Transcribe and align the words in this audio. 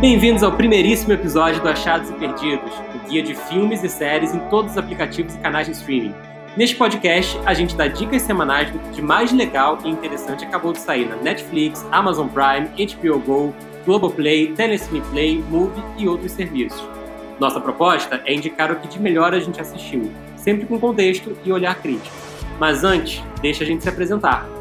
Bem-vindos 0.00 0.42
ao 0.42 0.52
primeiríssimo 0.52 1.12
episódio 1.12 1.60
do 1.60 1.68
Achados 1.68 2.08
e 2.08 2.14
Perdidos, 2.14 2.72
o 2.94 3.06
guia 3.06 3.22
de 3.22 3.34
filmes 3.34 3.84
e 3.84 3.88
séries 3.90 4.34
em 4.34 4.38
todos 4.48 4.70
os 4.72 4.78
aplicativos 4.78 5.34
e 5.34 5.38
canais 5.40 5.66
de 5.66 5.74
streaming. 5.74 6.14
Neste 6.56 6.74
podcast, 6.74 7.38
a 7.44 7.52
gente 7.52 7.76
dá 7.76 7.86
dicas 7.86 8.22
semanais 8.22 8.70
do 8.70 8.78
que 8.78 8.92
de 8.92 9.02
mais 9.02 9.30
legal 9.30 9.76
e 9.84 9.90
interessante 9.90 10.42
acabou 10.42 10.72
de 10.72 10.78
sair 10.78 11.06
na 11.06 11.16
Netflix, 11.16 11.86
Amazon 11.92 12.28
Prime, 12.28 12.70
HBO 12.94 13.18
Go, 13.18 13.54
Globoplay, 13.84 14.54
Telecine 14.54 15.02
Play, 15.10 15.44
Movie 15.50 15.84
e 15.98 16.08
outros 16.08 16.32
serviços. 16.32 16.82
Nossa 17.38 17.60
proposta 17.60 18.22
é 18.24 18.32
indicar 18.32 18.72
o 18.72 18.76
que 18.76 18.88
de 18.88 18.98
melhor 18.98 19.34
a 19.34 19.38
gente 19.38 19.60
assistiu, 19.60 20.10
sempre 20.34 20.64
com 20.64 20.80
contexto 20.80 21.36
e 21.44 21.52
olhar 21.52 21.74
crítico. 21.74 22.16
Mas 22.58 22.84
antes, 22.84 23.22
deixa 23.42 23.64
a 23.64 23.66
gente 23.66 23.82
se 23.82 23.88
apresentar. 23.90 24.59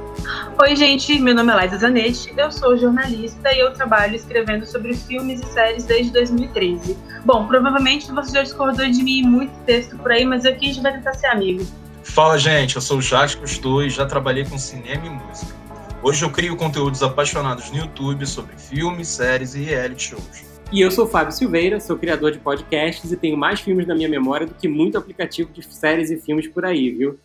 Oi, 0.62 0.76
gente, 0.76 1.18
meu 1.20 1.34
nome 1.34 1.54
é 1.54 1.64
Liza 1.64 1.78
Zanetti, 1.78 2.34
eu 2.38 2.52
sou 2.52 2.78
jornalista 2.78 3.52
e 3.54 3.60
eu 3.60 3.74
trabalho 3.74 4.16
escrevendo 4.16 4.66
sobre 4.66 4.94
filmes 4.94 5.42
e 5.42 5.46
séries 5.46 5.86
desde 5.86 6.12
2013. 6.12 6.98
Bom, 7.26 7.48
provavelmente 7.48 8.12
você 8.12 8.34
já 8.34 8.44
discordou 8.44 8.90
de 8.90 9.04
mim 9.04 9.24
muito 9.24 9.52
texto 9.66 9.98
por 9.98 10.12
aí, 10.12 10.26
mas 10.26 10.46
aqui 10.46 10.66
a 10.66 10.74
gente 10.74 10.82
vai 10.82 10.94
tentar 10.94 11.14
ser 11.14 11.28
amigo. 11.28 11.66
Fala, 12.04 12.38
gente, 12.38 12.76
eu 12.76 12.82
sou 12.82 12.98
o 12.98 13.02
Jacques 13.02 13.36
Cousteau 13.36 13.84
e 13.84 13.90
já 13.90 14.06
trabalhei 14.06 14.44
com 14.46 14.58
cinema 14.58 15.06
e 15.06 15.10
música. 15.10 15.56
Hoje 16.02 16.24
eu 16.24 16.32
crio 16.32 16.56
conteúdos 16.56 17.04
apaixonados 17.04 17.70
no 17.72 17.78
YouTube 17.78 18.26
sobre 18.26 18.56
filmes, 18.58 19.08
séries 19.08 19.54
e 19.56 19.60
reality 19.62 20.10
shows. 20.10 20.50
E 20.72 20.82
eu 20.82 20.92
sou 20.92 21.06
o 21.06 21.08
Fábio 21.08 21.32
Silveira, 21.32 21.80
sou 21.80 21.98
criador 21.98 22.32
de 22.32 22.40
podcasts 22.40 23.12
e 23.12 23.18
tenho 23.18 23.36
mais 23.36 23.60
filmes 23.60 23.88
na 23.88 23.96
minha 23.96 24.08
memória 24.08 24.46
do 24.46 24.54
que 24.54 24.68
muito 24.68 24.98
aplicativo 24.98 25.52
de 25.52 25.64
séries 25.64 26.12
e 26.12 26.18
filmes 26.18 26.48
por 26.48 26.64
aí, 26.64 26.92
viu? 26.92 27.20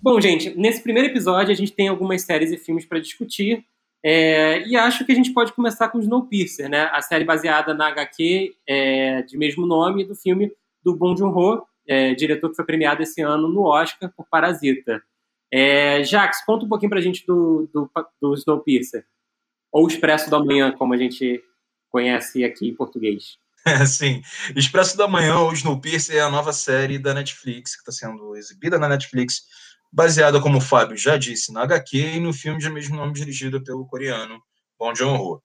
Bom, 0.00 0.20
gente, 0.20 0.56
nesse 0.56 0.80
primeiro 0.80 1.08
episódio 1.08 1.52
a 1.52 1.56
gente 1.56 1.72
tem 1.72 1.88
algumas 1.88 2.22
séries 2.22 2.52
e 2.52 2.56
filmes 2.56 2.84
para 2.84 3.00
discutir. 3.00 3.64
É, 4.04 4.62
e 4.66 4.76
acho 4.76 5.04
que 5.04 5.10
a 5.10 5.14
gente 5.14 5.32
pode 5.32 5.52
começar 5.52 5.88
com 5.88 5.98
Snowpiercer, 5.98 6.68
né? 6.68 6.88
A 6.92 7.02
série 7.02 7.24
baseada 7.24 7.74
na 7.74 7.88
HQ 7.88 8.54
é, 8.66 9.22
de 9.22 9.36
mesmo 9.36 9.66
nome 9.66 10.04
do 10.04 10.14
filme 10.14 10.52
do 10.84 10.94
Bong 10.94 11.18
Joon-ho, 11.18 11.66
é, 11.86 12.14
diretor 12.14 12.48
que 12.48 12.54
foi 12.54 12.64
premiado 12.64 13.02
esse 13.02 13.20
ano 13.22 13.48
no 13.48 13.62
Oscar 13.64 14.12
por 14.16 14.24
Parasita. 14.30 15.02
É, 15.52 16.04
Jax, 16.04 16.44
conta 16.44 16.64
um 16.64 16.68
pouquinho 16.68 16.90
pra 16.90 17.00
gente 17.00 17.26
do, 17.26 17.68
do, 17.72 17.90
do 18.22 18.34
Snowpiercer. 18.34 19.04
Ou 19.72 19.88
Expresso 19.88 20.30
da 20.30 20.38
Manhã, 20.38 20.70
como 20.70 20.94
a 20.94 20.96
gente 20.96 21.42
conhece 21.90 22.44
aqui 22.44 22.68
em 22.68 22.74
português. 22.74 23.36
É, 23.66 23.84
sim. 23.86 24.22
Expresso 24.54 24.96
da 24.96 25.08
Manhã, 25.08 25.40
ou 25.40 25.52
Snowpiercer, 25.52 26.16
é 26.16 26.20
a 26.20 26.30
nova 26.30 26.52
série 26.52 26.98
da 26.98 27.12
Netflix, 27.12 27.74
que 27.74 27.80
está 27.80 27.90
sendo 27.90 28.36
exibida 28.36 28.78
na 28.78 28.88
Netflix 28.88 29.42
baseada, 29.92 30.40
como 30.40 30.58
o 30.58 30.60
Fábio 30.60 30.96
já 30.96 31.16
disse, 31.16 31.52
na 31.52 31.62
HQ 31.62 32.16
e 32.16 32.20
no 32.20 32.32
filme 32.32 32.58
de 32.58 32.70
mesmo 32.70 32.96
nome 32.96 33.12
dirigido 33.12 33.62
pelo 33.62 33.86
coreano 33.86 34.40
Bong 34.78 34.96
Joon-ho. 34.96 35.42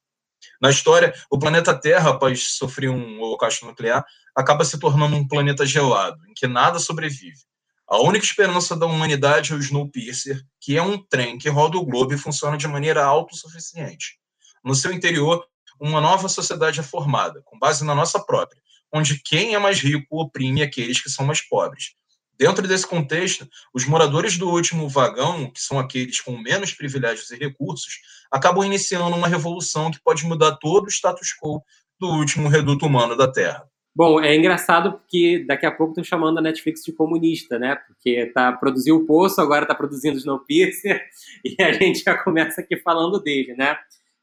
Na 0.61 0.69
história, 0.69 1.13
o 1.29 1.39
planeta 1.39 1.73
Terra, 1.73 2.11
após 2.11 2.55
sofrer 2.55 2.89
um 2.89 3.19
holocausto 3.19 3.65
nuclear, 3.65 4.05
acaba 4.35 4.65
se 4.65 4.77
tornando 4.77 5.15
um 5.15 5.27
planeta 5.27 5.65
gelado, 5.65 6.17
em 6.27 6.33
que 6.33 6.47
nada 6.47 6.79
sobrevive. 6.79 7.39
A 7.87 8.01
única 8.01 8.25
esperança 8.25 8.75
da 8.75 8.85
humanidade 8.85 9.53
é 9.53 9.55
o 9.55 9.59
Snowpiercer, 9.59 10.41
que 10.59 10.77
é 10.77 10.81
um 10.81 10.97
trem 10.97 11.37
que 11.37 11.49
roda 11.49 11.77
o 11.77 11.85
globo 11.85 12.13
e 12.13 12.17
funciona 12.17 12.57
de 12.57 12.67
maneira 12.67 13.03
autossuficiente. 13.03 14.17
No 14.63 14.73
seu 14.73 14.91
interior, 14.91 15.45
uma 15.79 15.99
nova 15.99 16.29
sociedade 16.29 16.79
é 16.79 16.83
formada, 16.83 17.41
com 17.43 17.59
base 17.59 17.83
na 17.83 17.93
nossa 17.93 18.23
própria, 18.23 18.61
onde 18.91 19.21
quem 19.21 19.53
é 19.53 19.59
mais 19.59 19.79
rico 19.79 20.21
oprime 20.21 20.61
aqueles 20.61 21.01
que 21.01 21.09
são 21.09 21.25
mais 21.25 21.41
pobres, 21.41 21.95
Dentro 22.37 22.67
desse 22.67 22.87
contexto, 22.87 23.47
os 23.73 23.85
moradores 23.85 24.37
do 24.37 24.49
último 24.49 24.89
vagão, 24.89 25.51
que 25.51 25.61
são 25.61 25.79
aqueles 25.79 26.19
com 26.19 26.37
menos 26.37 26.73
privilégios 26.73 27.29
e 27.31 27.37
recursos, 27.37 27.99
acabam 28.31 28.65
iniciando 28.65 29.15
uma 29.15 29.27
revolução 29.27 29.91
que 29.91 30.01
pode 30.01 30.25
mudar 30.25 30.57
todo 30.57 30.85
o 30.85 30.91
status 30.91 31.29
quo 31.39 31.61
do 31.99 32.07
último 32.07 32.49
reduto 32.49 32.85
humano 32.85 33.15
da 33.15 33.31
Terra. 33.31 33.67
Bom, 33.95 34.19
é 34.19 34.35
engraçado 34.35 34.93
porque 34.93 35.45
daqui 35.47 35.67
a 35.67 35.71
pouco 35.71 35.91
estão 35.91 36.03
chamando 36.03 36.39
a 36.39 36.41
Netflix 36.41 36.81
de 36.83 36.91
comunista, 36.91 37.59
né? 37.59 37.75
Porque 37.87 38.25
tá 38.33 38.51
produziu 38.51 38.95
o 38.95 39.05
Poço, 39.05 39.39
agora 39.39 39.65
está 39.65 39.75
produzindo 39.75 40.17
Snowpiercer, 40.17 40.99
e 41.45 41.61
a 41.61 41.71
gente 41.73 42.01
já 42.03 42.17
começa 42.17 42.61
aqui 42.61 42.75
falando 42.77 43.21
dele, 43.21 43.53
né? 43.55 43.77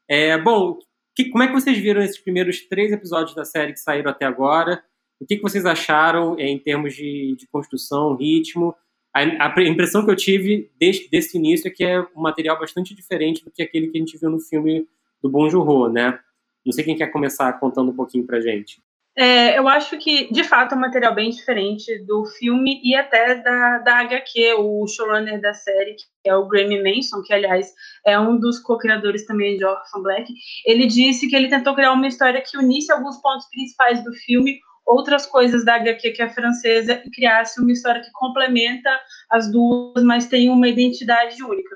É, 0.09 0.37
bom, 0.37 0.77
que, 1.15 1.29
como 1.29 1.43
é 1.43 1.47
que 1.47 1.53
vocês 1.53 1.77
viram 1.77 2.01
esses 2.01 2.17
primeiros 2.17 2.61
três 2.67 2.91
episódios 2.91 3.33
da 3.33 3.45
série 3.45 3.71
que 3.71 3.79
saíram 3.79 4.11
até 4.11 4.25
agora? 4.25 4.83
O 5.21 5.25
que, 5.27 5.35
que 5.35 5.43
vocês 5.43 5.67
acharam 5.67 6.35
é, 6.39 6.47
em 6.47 6.57
termos 6.57 6.95
de, 6.95 7.35
de 7.37 7.47
construção, 7.47 8.15
ritmo? 8.15 8.73
A, 9.15 9.19
a, 9.21 9.63
impressão 9.63 10.03
que 10.03 10.09
eu 10.09 10.15
tive 10.15 10.71
desde 10.79 11.07
desse 11.09 11.37
início 11.37 11.67
é 11.67 11.71
que 11.71 11.83
é 11.83 12.01
um 12.15 12.21
material 12.21 12.59
bastante 12.59 12.95
diferente 12.95 13.45
do 13.45 13.51
que 13.51 13.61
aquele 13.61 13.89
que 13.89 13.97
a 13.97 14.01
gente 14.01 14.17
viu 14.17 14.31
no 14.31 14.39
filme 14.39 14.87
do 15.21 15.29
Bon 15.29 15.47
Joon-ho, 15.47 15.89
né? 15.89 16.17
Não 16.65 16.73
sei 16.73 16.83
quem 16.83 16.95
quer 16.95 17.07
começar 17.07 17.53
contando 17.59 17.91
um 17.91 17.95
pouquinho 17.95 18.25
pra 18.25 18.41
gente. 18.41 18.81
É, 19.15 19.59
eu 19.59 19.67
acho 19.67 19.97
que, 19.99 20.31
de 20.31 20.43
fato, 20.43 20.73
é 20.73 20.77
um 20.77 20.81
material 20.81 21.13
bem 21.13 21.29
diferente 21.29 21.99
do 22.05 22.25
filme 22.25 22.79
e 22.81 22.95
até 22.95 23.35
da, 23.35 23.79
da 23.79 23.99
HQ, 23.99 24.53
o 24.57 24.87
showrunner 24.87 25.39
da 25.39 25.53
série, 25.53 25.95
que 25.95 26.29
é 26.29 26.35
o 26.35 26.47
Grammy 26.47 26.81
Manson, 26.81 27.21
que, 27.21 27.33
aliás, 27.33 27.71
é 28.05 28.17
um 28.17 28.39
dos 28.39 28.57
co-criadores 28.59 29.25
também 29.25 29.57
de 29.57 29.65
Orphan 29.65 30.01
Black. 30.01 30.33
Ele 30.65 30.87
disse 30.87 31.27
que 31.27 31.35
ele 31.35 31.49
tentou 31.49 31.75
criar 31.75 31.91
uma 31.91 32.07
história 32.07 32.41
que 32.41 32.57
unisse 32.57 32.91
alguns 32.91 33.21
pontos 33.21 33.47
principais 33.49 34.01
do 34.03 34.13
filme, 34.13 34.59
outras 34.85 35.25
coisas 35.25 35.63
da 35.63 35.75
HQ 35.75 36.11
que 36.11 36.21
é 36.21 36.29
francesa 36.29 37.01
e 37.05 37.09
criasse 37.09 37.59
uma 37.59 37.71
história 37.71 38.01
que 38.01 38.11
complementa 38.11 38.89
as 39.29 39.51
duas, 39.51 40.03
mas 40.03 40.27
tem 40.27 40.49
uma 40.49 40.67
identidade 40.67 41.41
única. 41.43 41.75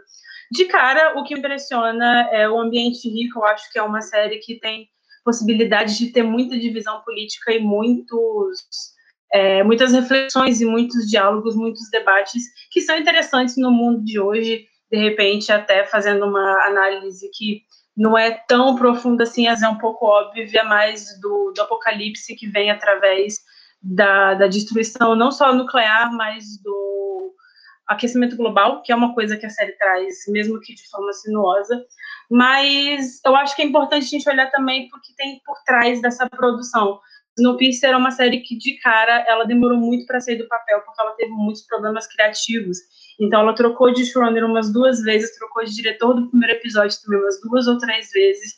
De 0.51 0.65
cara, 0.65 1.19
o 1.19 1.23
que 1.23 1.33
impressiona 1.33 2.29
é 2.31 2.47
o 2.49 2.59
ambiente 2.59 3.09
rico. 3.09 3.39
Eu 3.39 3.45
acho 3.45 3.71
que 3.71 3.79
é 3.79 3.83
uma 3.83 4.01
série 4.01 4.37
que 4.39 4.59
tem 4.59 4.87
possibilidade 5.23 5.97
de 5.97 6.11
ter 6.11 6.23
muita 6.23 6.57
divisão 6.57 7.01
política 7.01 7.51
e 7.51 7.59
muitos, 7.59 8.59
é, 9.33 9.63
muitas 9.63 9.91
reflexões 9.91 10.61
e 10.61 10.65
muitos 10.65 11.09
diálogos, 11.09 11.55
muitos 11.55 11.89
debates 11.89 12.43
que 12.71 12.81
são 12.81 12.95
interessantes 12.97 13.57
no 13.57 13.71
mundo 13.71 14.03
de 14.03 14.19
hoje. 14.19 14.67
De 14.91 14.97
repente, 14.97 15.51
até 15.51 15.83
fazendo 15.83 16.25
uma 16.25 16.67
análise 16.67 17.27
que 17.33 17.63
não 17.95 18.17
é 18.17 18.31
tão 18.31 18.75
profunda 18.75 19.23
assim, 19.23 19.47
é 19.47 19.69
um 19.69 19.77
pouco 19.77 20.05
óbvio, 20.05 20.47
é 20.53 20.63
mais 20.63 21.19
do, 21.19 21.51
do 21.55 21.61
apocalipse 21.61 22.35
que 22.35 22.47
vem 22.47 22.69
através 22.69 23.39
da, 23.81 24.33
da 24.33 24.47
destruição, 24.47 25.15
não 25.15 25.31
só 25.31 25.53
nuclear, 25.53 26.11
mas 26.13 26.61
do 26.61 27.33
aquecimento 27.87 28.35
global, 28.35 28.81
que 28.81 28.91
é 28.91 28.95
uma 28.95 29.13
coisa 29.13 29.37
que 29.37 29.45
a 29.45 29.49
série 29.49 29.73
traz, 29.73 30.23
mesmo 30.27 30.59
que 30.59 30.73
de 30.73 30.89
forma 30.89 31.13
sinuosa. 31.13 31.85
Mas 32.29 33.21
eu 33.23 33.35
acho 33.35 33.55
que 33.55 33.61
é 33.61 33.65
importante 33.65 34.05
a 34.05 34.09
gente 34.09 34.27
olhar 34.27 34.49
também 34.49 34.89
porque 34.89 35.13
tem 35.15 35.39
por 35.45 35.57
trás 35.63 36.01
dessa 36.01 36.27
produção. 36.27 36.99
Snowpiercer 37.37 37.91
é 37.91 37.97
uma 37.97 38.11
série 38.11 38.39
que, 38.39 38.57
de 38.57 38.77
cara, 38.79 39.25
ela 39.27 39.43
demorou 39.43 39.77
muito 39.77 40.05
para 40.05 40.21
sair 40.21 40.37
do 40.37 40.47
papel, 40.47 40.81
porque 40.81 41.01
ela 41.01 41.11
teve 41.11 41.31
muitos 41.31 41.63
problemas 41.63 42.07
criativos. 42.07 42.77
Então 43.19 43.41
ela 43.41 43.53
trocou 43.53 43.93
de 43.93 44.05
showrunner 44.05 44.45
umas 44.45 44.71
duas 44.71 45.01
vezes, 45.01 45.35
trocou 45.37 45.63
de 45.63 45.73
diretor 45.73 46.13
do 46.13 46.29
primeiro 46.29 46.55
episódio 46.55 46.97
também 47.01 47.19
umas 47.19 47.39
duas 47.41 47.67
ou 47.67 47.77
três 47.77 48.09
vezes. 48.11 48.53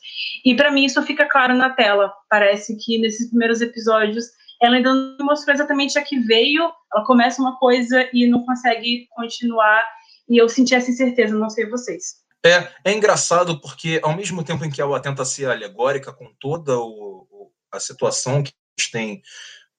E 0.46 0.56
para 0.56 0.72
mim 0.72 0.86
isso 0.86 1.02
fica 1.04 1.28
claro 1.28 1.56
na 1.56 1.70
tela. 1.70 2.14
Parece 2.30 2.76
que 2.78 3.00
nesses 3.00 3.30
primeiros 3.30 3.62
episódios 3.62 4.26
ela 4.62 4.76
ainda 4.76 4.94
não 4.94 5.26
mostrou 5.26 5.54
exatamente 5.54 5.98
a 5.98 6.04
que 6.04 6.20
veio. 6.20 6.72
Ela 6.94 7.06
começa 7.06 7.42
uma 7.42 7.58
coisa 7.58 8.08
e 8.14 8.28
não 8.28 8.46
consegue 8.46 9.08
continuar. 9.12 9.86
E 10.30 10.38
eu 10.38 10.50
senti 10.50 10.74
essa 10.74 10.90
incerteza, 10.90 11.36
não 11.36 11.50
sei 11.50 11.70
vocês. 11.70 12.28
É, 12.46 12.68
é 12.84 12.94
engraçado 12.94 13.60
porque 13.60 14.00
ao 14.04 14.16
mesmo 14.16 14.44
tempo 14.44 14.64
em 14.64 14.70
que 14.70 14.82
ela 14.82 15.00
tenta 15.00 15.26
ser 15.26 15.50
alegórica 15.50 16.14
com 16.14 16.32
toda 16.40 16.78
o, 16.78 17.52
a 17.72 17.80
situação 17.80 18.42
que 18.42 18.52
tem 18.86 19.22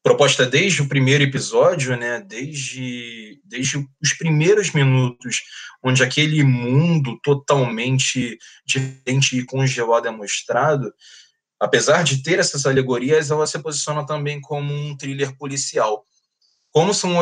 proposta 0.03 0.47
desde 0.47 0.83
o 0.83 0.89
primeiro 0.89 1.25
episódio, 1.25 1.97
né, 1.97 2.21
desde, 2.21 3.41
desde 3.45 3.79
os 4.01 4.13
primeiros 4.15 4.73
minutos, 4.73 5.43
onde 5.83 6.03
aquele 6.03 6.43
mundo 6.43 7.19
totalmente 7.23 8.39
diferente 8.67 9.39
e 9.39 9.45
congelado 9.45 10.09
é 10.09 10.11
mostrado, 10.11 10.93
apesar 11.61 12.05
de 12.05 12.23
ter 12.23 12.39
essas 12.39 12.65
alegorias, 12.65 13.31
ela 13.31 13.47
se 13.47 13.59
posiciona 13.59 14.07
também 14.07 14.41
como 14.41 14.73
um 14.73 14.97
thriller 14.97 15.37
policial. 15.37 16.05
Como 16.71 16.95
são 16.95 17.13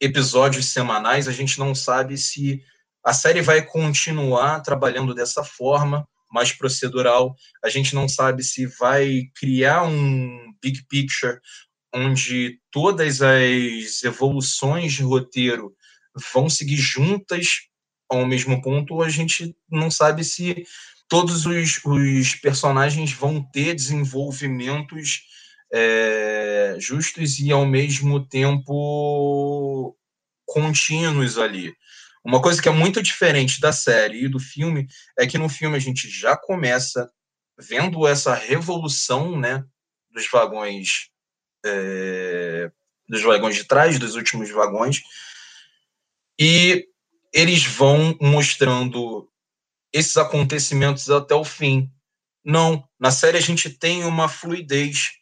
episódios 0.00 0.66
semanais, 0.66 1.26
a 1.26 1.32
gente 1.32 1.58
não 1.58 1.74
sabe 1.74 2.18
se 2.18 2.62
a 3.04 3.12
série 3.12 3.40
vai 3.40 3.62
continuar 3.62 4.60
trabalhando 4.60 5.14
dessa 5.14 5.42
forma, 5.42 6.06
mais 6.36 6.52
procedural. 6.52 7.34
A 7.64 7.70
gente 7.70 7.94
não 7.94 8.06
sabe 8.06 8.44
se 8.44 8.66
vai 8.66 9.22
criar 9.34 9.84
um 9.84 10.52
big 10.62 10.84
picture 10.86 11.38
onde 11.94 12.60
todas 12.70 13.22
as 13.22 14.04
evoluções 14.04 14.92
de 14.92 15.02
roteiro 15.02 15.74
vão 16.34 16.50
seguir 16.50 16.76
juntas 16.76 17.46
ao 18.08 18.26
mesmo 18.26 18.60
ponto, 18.62 19.02
a 19.02 19.08
gente 19.08 19.56
não 19.68 19.90
sabe 19.90 20.22
se 20.22 20.64
todos 21.08 21.46
os, 21.46 21.80
os 21.84 22.34
personagens 22.34 23.12
vão 23.12 23.42
ter 23.42 23.74
desenvolvimentos 23.74 25.22
é, 25.72 26.76
justos 26.78 27.38
e 27.40 27.50
ao 27.50 27.66
mesmo 27.66 28.24
tempo 28.24 29.96
contínuos 30.44 31.38
ali. 31.38 31.74
Uma 32.26 32.42
coisa 32.42 32.60
que 32.60 32.68
é 32.68 32.72
muito 32.72 33.00
diferente 33.00 33.60
da 33.60 33.72
série 33.72 34.24
e 34.24 34.28
do 34.28 34.40
filme 34.40 34.88
é 35.16 35.28
que 35.28 35.38
no 35.38 35.48
filme 35.48 35.76
a 35.76 35.78
gente 35.78 36.10
já 36.10 36.36
começa 36.36 37.08
vendo 37.56 38.04
essa 38.04 38.34
revolução, 38.34 39.38
né, 39.38 39.64
dos 40.10 40.28
vagões 40.28 41.08
é, 41.64 42.72
dos 43.08 43.22
vagões 43.22 43.54
de 43.54 43.62
trás, 43.62 43.96
dos 43.96 44.16
últimos 44.16 44.50
vagões, 44.50 45.02
e 46.36 46.88
eles 47.32 47.64
vão 47.64 48.18
mostrando 48.20 49.30
esses 49.92 50.16
acontecimentos 50.16 51.08
até 51.08 51.34
o 51.34 51.44
fim. 51.44 51.88
Não, 52.44 52.82
na 52.98 53.12
série 53.12 53.38
a 53.38 53.40
gente 53.40 53.70
tem 53.70 54.04
uma 54.04 54.28
fluidez. 54.28 55.12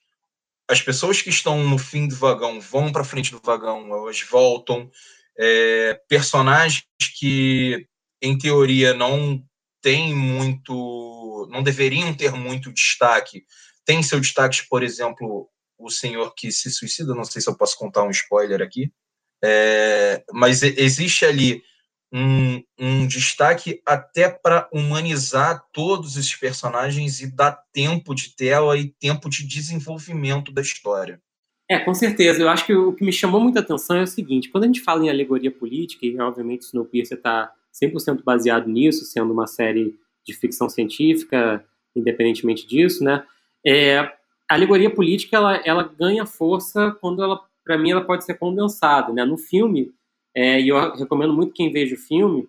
As 0.67 0.81
pessoas 0.81 1.21
que 1.21 1.29
estão 1.29 1.63
no 1.63 1.77
fim 1.77 2.09
do 2.09 2.17
vagão 2.17 2.63
vão 2.63 2.91
para 2.91 3.05
frente 3.05 3.31
do 3.31 3.43
vagão, 3.45 3.93
elas 3.93 4.23
voltam. 4.23 4.91
É, 5.39 6.01
personagens 6.09 6.85
que, 7.19 7.87
em 8.23 8.37
teoria, 8.39 8.95
não 8.95 9.43
têm 9.83 10.15
muito, 10.15 11.49
não 11.51 11.63
deveriam 11.63 12.15
ter 12.15 12.33
muito 12.33 12.73
destaque, 12.73 13.45
tem 13.85 14.03
seu 14.03 14.19
destaque, 14.21 14.67
por 14.69 14.83
exemplo, 14.83 15.49
o 15.79 15.91
senhor 15.91 16.33
que 16.35 16.51
se 16.51 16.71
suicida, 16.71 17.15
não 17.15 17.25
sei 17.25 17.43
se 17.43 17.49
eu 17.51 17.57
posso 17.57 17.77
contar 17.77 18.03
um 18.03 18.11
spoiler 18.11 18.63
aqui, 18.63 18.91
é, 19.43 20.25
mas 20.33 20.63
existe 20.63 21.27
ali 21.27 21.63
um, 22.11 22.63
um 22.79 23.07
destaque 23.07 23.83
até 23.85 24.31
para 24.31 24.69
humanizar 24.73 25.63
todos 25.73 26.17
esses 26.17 26.35
personagens 26.35 27.21
e 27.21 27.27
dar 27.27 27.61
tempo 27.73 28.15
de 28.15 28.35
tela 28.37 28.79
e 28.79 28.89
tempo 28.89 29.29
de 29.29 29.47
desenvolvimento 29.47 30.53
da 30.53 30.63
história. 30.63 31.21
É, 31.71 31.79
com 31.79 31.95
certeza. 31.95 32.43
Eu 32.43 32.49
acho 32.49 32.67
que 32.67 32.75
o 32.75 32.93
que 32.93 33.05
me 33.05 33.13
chamou 33.13 33.41
muita 33.41 33.61
atenção 33.61 33.97
é 33.97 34.03
o 34.03 34.07
seguinte: 34.07 34.51
quando 34.51 34.65
a 34.65 34.67
gente 34.67 34.81
fala 34.81 35.05
em 35.05 35.09
alegoria 35.11 35.51
política, 35.51 36.05
e 36.07 36.19
obviamente 36.21 36.63
Snowpiercer 36.63 37.19
está 37.19 37.53
100% 37.83 38.23
baseado 38.23 38.69
nisso, 38.69 39.05
sendo 39.05 39.33
uma 39.33 39.47
série 39.47 39.99
de 40.25 40.35
ficção 40.35 40.69
científica, 40.69 41.65
independentemente 41.97 42.67
disso, 42.67 43.03
né? 43.03 43.25
É, 43.67 43.99
a 43.99 44.55
alegoria 44.55 44.91
política 44.91 45.37
ela, 45.37 45.57
ela 45.65 45.83
ganha 45.83 46.27
força 46.27 46.93
quando 47.01 47.23
ela, 47.23 47.41
para 47.65 47.79
mim, 47.79 47.93
ela 47.93 48.05
pode 48.05 48.25
ser 48.25 48.35
condensada, 48.35 49.13
né? 49.13 49.25
No 49.25 49.39
filme, 49.39 49.93
é, 50.35 50.61
e 50.61 50.69
eu 50.69 50.95
recomendo 50.95 51.33
muito 51.33 51.55
quem 51.55 51.73
veja 51.73 51.95
o 51.95 51.99
filme, 51.99 52.47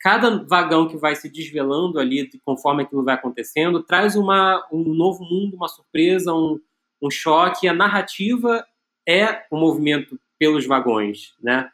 cada 0.00 0.44
vagão 0.44 0.88
que 0.88 0.96
vai 0.96 1.14
se 1.14 1.28
desvelando 1.28 1.98
ali, 1.98 2.28
conforme 2.44 2.82
aquilo 2.82 3.04
vai 3.04 3.14
acontecendo, 3.14 3.82
traz 3.82 4.16
uma, 4.16 4.66
um 4.72 4.82
novo 4.82 5.24
mundo, 5.24 5.56
uma 5.56 5.68
surpresa, 5.68 6.32
um, 6.32 6.60
um 7.02 7.10
choque. 7.10 7.68
A 7.68 7.74
narrativa 7.74 8.64
é 9.08 9.44
o 9.50 9.56
movimento 9.56 10.18
pelos 10.38 10.66
vagões, 10.66 11.34
né? 11.40 11.70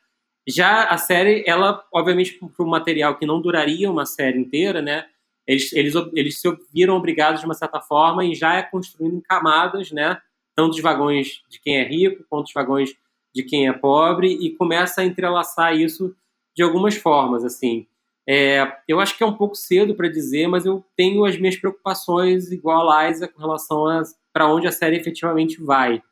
Já 0.49 0.85
a 0.85 0.99
série, 0.99 1.45
ela, 1.47 1.85
obviamente, 1.93 2.39
para 2.39 2.67
um 2.67 2.69
material 2.69 3.17
que 3.17 3.27
não 3.27 3.41
duraria 3.41 3.91
uma 3.91 4.05
série 4.05 4.39
inteira, 4.39 4.83
né? 4.83 5.07
Eles, 5.47 5.73
eles, 5.73 5.95
eles 6.15 6.41
se 6.41 6.49
viram 6.73 6.97
obrigados, 6.97 7.41
de 7.41 7.47
uma 7.47 7.55
certa 7.55 7.81
forma, 7.81 8.25
e 8.25 8.35
já 8.35 8.55
é 8.55 8.63
construindo 8.63 9.17
em 9.17 9.21
camadas, 9.21 9.91
né? 9.93 10.21
Tanto 10.55 10.75
os 10.75 10.81
vagões 10.81 11.43
de 11.49 11.61
quem 11.61 11.79
é 11.79 11.85
rico, 11.85 12.25
quanto 12.29 12.47
os 12.47 12.53
vagões 12.53 12.91
de 13.35 13.43
quem 13.43 13.69
é 13.69 13.73
pobre 13.73 14.29
e 14.29 14.55
começa 14.57 15.01
a 15.01 15.05
entrelaçar 15.05 15.75
isso 15.75 16.15
de 16.55 16.63
algumas 16.63 16.97
formas, 16.97 17.45
assim. 17.45 17.87
É, 18.29 18.77
eu 18.87 19.01
acho 19.01 19.17
que 19.17 19.25
é 19.25 19.27
um 19.27 19.37
pouco 19.37 19.57
cedo 19.57 19.95
para 19.95 20.09
dizer, 20.09 20.47
mas 20.47 20.65
eu 20.65 20.85
tenho 20.97 21.25
as 21.25 21.37
minhas 21.37 21.57
preocupações 21.57 22.53
igual 22.53 22.89
a 22.89 23.09
Liza 23.09 23.27
com 23.27 23.41
relação 23.41 23.87
a 23.87 24.03
para 24.33 24.53
onde 24.53 24.67
a 24.67 24.73
série 24.73 24.97
efetivamente 24.97 25.63
vai. 25.63 26.03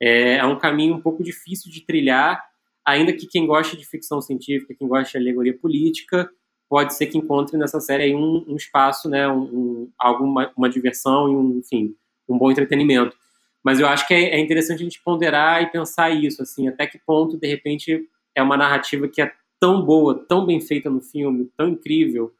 É, 0.00 0.36
é, 0.36 0.44
um 0.44 0.58
caminho 0.58 0.94
um 0.94 1.00
pouco 1.00 1.22
difícil 1.22 1.70
de 1.70 1.84
trilhar, 1.84 2.42
ainda 2.84 3.12
que 3.12 3.26
quem 3.26 3.46
gosta 3.46 3.76
de 3.76 3.86
ficção 3.86 4.20
científica, 4.20 4.74
quem 4.74 4.88
gosta 4.88 5.18
de 5.18 5.24
alegoria 5.24 5.56
política, 5.56 6.30
pode 6.68 6.94
ser 6.94 7.06
que 7.06 7.18
encontre 7.18 7.56
nessa 7.56 7.80
série 7.80 8.14
um, 8.14 8.44
um 8.48 8.56
espaço, 8.56 9.08
né, 9.08 9.28
um, 9.28 9.42
um, 9.42 9.92
alguma 9.98 10.52
uma 10.56 10.68
diversão 10.68 11.28
e 11.28 11.36
um, 11.36 11.58
enfim, 11.58 11.94
um 12.28 12.38
bom 12.38 12.50
entretenimento. 12.50 13.16
Mas 13.62 13.80
eu 13.80 13.86
acho 13.86 14.06
que 14.06 14.14
é, 14.14 14.36
é, 14.36 14.40
interessante 14.40 14.80
a 14.80 14.84
gente 14.84 15.02
ponderar 15.02 15.62
e 15.62 15.70
pensar 15.70 16.10
isso, 16.10 16.42
assim, 16.42 16.68
até 16.68 16.86
que 16.86 16.98
ponto, 16.98 17.36
de 17.36 17.46
repente, 17.46 18.08
é 18.34 18.42
uma 18.42 18.56
narrativa 18.56 19.08
que 19.08 19.20
é 19.20 19.30
tão 19.58 19.84
boa, 19.84 20.24
tão 20.26 20.46
bem 20.46 20.60
feita 20.60 20.88
no 20.88 21.02
filme, 21.02 21.50
tão 21.56 21.68
incrível, 21.68 22.32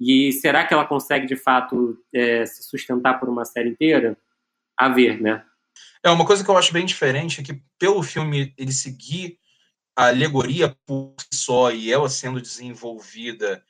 e 0.00 0.32
será 0.32 0.64
que 0.64 0.72
ela 0.72 0.86
consegue, 0.86 1.26
de 1.26 1.34
fato, 1.34 1.98
é, 2.14 2.46
se 2.46 2.62
sustentar 2.62 3.18
por 3.18 3.28
uma 3.28 3.44
série 3.44 3.70
inteira? 3.70 4.16
A 4.78 4.88
ver, 4.88 5.20
né? 5.20 5.44
É, 6.04 6.10
uma 6.10 6.24
coisa 6.24 6.44
que 6.44 6.50
eu 6.50 6.56
acho 6.56 6.72
bem 6.72 6.86
diferente 6.86 7.40
é 7.40 7.44
que, 7.44 7.60
pelo 7.78 8.02
filme, 8.02 8.54
ele 8.56 8.72
seguir 8.72 9.38
a 9.96 10.06
alegoria 10.06 10.76
por 10.86 11.14
si 11.18 11.40
só 11.40 11.72
e 11.72 11.92
ela 11.92 12.08
sendo 12.08 12.40
desenvolvida 12.40 13.62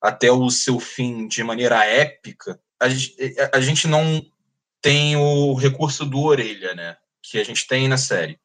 até 0.00 0.30
o 0.30 0.48
seu 0.50 0.78
fim 0.78 1.26
de 1.26 1.42
maneira 1.42 1.84
épica, 1.84 2.60
a 2.80 2.88
gente, 2.88 3.16
a 3.52 3.60
gente 3.60 3.86
não 3.86 4.24
tem 4.80 5.16
o 5.16 5.54
recurso 5.54 6.04
do 6.04 6.20
orelha, 6.20 6.74
né? 6.74 6.96
Que 7.22 7.38
a 7.38 7.44
gente 7.44 7.66
tem 7.66 7.86
na 7.86 7.96
série. 7.96 8.38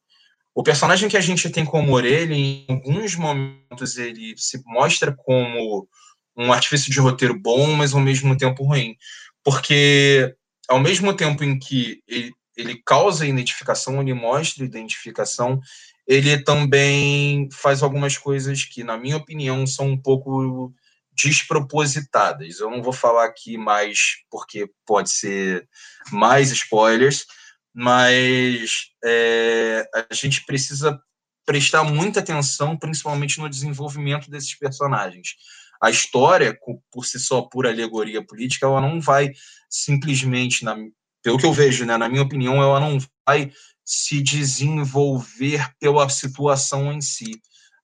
O 0.54 0.62
personagem 0.62 1.08
que 1.08 1.16
a 1.16 1.20
gente 1.20 1.50
tem 1.50 1.64
como 1.64 1.92
orelha, 1.92 2.34
em 2.34 2.64
alguns 2.68 3.14
momentos, 3.14 3.96
ele 3.96 4.34
se 4.36 4.60
mostra 4.66 5.12
como 5.12 5.88
um 6.36 6.52
artifício 6.52 6.90
de 6.92 7.00
roteiro 7.00 7.38
bom, 7.38 7.72
mas 7.72 7.92
ao 7.92 8.00
mesmo 8.00 8.36
tempo 8.36 8.64
ruim. 8.64 8.96
Porque, 9.42 10.34
ao 10.68 10.78
mesmo 10.78 11.14
tempo 11.14 11.42
em 11.42 11.58
que 11.58 12.02
ele, 12.06 12.32
ele 12.56 12.82
causa 12.84 13.26
identificação, 13.26 14.00
ele 14.00 14.14
mostra 14.14 14.64
identificação, 14.64 15.60
ele 16.06 16.42
também 16.42 17.48
faz 17.52 17.82
algumas 17.82 18.16
coisas 18.16 18.64
que, 18.64 18.84
na 18.84 18.96
minha 18.96 19.16
opinião, 19.16 19.66
são 19.66 19.88
um 19.88 20.00
pouco 20.00 20.72
despropositadas. 21.12 22.60
Eu 22.60 22.70
não 22.70 22.82
vou 22.82 22.92
falar 22.92 23.24
aqui 23.24 23.58
mais 23.58 24.18
porque 24.30 24.70
pode 24.86 25.10
ser 25.10 25.68
mais 26.12 26.50
spoilers, 26.50 27.26
mas 27.74 28.90
é, 29.04 29.88
a 29.94 30.14
gente 30.14 30.44
precisa 30.46 31.00
prestar 31.44 31.82
muita 31.82 32.20
atenção, 32.20 32.76
principalmente 32.76 33.40
no 33.40 33.48
desenvolvimento 33.48 34.30
desses 34.30 34.54
personagens. 34.54 35.34
A 35.80 35.90
história, 35.90 36.58
por 36.90 37.04
si 37.04 37.18
só, 37.18 37.42
por 37.42 37.66
alegoria 37.66 38.24
política, 38.24 38.66
ela 38.66 38.80
não 38.80 39.00
vai 39.00 39.32
simplesmente, 39.70 40.64
na, 40.64 40.76
pelo 41.22 41.38
que 41.38 41.46
eu 41.46 41.52
vejo, 41.52 41.84
né, 41.84 41.96
na 41.96 42.08
minha 42.08 42.22
opinião, 42.22 42.62
ela 42.62 42.80
não 42.80 42.98
vai 43.26 43.52
se 43.84 44.22
desenvolver 44.22 45.72
pela 45.78 46.08
situação 46.08 46.92
em 46.92 47.00
si 47.00 47.40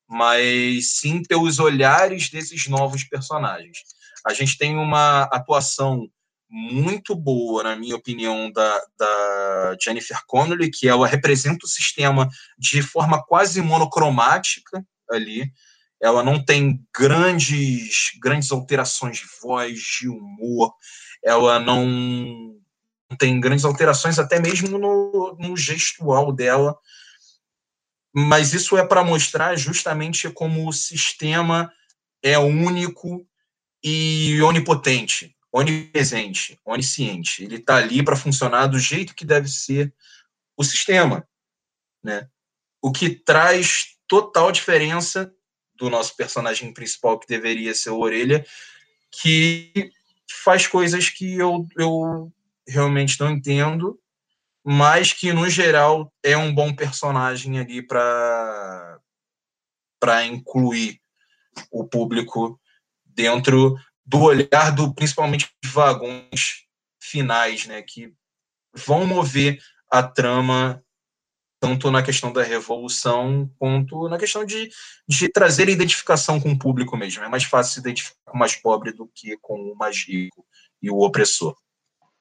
mas 0.09 0.99
sim 0.99 1.23
pelos 1.23 1.59
olhares 1.59 2.31
desses 2.31 2.69
novos 2.69 3.05
personagens. 3.05 3.79
A 4.27 4.33
gente 4.33 4.57
tem 4.57 4.77
uma 4.77 5.23
atuação 5.25 6.09
muito 6.49 7.17
boa, 7.17 7.65
na 7.65 7.77
minha 7.77 7.97
opinião, 7.97 8.51
da, 8.53 8.83
da 8.97 9.77
Jennifer 9.83 10.21
Connelly, 10.27 10.71
que 10.71 10.89
ela 10.89 11.07
representa 11.07 11.67
o 11.67 11.69
sistema 11.69 12.29
de 12.57 12.81
forma 12.81 13.23
quase 13.25 13.61
monocromática 13.61 14.85
ali. 15.11 15.51
Ela 16.05 16.23
não 16.23 16.45
tem 16.45 16.85
grandes, 16.95 18.13
grandes 18.21 18.53
alterações 18.53 19.19
de 19.19 19.25
voz, 19.43 19.81
de 19.81 20.09
humor. 20.09 20.75
Ela 21.25 21.59
não, 21.59 22.57
tem 23.19 23.41
grandes 23.41 23.65
alterações 23.65 24.19
até 24.19 24.39
mesmo 24.39 24.79
no, 24.79 25.37
no 25.41 25.57
gestual 25.57 26.33
dela 26.33 26.79
mas 28.15 28.55
isso 28.55 28.79
é 28.79 28.87
para 28.87 29.03
mostrar 29.03 29.57
justamente 29.57 30.31
como 30.31 30.69
o 30.69 30.73
sistema 30.73 31.73
é 32.23 32.39
único 32.39 33.27
e 33.83 34.41
onipotente, 34.41 35.37
onipresente, 35.53 36.59
onisciente. 36.65 37.43
Ele 37.43 37.57
está 37.57 37.77
ali 37.77 38.05
para 38.05 38.15
funcionar 38.15 38.69
do 38.69 38.79
jeito 38.79 39.17
que 39.17 39.25
deve 39.25 39.49
ser 39.49 39.93
o 40.57 40.63
sistema, 40.63 41.29
né? 42.05 42.29
O 42.81 42.93
que 42.93 43.11
traz 43.11 43.97
total 44.07 44.53
diferença 44.53 45.35
do 45.77 45.91
nosso 45.91 46.17
personagem 46.17 46.73
principal, 46.73 47.19
que 47.19 47.27
deveria 47.27 47.75
ser 47.75 47.91
o 47.91 47.99
Orelha, 47.99 48.45
que 49.11 49.91
faz 50.45 50.67
coisas 50.67 51.09
que 51.09 51.35
eu, 51.35 51.67
eu 51.77 52.33
realmente 52.67 53.19
não 53.21 53.31
entendo 53.31 53.99
mas 54.65 55.13
que 55.13 55.31
no 55.33 55.49
geral 55.51 56.11
é 56.23 56.37
um 56.37 56.53
bom 56.53 56.75
personagem 56.75 57.59
ali 57.59 57.83
para 57.83 58.99
para 60.01 60.25
incluir 60.25 61.01
o 61.71 61.87
público 61.87 62.61
dentro 63.05 63.79
do 64.05 64.21
olhar 64.23 64.71
do 64.75 64.93
principalmente 64.95 65.51
vagões 65.65 66.65
finais, 67.01 67.67
né, 67.67 67.81
que 67.81 68.13
vão 68.75 69.07
mover 69.07 69.59
a 69.91 70.03
trama 70.03 70.84
tanto 71.65 71.91
na 71.91 72.03
questão 72.03 72.31
da 72.31 72.43
revolução 72.43 73.51
quanto 73.59 74.07
na 74.07 74.19
questão 74.19 74.45
de, 74.45 74.69
de 75.09 75.31
trazer 75.31 75.71
identificação 75.71 76.39
com 76.39 76.53
o 76.53 76.59
público 76.59 76.95
mesmo. 76.95 77.25
É 77.25 77.29
mais 77.29 77.45
fácil 77.45 77.73
se 77.73 77.81
identificar 77.81 78.19
com 78.27 78.37
o 78.37 78.39
mais 78.39 78.55
pobre 78.55 78.93
do 78.93 79.11
que 79.15 79.39
com 79.41 79.55
o 79.55 79.75
mais 79.75 80.05
rico 80.07 80.45
e 80.83 80.91
o 80.91 81.01
opressor. 81.01 81.57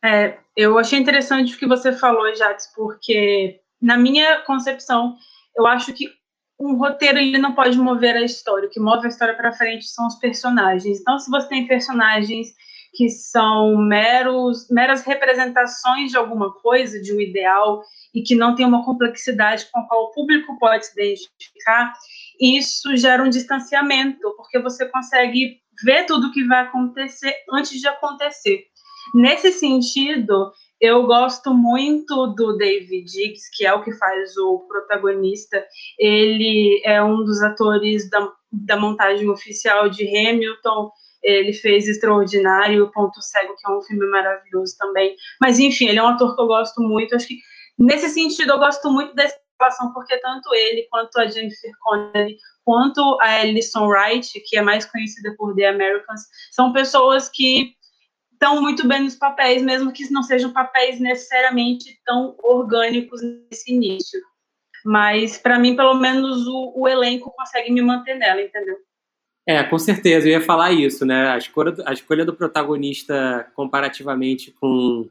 É, 0.01 0.37
eu 0.55 0.79
achei 0.79 0.97
interessante 0.97 1.55
o 1.55 1.57
que 1.57 1.67
você 1.67 1.91
falou, 1.91 2.33
Jax, 2.33 2.71
porque 2.73 3.59
na 3.81 3.97
minha 3.97 4.39
concepção, 4.43 5.17
eu 5.57 5.67
acho 5.67 5.91
que 5.91 6.09
um 6.57 6.77
roteiro 6.77 7.17
ele 7.17 7.37
não 7.37 7.53
pode 7.53 7.77
mover 7.77 8.15
a 8.15 8.21
história. 8.21 8.67
O 8.67 8.71
que 8.71 8.79
move 8.79 9.05
a 9.05 9.09
história 9.09 9.35
para 9.35 9.51
frente 9.51 9.85
são 9.87 10.07
os 10.07 10.15
personagens. 10.15 11.01
Então, 11.01 11.19
se 11.19 11.29
você 11.29 11.49
tem 11.49 11.67
personagens 11.67 12.47
que 12.93 13.09
são 13.09 13.75
meros, 13.77 14.67
meras 14.69 15.03
representações 15.03 16.11
de 16.11 16.17
alguma 16.17 16.53
coisa, 16.53 17.01
de 17.01 17.13
um 17.13 17.19
ideal, 17.19 17.83
e 18.13 18.21
que 18.21 18.35
não 18.35 18.55
tem 18.55 18.65
uma 18.65 18.85
complexidade 18.85 19.67
com 19.71 19.79
a 19.79 19.87
qual 19.87 20.03
o 20.05 20.11
público 20.11 20.57
pode 20.59 20.85
se 20.85 20.93
identificar, 20.93 21.93
isso 22.39 22.95
gera 22.95 23.23
um 23.23 23.29
distanciamento, 23.29 24.33
porque 24.37 24.59
você 24.59 24.85
consegue 24.87 25.57
ver 25.83 26.05
tudo 26.05 26.27
o 26.27 26.31
que 26.31 26.43
vai 26.45 26.61
acontecer 26.61 27.33
antes 27.51 27.79
de 27.79 27.87
acontecer. 27.87 28.65
Nesse 29.13 29.51
sentido, 29.51 30.51
eu 30.79 31.05
gosto 31.05 31.53
muito 31.53 32.27
do 32.27 32.57
David 32.57 33.05
Diggs, 33.05 33.49
que 33.55 33.65
é 33.65 33.73
o 33.73 33.83
que 33.83 33.91
faz 33.93 34.35
o 34.37 34.59
protagonista. 34.67 35.65
Ele 35.97 36.81
é 36.83 37.01
um 37.03 37.23
dos 37.23 37.41
atores 37.41 38.09
da, 38.09 38.29
da 38.51 38.77
montagem 38.77 39.29
oficial 39.29 39.89
de 39.89 40.05
Hamilton. 40.05 40.91
Ele 41.23 41.53
fez 41.53 41.87
Extraordinário, 41.87 42.91
Ponto 42.91 43.21
Cego, 43.21 43.55
que 43.55 43.71
é 43.71 43.75
um 43.75 43.81
filme 43.81 44.05
maravilhoso 44.07 44.75
também. 44.77 45.15
Mas, 45.39 45.59
enfim, 45.59 45.87
ele 45.87 45.99
é 45.99 46.03
um 46.03 46.07
ator 46.07 46.35
que 46.35 46.41
eu 46.41 46.47
gosto 46.47 46.81
muito. 46.81 47.15
Acho 47.15 47.27
que, 47.27 47.39
nesse 47.77 48.09
sentido, 48.09 48.53
eu 48.53 48.59
gosto 48.59 48.91
muito 48.91 49.15
dessa 49.15 49.37
relação, 49.59 49.93
porque 49.93 50.17
tanto 50.17 50.53
ele, 50.53 50.87
quanto 50.89 51.17
a 51.19 51.27
Jennifer 51.27 51.71
Connelly, 51.81 52.37
quanto 52.65 53.17
a 53.21 53.41
Alison 53.41 53.87
Wright, 53.87 54.39
que 54.45 54.57
é 54.57 54.61
mais 54.61 54.85
conhecida 54.85 55.33
por 55.37 55.55
The 55.55 55.67
Americans, 55.67 56.21
são 56.51 56.73
pessoas 56.73 57.29
que 57.29 57.73
estão 58.33 58.61
muito 58.61 58.85
bem 58.85 59.03
nos 59.03 59.15
papéis, 59.15 59.61
mesmo 59.61 59.93
que 59.93 60.11
não 60.11 60.21
sejam 60.21 60.51
papéis 60.51 60.99
necessariamente 60.99 61.99
tão 62.05 62.35
orgânicos 62.43 63.21
nesse 63.21 63.73
início. 63.73 64.19
Mas, 64.83 65.37
para 65.37 65.57
mim, 65.57 65.77
pelo 65.77 65.93
menos, 65.93 66.45
o, 66.45 66.73
o, 66.75 66.87
elenco 66.87 67.31
consegue 67.31 67.71
me 67.71 67.81
manter 67.81 68.15
nela, 68.15 68.41
entendeu? 68.41 68.75
É, 69.45 69.61
com 69.63 69.77
certeza, 69.77 70.27
eu 70.27 70.31
ia 70.31 70.41
falar 70.41 70.71
isso, 70.71 71.05
né? 71.05 71.29
A 71.29 71.37
escolha, 71.37 71.75
a 71.85 71.93
escolha 71.93 72.25
do 72.25 72.33
protagonista 72.33 73.47
comparativamente 73.55 74.51
com, 74.51 75.09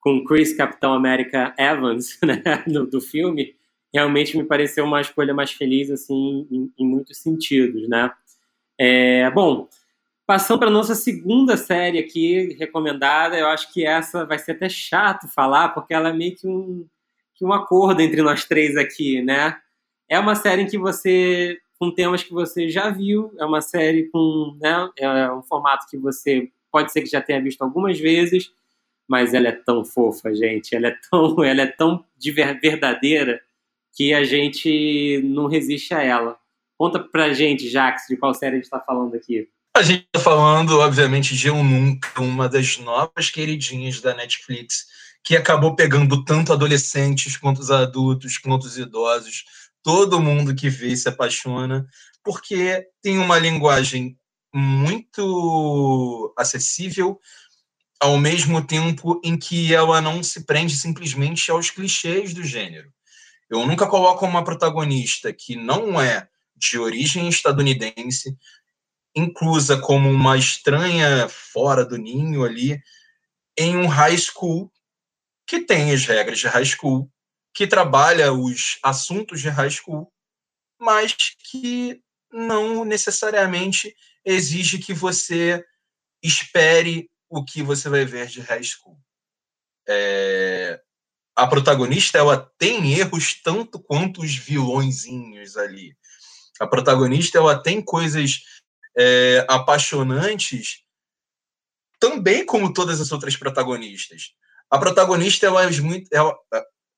com 0.00 0.24
Chris 0.24 0.56
Capitão 0.56 0.94
América 0.94 1.54
Evans, 1.58 2.18
né, 2.24 2.64
do, 2.66 2.86
do 2.86 3.00
filme, 3.00 3.54
realmente 3.92 4.36
me 4.36 4.44
pareceu 4.44 4.84
uma 4.84 5.00
escolha 5.00 5.34
mais 5.34 5.52
feliz, 5.52 5.90
assim, 5.90 6.46
em, 6.50 6.72
em 6.78 6.86
muitos 6.86 7.18
sentidos, 7.18 7.88
né? 7.88 8.10
É, 8.78 9.30
bom, 9.30 9.68
Passando 10.26 10.58
para 10.58 10.70
nossa 10.70 10.96
segunda 10.96 11.56
série 11.56 12.00
aqui, 12.00 12.56
recomendada, 12.58 13.38
eu 13.38 13.46
acho 13.46 13.72
que 13.72 13.86
essa 13.86 14.26
vai 14.26 14.40
ser 14.40 14.52
até 14.52 14.68
chato 14.68 15.28
falar, 15.28 15.68
porque 15.68 15.94
ela 15.94 16.08
é 16.08 16.12
meio 16.12 16.34
que 16.34 16.48
um, 16.48 16.84
que 17.32 17.44
um 17.44 17.52
acordo 17.52 18.02
entre 18.02 18.20
nós 18.22 18.44
três 18.44 18.76
aqui, 18.76 19.22
né? 19.22 19.56
É 20.08 20.18
uma 20.18 20.34
série 20.34 20.62
em 20.62 20.66
que 20.66 20.76
você, 20.76 21.60
com 21.78 21.90
temas 21.90 22.22
que 22.22 22.32
você 22.32 22.68
já 22.68 22.90
viu, 22.90 23.32
é 23.38 23.44
uma 23.44 23.60
série 23.60 24.08
com, 24.10 24.56
né, 24.60 24.90
é 24.96 25.30
um 25.30 25.42
formato 25.42 25.86
que 25.90 25.96
você 25.96 26.50
pode 26.70 26.92
ser 26.92 27.02
que 27.02 27.10
já 27.10 27.20
tenha 27.20 27.40
visto 27.40 27.62
algumas 27.62 27.98
vezes, 27.98 28.50
mas 29.08 29.34
ela 29.34 29.48
é 29.48 29.52
tão 29.52 29.84
fofa, 29.84 30.34
gente, 30.34 30.74
ela 30.74 30.88
é 30.88 30.96
tão, 31.10 31.42
ela 31.44 31.62
é 31.62 31.66
tão 31.66 32.04
verdadeira 32.60 33.40
que 33.94 34.12
a 34.12 34.24
gente 34.24 35.22
não 35.24 35.46
resiste 35.46 35.94
a 35.94 36.02
ela. 36.02 36.38
Conta 36.78 36.98
pra 36.98 37.32
gente, 37.32 37.68
Jax, 37.68 38.04
de 38.08 38.16
qual 38.16 38.34
série 38.34 38.52
a 38.52 38.56
gente 38.56 38.64
está 38.64 38.78
falando 38.78 39.14
aqui. 39.14 39.48
A 39.74 39.82
gente 39.82 40.06
está 40.06 40.20
falando, 40.20 40.78
obviamente, 40.78 41.34
de 41.34 41.48
Eu 41.48 41.62
Nunca, 41.62 42.20
uma 42.20 42.48
das 42.48 42.78
novas 42.78 43.30
queridinhas 43.30 44.00
da 44.00 44.14
Netflix, 44.14 44.86
que 45.22 45.36
acabou 45.36 45.74
pegando 45.74 46.24
tanto 46.24 46.52
adolescentes 46.52 47.36
quanto 47.36 47.60
os 47.60 47.70
adultos, 47.70 48.38
quanto 48.38 48.64
os 48.64 48.78
idosos. 48.78 49.44
Todo 49.86 50.20
mundo 50.20 50.52
que 50.52 50.68
vê 50.68 50.96
se 50.96 51.08
apaixona, 51.08 51.86
porque 52.24 52.88
tem 53.00 53.20
uma 53.20 53.38
linguagem 53.38 54.18
muito 54.52 56.34
acessível, 56.36 57.20
ao 58.00 58.18
mesmo 58.18 58.66
tempo 58.66 59.20
em 59.22 59.38
que 59.38 59.72
ela 59.72 60.00
não 60.00 60.24
se 60.24 60.44
prende 60.44 60.74
simplesmente 60.74 61.52
aos 61.52 61.70
clichês 61.70 62.34
do 62.34 62.42
gênero. 62.42 62.92
Eu 63.48 63.64
nunca 63.64 63.86
coloco 63.86 64.26
uma 64.26 64.42
protagonista 64.42 65.32
que 65.32 65.54
não 65.54 66.00
é 66.00 66.28
de 66.56 66.80
origem 66.80 67.28
estadunidense, 67.28 68.36
inclusa 69.14 69.80
como 69.80 70.10
uma 70.10 70.36
estranha 70.36 71.28
fora 71.28 71.84
do 71.84 71.96
ninho 71.96 72.42
ali, 72.42 72.82
em 73.56 73.76
um 73.76 73.86
high 73.86 74.18
school 74.18 74.68
que 75.46 75.60
tem 75.60 75.92
as 75.92 76.04
regras 76.04 76.40
de 76.40 76.48
high 76.48 76.64
school, 76.64 77.08
que 77.56 77.66
trabalha 77.66 78.34
os 78.34 78.78
assuntos 78.82 79.40
de 79.40 79.48
high 79.48 79.70
school, 79.70 80.12
mas 80.78 81.16
que 81.50 82.02
não 82.30 82.84
necessariamente 82.84 83.96
exige 84.22 84.78
que 84.78 84.92
você 84.92 85.64
espere 86.22 87.10
o 87.30 87.42
que 87.42 87.62
você 87.62 87.88
vai 87.88 88.04
ver 88.04 88.26
de 88.26 88.42
high 88.42 88.62
school. 88.62 89.00
É... 89.88 90.82
A 91.34 91.46
protagonista 91.46 92.18
ela 92.18 92.52
tem 92.58 92.92
erros 92.92 93.40
tanto 93.42 93.80
quanto 93.80 94.20
os 94.20 94.34
vilõezinhos 94.34 95.56
ali. 95.56 95.96
A 96.60 96.66
protagonista 96.66 97.38
ela 97.38 97.62
tem 97.62 97.80
coisas 97.80 98.42
é, 98.98 99.46
apaixonantes, 99.48 100.82
também 101.98 102.44
como 102.44 102.72
todas 102.72 103.00
as 103.00 103.12
outras 103.12 103.34
protagonistas. 103.34 104.34
A 104.70 104.78
protagonista, 104.78 105.46
ela, 105.46 105.62
ela, 106.10 106.38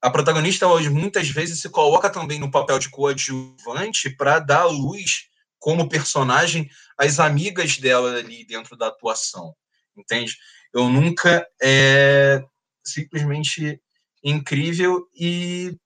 a 0.01 0.11
protagonista 0.11 0.65
ela, 0.65 0.81
muitas 0.91 1.29
vezes 1.29 1.61
se 1.61 1.69
coloca 1.69 2.09
também 2.09 2.39
no 2.39 2.51
papel 2.51 2.79
de 2.79 2.89
coadjuvante 2.89 4.11
para 4.11 4.39
dar 4.39 4.67
luz 4.67 5.29
como 5.59 5.89
personagem 5.89 6.69
às 6.97 7.19
amigas 7.19 7.79
dela 7.79 8.17
ali 8.17 8.45
dentro 8.45 8.77
da 8.77 8.89
atuação, 8.89 9.55
entende? 9.97 10.37
Eu 10.73 10.89
nunca 10.89 11.47
é 11.61 12.43
simplesmente 12.85 13.81
incrível 14.23 15.07
e 15.15 15.77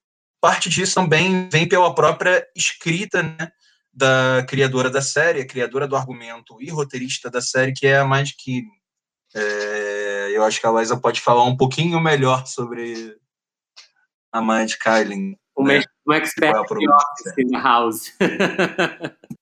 parte 0.41 0.69
disso 0.69 0.95
também 0.95 1.49
vem 1.49 1.69
pela 1.69 1.95
própria 1.95 2.47
escrita, 2.55 3.23
né? 3.23 3.51
da 3.93 4.45
criadora 4.49 4.89
da 4.89 5.03
série, 5.03 5.43
a 5.43 5.47
criadora 5.47 5.87
do 5.87 5.95
argumento 5.95 6.61
e 6.61 6.71
roteirista 6.71 7.31
da 7.31 7.43
série, 7.43 7.75
que 7.75 7.87
é 7.87 7.99
a 7.99 8.05
Mad 8.05 8.29
Keating. 8.39 8.71
É, 9.35 10.31
eu 10.33 10.43
acho 10.45 10.61
que 10.61 10.67
a 10.67 10.73
Liza 10.73 10.97
pode 10.97 11.21
falar 11.21 11.45
um 11.45 11.57
pouquinho 11.57 12.01
melhor 12.01 12.47
sobre 12.47 13.15
a 14.33 14.41
Mad 14.41 14.71
Kylie. 14.83 15.37
O 15.55 15.65
né? 15.65 15.83
um 16.09 16.13
expert 16.13 16.57
é 16.57 17.43
in 17.43 17.53
house. 17.53 18.17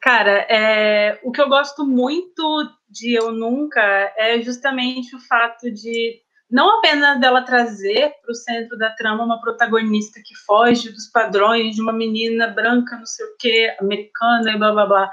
Cara, 0.00 0.46
é, 0.48 1.20
o 1.22 1.30
que 1.30 1.40
eu 1.40 1.48
gosto 1.48 1.86
muito 1.86 2.70
de 2.88 3.14
Eu 3.14 3.32
Nunca 3.32 3.80
é 4.16 4.40
justamente 4.40 5.14
o 5.14 5.20
fato 5.20 5.70
de 5.70 6.20
não 6.50 6.78
apenas 6.78 7.20
dela 7.20 7.42
trazer 7.42 8.12
para 8.20 8.32
o 8.32 8.34
centro 8.34 8.76
da 8.76 8.90
trama 8.90 9.24
uma 9.24 9.40
protagonista 9.40 10.20
que 10.24 10.34
foge 10.46 10.90
dos 10.90 11.06
padrões 11.06 11.76
de 11.76 11.82
uma 11.82 11.92
menina 11.92 12.48
branca, 12.48 12.96
não 12.96 13.06
sei 13.06 13.24
o 13.26 13.36
quê, 13.38 13.76
americana 13.78 14.50
e 14.50 14.58
blá 14.58 14.72
blá 14.72 14.86
blá. 14.86 15.10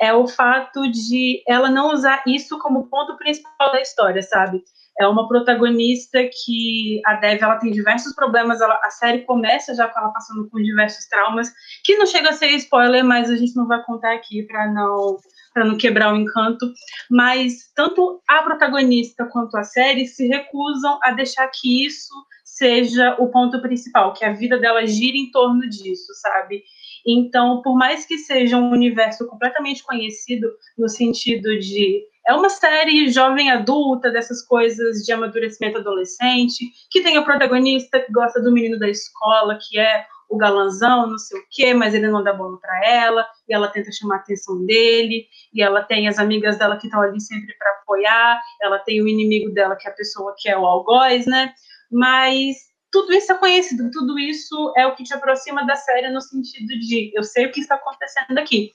É 0.00 0.12
o 0.12 0.26
fato 0.26 0.90
de 0.90 1.42
ela 1.46 1.70
não 1.70 1.92
usar 1.92 2.22
isso 2.26 2.58
como 2.58 2.88
ponto 2.88 3.16
principal 3.16 3.70
da 3.70 3.80
história, 3.80 4.22
sabe? 4.22 4.64
É 5.00 5.06
uma 5.06 5.26
protagonista 5.26 6.18
que 6.24 7.00
a 7.06 7.14
Dev 7.14 7.42
ela 7.42 7.56
tem 7.56 7.72
diversos 7.72 8.14
problemas. 8.14 8.60
Ela, 8.60 8.78
a 8.82 8.90
série 8.90 9.24
começa 9.24 9.74
já 9.74 9.88
com 9.88 9.98
ela 9.98 10.12
passando 10.12 10.48
por 10.50 10.62
diversos 10.62 11.06
traumas, 11.06 11.50
que 11.84 11.96
não 11.96 12.06
chega 12.06 12.30
a 12.30 12.32
ser 12.32 12.48
spoiler, 12.56 13.04
mas 13.04 13.30
a 13.30 13.36
gente 13.36 13.56
não 13.56 13.66
vai 13.66 13.82
contar 13.84 14.14
aqui 14.14 14.42
para 14.42 14.70
não 14.72 15.16
para 15.52 15.66
não 15.66 15.76
quebrar 15.76 16.14
o 16.14 16.16
encanto, 16.16 16.66
mas 17.10 17.70
tanto 17.76 18.22
a 18.26 18.42
protagonista 18.42 19.26
quanto 19.26 19.54
a 19.58 19.62
série 19.62 20.06
se 20.06 20.26
recusam 20.26 20.98
a 21.02 21.12
deixar 21.12 21.46
que 21.48 21.84
isso 21.84 22.14
seja 22.42 23.16
o 23.18 23.30
ponto 23.30 23.60
principal, 23.60 24.12
que 24.14 24.24
a 24.24 24.32
vida 24.32 24.58
dela 24.58 24.86
gira 24.86 25.16
em 25.16 25.30
torno 25.30 25.68
disso, 25.68 26.12
sabe? 26.20 26.62
Então, 27.06 27.60
por 27.62 27.76
mais 27.76 28.06
que 28.06 28.18
seja 28.18 28.56
um 28.56 28.70
universo 28.70 29.26
completamente 29.26 29.82
conhecido 29.82 30.48
no 30.78 30.88
sentido 30.88 31.58
de 31.58 32.02
é 32.26 32.34
uma 32.34 32.48
série 32.48 33.10
jovem 33.10 33.50
adulta, 33.50 34.10
dessas 34.10 34.42
coisas 34.46 34.98
de 35.04 35.12
amadurecimento 35.12 35.78
adolescente, 35.78 36.70
que 36.90 37.02
tem 37.02 37.16
a 37.16 37.22
protagonista 37.22 38.00
que 38.00 38.12
gosta 38.12 38.40
do 38.40 38.52
menino 38.52 38.78
da 38.78 38.88
escola, 38.88 39.58
que 39.60 39.78
é 39.78 40.06
o 40.28 40.36
galanzão, 40.36 41.08
não 41.08 41.18
sei 41.18 41.38
o 41.38 41.44
quê, 41.50 41.74
mas 41.74 41.94
ele 41.94 42.08
não 42.08 42.22
dá 42.22 42.32
bola 42.32 42.58
para 42.58 42.88
ela, 42.88 43.26
e 43.46 43.54
ela 43.54 43.68
tenta 43.68 43.92
chamar 43.92 44.16
a 44.16 44.18
atenção 44.18 44.64
dele, 44.64 45.26
e 45.52 45.62
ela 45.62 45.82
tem 45.82 46.08
as 46.08 46.18
amigas 46.18 46.56
dela 46.56 46.78
que 46.78 46.86
estão 46.86 47.02
ali 47.02 47.20
sempre 47.20 47.54
para 47.58 47.70
apoiar, 47.72 48.40
ela 48.62 48.78
tem 48.78 49.02
o 49.02 49.08
inimigo 49.08 49.50
dela, 49.52 49.76
que 49.76 49.86
é 49.86 49.90
a 49.90 49.94
pessoa 49.94 50.34
que 50.38 50.48
é 50.48 50.56
o 50.56 50.64
algoz, 50.64 51.26
né? 51.26 51.52
Mas 51.90 52.56
tudo 52.90 53.12
isso 53.12 53.30
é 53.32 53.34
conhecido, 53.36 53.90
tudo 53.90 54.18
isso 54.18 54.72
é 54.76 54.86
o 54.86 54.94
que 54.94 55.02
te 55.02 55.12
aproxima 55.12 55.66
da 55.66 55.74
série 55.74 56.08
no 56.10 56.20
sentido 56.20 56.68
de 56.78 57.10
eu 57.14 57.22
sei 57.24 57.46
o 57.46 57.52
que 57.52 57.60
está 57.60 57.74
acontecendo 57.74 58.38
aqui. 58.38 58.72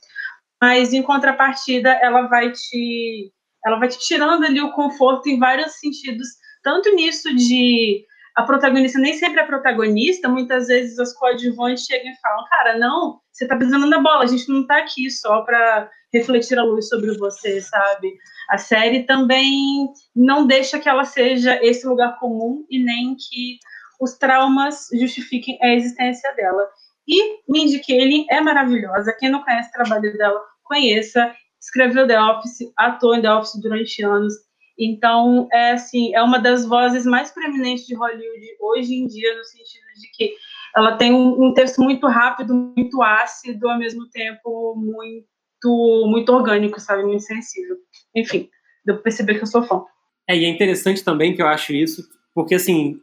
Mas 0.62 0.94
em 0.94 1.02
contrapartida, 1.02 1.90
ela 2.02 2.24
vai 2.28 2.52
te 2.52 3.32
ela 3.68 3.80
vai 3.80 3.88
te 3.88 4.00
tirando 4.00 4.44
ali 4.44 4.62
o 4.62 4.72
conforto 4.72 5.28
em 5.30 5.40
vários 5.40 5.74
sentidos, 5.74 6.28
tanto 6.64 6.94
nisso 6.96 7.36
de 7.36 8.06
a 8.36 8.44
protagonista 8.44 9.00
nem 9.00 9.14
sempre 9.14 9.42
é 9.42 9.46
protagonista, 9.46 10.30
muitas 10.30 10.68
vezes 10.68 11.00
as 11.00 11.12
coadjuvantes 11.14 11.86
chegam 11.86 12.12
e 12.12 12.20
falam, 12.22 12.46
cara, 12.52 12.78
não, 12.78 13.20
você 13.32 13.48
tá 13.48 13.58
pisando 13.58 13.88
na 13.88 14.00
bola, 14.00 14.24
a 14.24 14.28
gente 14.28 14.48
não 14.48 14.66
tá 14.68 14.78
aqui 14.78 15.10
só 15.10 15.42
para 15.42 15.90
refletir 16.14 16.58
a 16.58 16.64
luz 16.64 16.88
sobre 16.88 17.18
você, 17.18 17.60
sabe? 17.62 18.14
A 18.50 18.60
série 18.60 19.04
também 19.06 19.90
não 20.16 20.46
deixa 20.46 20.78
que 20.78 20.88
ela 20.88 21.04
seja 21.04 21.60
esse 21.64 21.86
lugar 21.88 22.20
comum 22.20 22.64
e 22.70 22.78
nem 22.78 23.16
que 23.16 23.58
os 24.00 24.16
traumas 24.18 24.88
justifiquem 24.94 25.58
a 25.62 25.74
existência 25.74 26.32
dela. 26.36 26.70
E 27.08 27.40
Mindy 27.50 27.80
Kaling 27.80 28.28
é 28.30 28.40
maravilhosa. 28.40 29.16
Quem 29.18 29.32
não 29.32 29.44
conhece 29.44 29.70
o 29.70 29.84
trabalho 29.84 30.16
dela, 30.16 30.40
conheça. 30.64 31.34
Escreveu 31.68 32.08
The 32.08 32.20
Office, 32.20 32.72
atuou 32.78 33.16
em 33.16 33.22
The 33.22 33.34
Office 33.34 33.62
durante 33.62 34.02
anos. 34.04 34.34
Então, 34.80 35.50
é 35.52 35.72
assim, 35.72 36.16
é 36.16 36.22
uma 36.22 36.40
das 36.40 36.66
vozes 36.66 37.06
mais 37.06 37.32
proeminentes 37.32 37.86
de 37.86 37.96
Hollywood 37.96 38.46
hoje 38.62 38.94
em 38.94 39.06
dia, 39.06 39.36
no 39.36 39.44
sentido 39.44 39.86
de 40.00 40.10
que 40.14 40.34
ela 40.76 40.96
tem 40.96 41.14
um, 41.14 41.48
um 41.48 41.54
texto 41.54 41.82
muito 41.82 42.08
rápido, 42.08 42.54
muito 42.54 43.02
ácido, 43.02 43.68
ao 43.68 43.78
mesmo 43.78 44.08
tempo 44.10 44.76
muito, 44.76 46.08
muito 46.08 46.32
orgânico, 46.32 46.80
sabe? 46.80 47.04
Muito 47.04 47.24
sensível. 47.24 47.76
Enfim, 48.16 48.50
deu 48.86 48.96
pra 48.96 49.04
perceber 49.04 49.36
que 49.36 49.44
eu 49.44 49.48
sou 49.48 49.64
fã. 49.64 49.84
É, 50.30 50.38
e 50.38 50.46
é 50.46 50.50
interessante 50.50 51.04
também 51.04 51.36
que 51.36 51.42
eu 51.42 51.48
acho 51.48 51.74
isso, 51.74 52.04
porque 52.34 52.56
assim, 52.56 53.00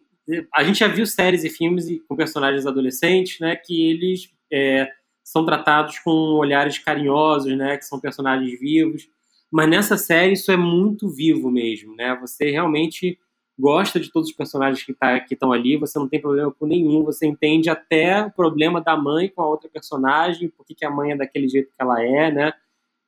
a 0.55 0.63
gente 0.63 0.79
já 0.79 0.89
viu 0.89 1.05
séries 1.05 1.45
e 1.45 1.51
filmes 1.51 1.87
com 2.09 2.17
personagens 2.17 2.67
adolescentes, 2.67 3.41
né, 3.41 3.57
que 3.57 3.91
eles 3.91 4.29
é, 4.53 4.89
são 5.25 5.45
tratados 5.45 5.99
com 5.99 6.11
olhares 6.11 6.79
carinhosos, 6.79 7.57
né, 7.57 7.79
que 7.79 7.87
são 7.87 7.99
personagens 7.99 8.61
vivos, 8.61 9.09
mas 9.51 9.69
nessa 9.69 9.97
série 9.97 10.35
isso 10.35 10.53
é 10.53 10.57
muito 10.57 11.09
vivo 11.09 11.51
mesmo, 11.51 11.97
né, 11.97 12.17
você 12.21 12.51
realmente 12.51 13.19
gosta 13.59 13.99
de 13.99 14.11
todos 14.13 14.29
os 14.29 14.35
personagens 14.35 14.85
que 14.85 14.93
tá, 14.93 15.17
estão 15.31 15.53
ali, 15.53 15.77
você 15.77 15.99
não 15.99 16.09
tem 16.09 16.21
problema 16.21 16.53
com 16.53 16.67
nenhum, 16.67 17.05
você 17.05 17.27
entende 17.27 17.71
até 17.71 18.27
o 18.27 18.31
problema 18.31 18.81
da 18.81 18.97
mãe 18.97 19.29
com 19.29 19.41
a 19.41 19.49
outra 19.49 19.69
personagem, 19.69 20.49
por 20.49 20.67
que 20.67 20.85
a 20.85 20.91
mãe 20.91 21.13
é 21.13 21.17
daquele 21.17 21.49
jeito 21.49 21.69
que 21.69 21.83
ela 21.83 22.03
é, 22.03 22.31
né, 22.31 22.53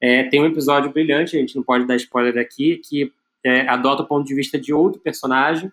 é, 0.00 0.25
tem 0.25 0.40
um 0.40 0.46
episódio 0.46 0.92
brilhante, 0.92 1.37
a 1.37 1.40
gente 1.40 1.56
não 1.56 1.62
pode 1.62 1.85
dar 1.85 1.96
spoiler 1.96 2.38
aqui, 2.38 2.78
que 2.78 3.12
é, 3.44 3.68
adota 3.68 4.02
o 4.02 4.06
ponto 4.06 4.26
de 4.26 4.35
vista 4.35 4.58
de 4.58 4.73
outro 4.73 5.00
personagem, 5.00 5.70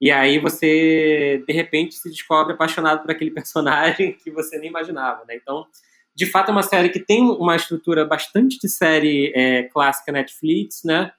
e 0.00 0.10
aí 0.10 0.38
você, 0.38 1.42
de 1.46 1.52
repente, 1.52 1.96
se 1.96 2.08
descobre 2.08 2.54
apaixonado 2.54 3.02
por 3.02 3.10
aquele 3.10 3.30
personagem 3.32 4.12
que 4.12 4.30
você 4.30 4.58
nem 4.58 4.70
imaginava, 4.70 5.24
né? 5.26 5.36
Então, 5.36 5.66
de 6.14 6.26
fato, 6.26 6.48
é 6.48 6.52
uma 6.52 6.62
série 6.62 6.88
que 6.88 7.00
tem 7.00 7.22
uma 7.22 7.56
estrutura 7.56 8.04
bastante 8.04 8.58
de 8.58 8.68
série 8.68 9.32
é, 9.34 9.64
clássica 9.64 10.12
Netflix, 10.12 10.82
né? 10.84 11.12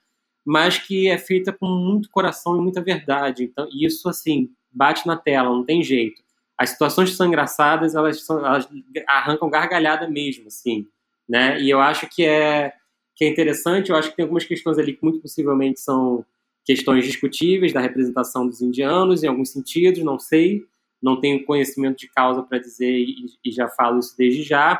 Mas 0.45 0.77
que 0.77 1.07
é 1.07 1.17
feita 1.17 1.51
com 1.51 1.67
muito 1.67 2.09
coração 2.09 2.57
e 2.57 2.61
muita 2.61 2.81
verdade. 2.81 3.43
Então, 3.43 3.67
isso, 3.71 4.07
assim, 4.09 4.49
bate 4.71 5.05
na 5.05 5.17
tela, 5.17 5.49
não 5.49 5.63
tem 5.63 5.83
jeito. 5.83 6.21
As 6.57 6.71
situações 6.71 7.11
que 7.11 7.15
são 7.15 7.27
engraçadas, 7.27 7.95
elas, 7.95 8.25
são, 8.25 8.45
elas 8.45 8.67
arrancam 9.07 9.49
gargalhada 9.49 10.09
mesmo, 10.09 10.47
assim, 10.47 10.85
né? 11.27 11.59
E 11.61 11.69
eu 11.69 11.79
acho 11.79 12.07
que 12.07 12.25
é, 12.25 12.73
que 13.15 13.25
é 13.25 13.29
interessante, 13.29 13.89
eu 13.89 13.95
acho 13.95 14.09
que 14.09 14.15
tem 14.15 14.23
algumas 14.23 14.45
questões 14.45 14.77
ali 14.77 14.93
que 14.93 15.03
muito 15.03 15.21
possivelmente 15.21 15.79
são 15.79 16.25
questões 16.69 17.03
discutíveis 17.03 17.73
da 17.73 17.79
representação 17.79 18.45
dos 18.45 18.61
indianos, 18.61 19.23
em 19.23 19.27
alguns 19.27 19.49
sentidos, 19.49 20.03
não 20.03 20.19
sei, 20.19 20.61
não 21.01 21.19
tenho 21.19 21.43
conhecimento 21.43 21.97
de 21.97 22.07
causa 22.07 22.43
para 22.43 22.59
dizer 22.59 22.91
e, 22.91 23.25
e, 23.43 23.51
já 23.51 23.67
falo 23.67 23.97
isso 23.97 24.15
desde 24.15 24.43
já. 24.43 24.79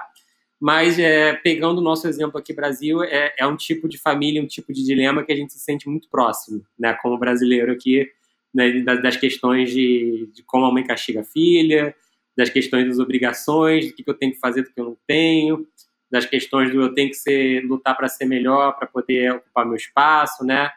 Mas, 0.59 0.99
é, 0.99 1.33
pegando 1.33 1.79
o 1.79 1.83
nosso 1.83 2.07
exemplo 2.07 2.39
aqui, 2.39 2.53
Brasil, 2.53 3.01
é, 3.01 3.33
é, 3.39 3.47
um 3.47 3.57
tipo 3.57 3.89
de 3.89 3.97
família, 3.97 4.39
um 4.39 4.45
tipo 4.45 4.71
de 4.71 4.85
dilema 4.85 5.23
que 5.23 5.31
a 5.31 5.35
gente 5.35 5.51
se 5.51 5.57
sente 5.57 5.89
muito 5.89 6.07
próximo, 6.09 6.63
né, 6.77 6.95
como 7.01 7.17
brasileiro 7.17 7.71
aqui, 7.71 8.07
né, 8.53 8.81
das 8.81 9.17
questões 9.17 9.71
de, 9.71 10.29
de, 10.31 10.43
como 10.43 10.65
a 10.65 10.71
mãe 10.71 10.83
castiga 10.83 11.21
a 11.21 11.23
filha, 11.23 11.95
das 12.37 12.51
questões 12.51 12.87
das 12.87 12.99
obrigações, 12.99 13.87
do 13.87 13.95
que, 13.95 14.03
que 14.03 14.09
eu 14.11 14.13
tenho 14.13 14.33
que 14.33 14.39
fazer, 14.39 14.61
do 14.61 14.71
que 14.71 14.79
eu 14.79 14.85
não 14.85 14.97
tenho, 15.07 15.67
das 16.11 16.27
questões 16.27 16.71
do 16.71 16.83
eu 16.83 16.93
tenho 16.93 17.09
que 17.09 17.15
ser, 17.15 17.65
lutar 17.65 17.97
para 17.97 18.07
ser 18.07 18.25
melhor, 18.25 18.77
para 18.77 18.85
poder 18.85 19.31
ocupar 19.31 19.65
meu 19.65 19.75
espaço, 19.75 20.45
né? 20.45 20.69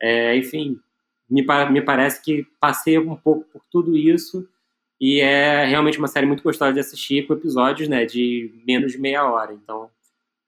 É, 0.00 0.36
enfim, 0.36 0.78
me, 1.28 1.44
me 1.70 1.82
parece 1.82 2.22
que 2.22 2.46
passei 2.60 2.98
um 2.98 3.16
pouco 3.16 3.44
por 3.52 3.62
tudo 3.70 3.96
isso 3.96 4.48
e 5.00 5.20
é 5.20 5.64
realmente 5.64 5.98
uma 5.98 6.08
série 6.08 6.26
muito 6.26 6.42
gostosa 6.42 6.72
de 6.72 6.80
assistir 6.80 7.26
com 7.26 7.34
episódios 7.34 7.88
né, 7.88 8.04
de 8.04 8.52
menos 8.66 8.92
de 8.92 8.98
meia 8.98 9.28
hora. 9.28 9.52
Então, 9.52 9.90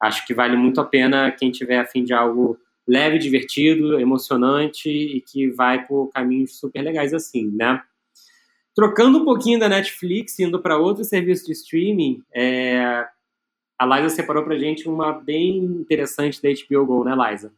acho 0.01 0.27
que 0.27 0.35
vale 0.35 0.57
muito 0.57 0.81
a 0.81 0.85
pena 0.85 1.31
quem 1.31 1.51
tiver 1.51 1.79
afim 1.79 2.05
de 2.05 2.13
algo 2.13 2.59
leve, 2.87 3.19
divertido, 3.19 3.99
emocionante 3.99 4.89
e 4.89 5.21
que 5.21 5.51
vai 5.51 5.85
por 5.85 6.09
caminhos 6.09 6.59
super 6.59 6.83
legais 6.83 7.13
assim, 7.13 7.51
né? 7.51 7.83
Trocando 8.75 9.19
um 9.19 9.25
pouquinho 9.25 9.59
da 9.59 9.69
Netflix, 9.69 10.39
indo 10.39 10.61
para 10.61 10.79
outro 10.79 11.03
serviço 11.03 11.47
de 11.47 11.53
streaming, 11.53 12.23
é... 12.33 13.07
a 13.79 13.87
Liza 13.87 14.15
separou 14.15 14.45
para 14.45 14.59
gente 14.59 14.89
uma 14.89 15.13
bem 15.13 15.57
interessante 15.59 16.41
da 16.41 16.49
HBO 16.49 16.87
Go, 16.87 17.05
né, 17.05 17.15
Liza? 17.15 17.53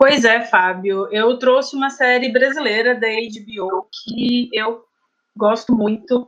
Pois 0.00 0.24
é, 0.24 0.40
Fábio. 0.40 1.08
Eu 1.12 1.38
trouxe 1.38 1.76
uma 1.76 1.90
série 1.90 2.32
brasileira 2.32 2.94
da 2.94 3.06
HBO 3.06 3.86
que 3.92 4.48
eu 4.50 4.82
gosto 5.36 5.74
muito. 5.74 6.26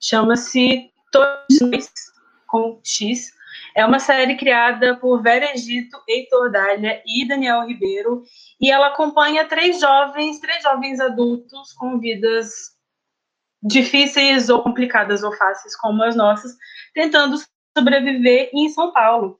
Chama-se 0.00 0.90
Todos 1.12 1.92
com 2.46 2.80
X. 2.82 3.30
É 3.76 3.84
uma 3.84 3.98
série 3.98 4.36
criada 4.38 4.96
por 4.96 5.22
Vera 5.22 5.52
Egito, 5.52 6.02
Heitor 6.08 6.50
Dália 6.50 7.02
e 7.04 7.28
Daniel 7.28 7.66
Ribeiro. 7.66 8.22
E 8.58 8.70
ela 8.70 8.86
acompanha 8.86 9.46
três 9.46 9.78
jovens, 9.78 10.40
três 10.40 10.62
jovens 10.62 10.98
adultos 10.98 11.74
com 11.74 11.98
vidas 12.00 12.74
difíceis 13.62 14.48
ou 14.48 14.62
complicadas 14.62 15.22
ou 15.22 15.36
fáceis 15.36 15.76
como 15.76 16.02
as 16.04 16.16
nossas, 16.16 16.56
tentando 16.94 17.36
sobreviver 17.76 18.48
em 18.54 18.70
São 18.70 18.94
Paulo. 18.94 19.38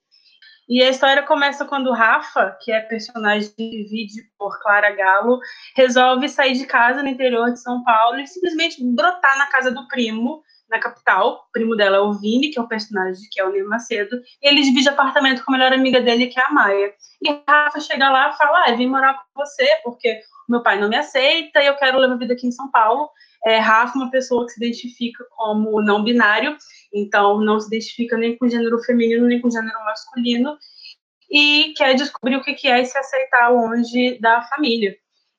E 0.68 0.82
a 0.82 0.90
história 0.90 1.22
começa 1.22 1.64
quando 1.64 1.92
Rafa, 1.92 2.58
que 2.60 2.70
é 2.70 2.80
personagem 2.80 3.50
vídeo 3.56 4.22
por 4.38 4.60
Clara 4.60 4.94
Galo, 4.94 5.40
resolve 5.74 6.28
sair 6.28 6.52
de 6.52 6.66
casa 6.66 7.02
no 7.02 7.08
interior 7.08 7.50
de 7.50 7.60
São 7.60 7.82
Paulo 7.82 8.20
e 8.20 8.26
simplesmente 8.26 8.84
brotar 8.84 9.38
na 9.38 9.46
casa 9.46 9.70
do 9.70 9.88
primo, 9.88 10.42
na 10.68 10.78
capital. 10.78 11.46
O 11.48 11.52
primo 11.52 11.76
dela 11.76 11.96
é 11.96 12.00
o 12.00 12.12
Vini, 12.12 12.50
que 12.50 12.58
é 12.58 12.62
o 12.62 12.68
personagem 12.68 13.28
que 13.30 13.40
é 13.40 13.44
o 13.44 13.52
Nilo 13.52 13.68
Macedo, 13.68 14.16
e 14.42 14.48
ele 14.48 14.62
divide 14.62 14.88
apartamento 14.88 15.44
com 15.44 15.52
a 15.52 15.58
melhor 15.58 15.72
amiga 15.72 16.00
dele, 16.00 16.26
que 16.26 16.38
é 16.38 16.44
a 16.44 16.52
Maia. 16.52 16.92
E 17.22 17.42
Rafa 17.48 17.80
chega 17.80 18.10
lá 18.10 18.30
e 18.30 18.36
fala: 18.36 18.64
Ah, 18.64 18.70
eu 18.70 18.76
vim 18.76 18.86
morar 18.86 19.14
com 19.14 19.44
você 19.44 19.66
porque 19.82 20.20
meu 20.48 20.62
pai 20.62 20.80
não 20.80 20.88
me 20.88 20.96
aceita 20.96 21.62
e 21.62 21.66
eu 21.66 21.76
quero 21.76 21.98
levar 21.98 22.16
vida 22.16 22.34
aqui 22.34 22.46
em 22.46 22.52
São 22.52 22.70
Paulo. 22.70 23.10
É, 23.44 23.58
Rafa 23.58 23.96
é 23.96 24.02
uma 24.02 24.10
pessoa 24.10 24.44
que 24.44 24.52
se 24.52 24.64
identifica 24.64 25.24
como 25.36 25.80
não 25.80 26.02
binário 26.02 26.56
então, 26.92 27.40
não 27.40 27.60
se 27.60 27.66
identifica 27.68 28.16
nem 28.16 28.36
com 28.36 28.48
gênero 28.48 28.78
feminino, 28.82 29.26
nem 29.26 29.40
com 29.40 29.50
gênero 29.50 29.78
masculino, 29.84 30.56
e 31.30 31.74
quer 31.76 31.94
descobrir 31.94 32.36
o 32.36 32.42
que 32.42 32.68
é 32.68 32.84
se 32.84 32.96
aceitar 32.96 33.50
longe 33.50 34.18
da 34.20 34.42
família. 34.42 34.96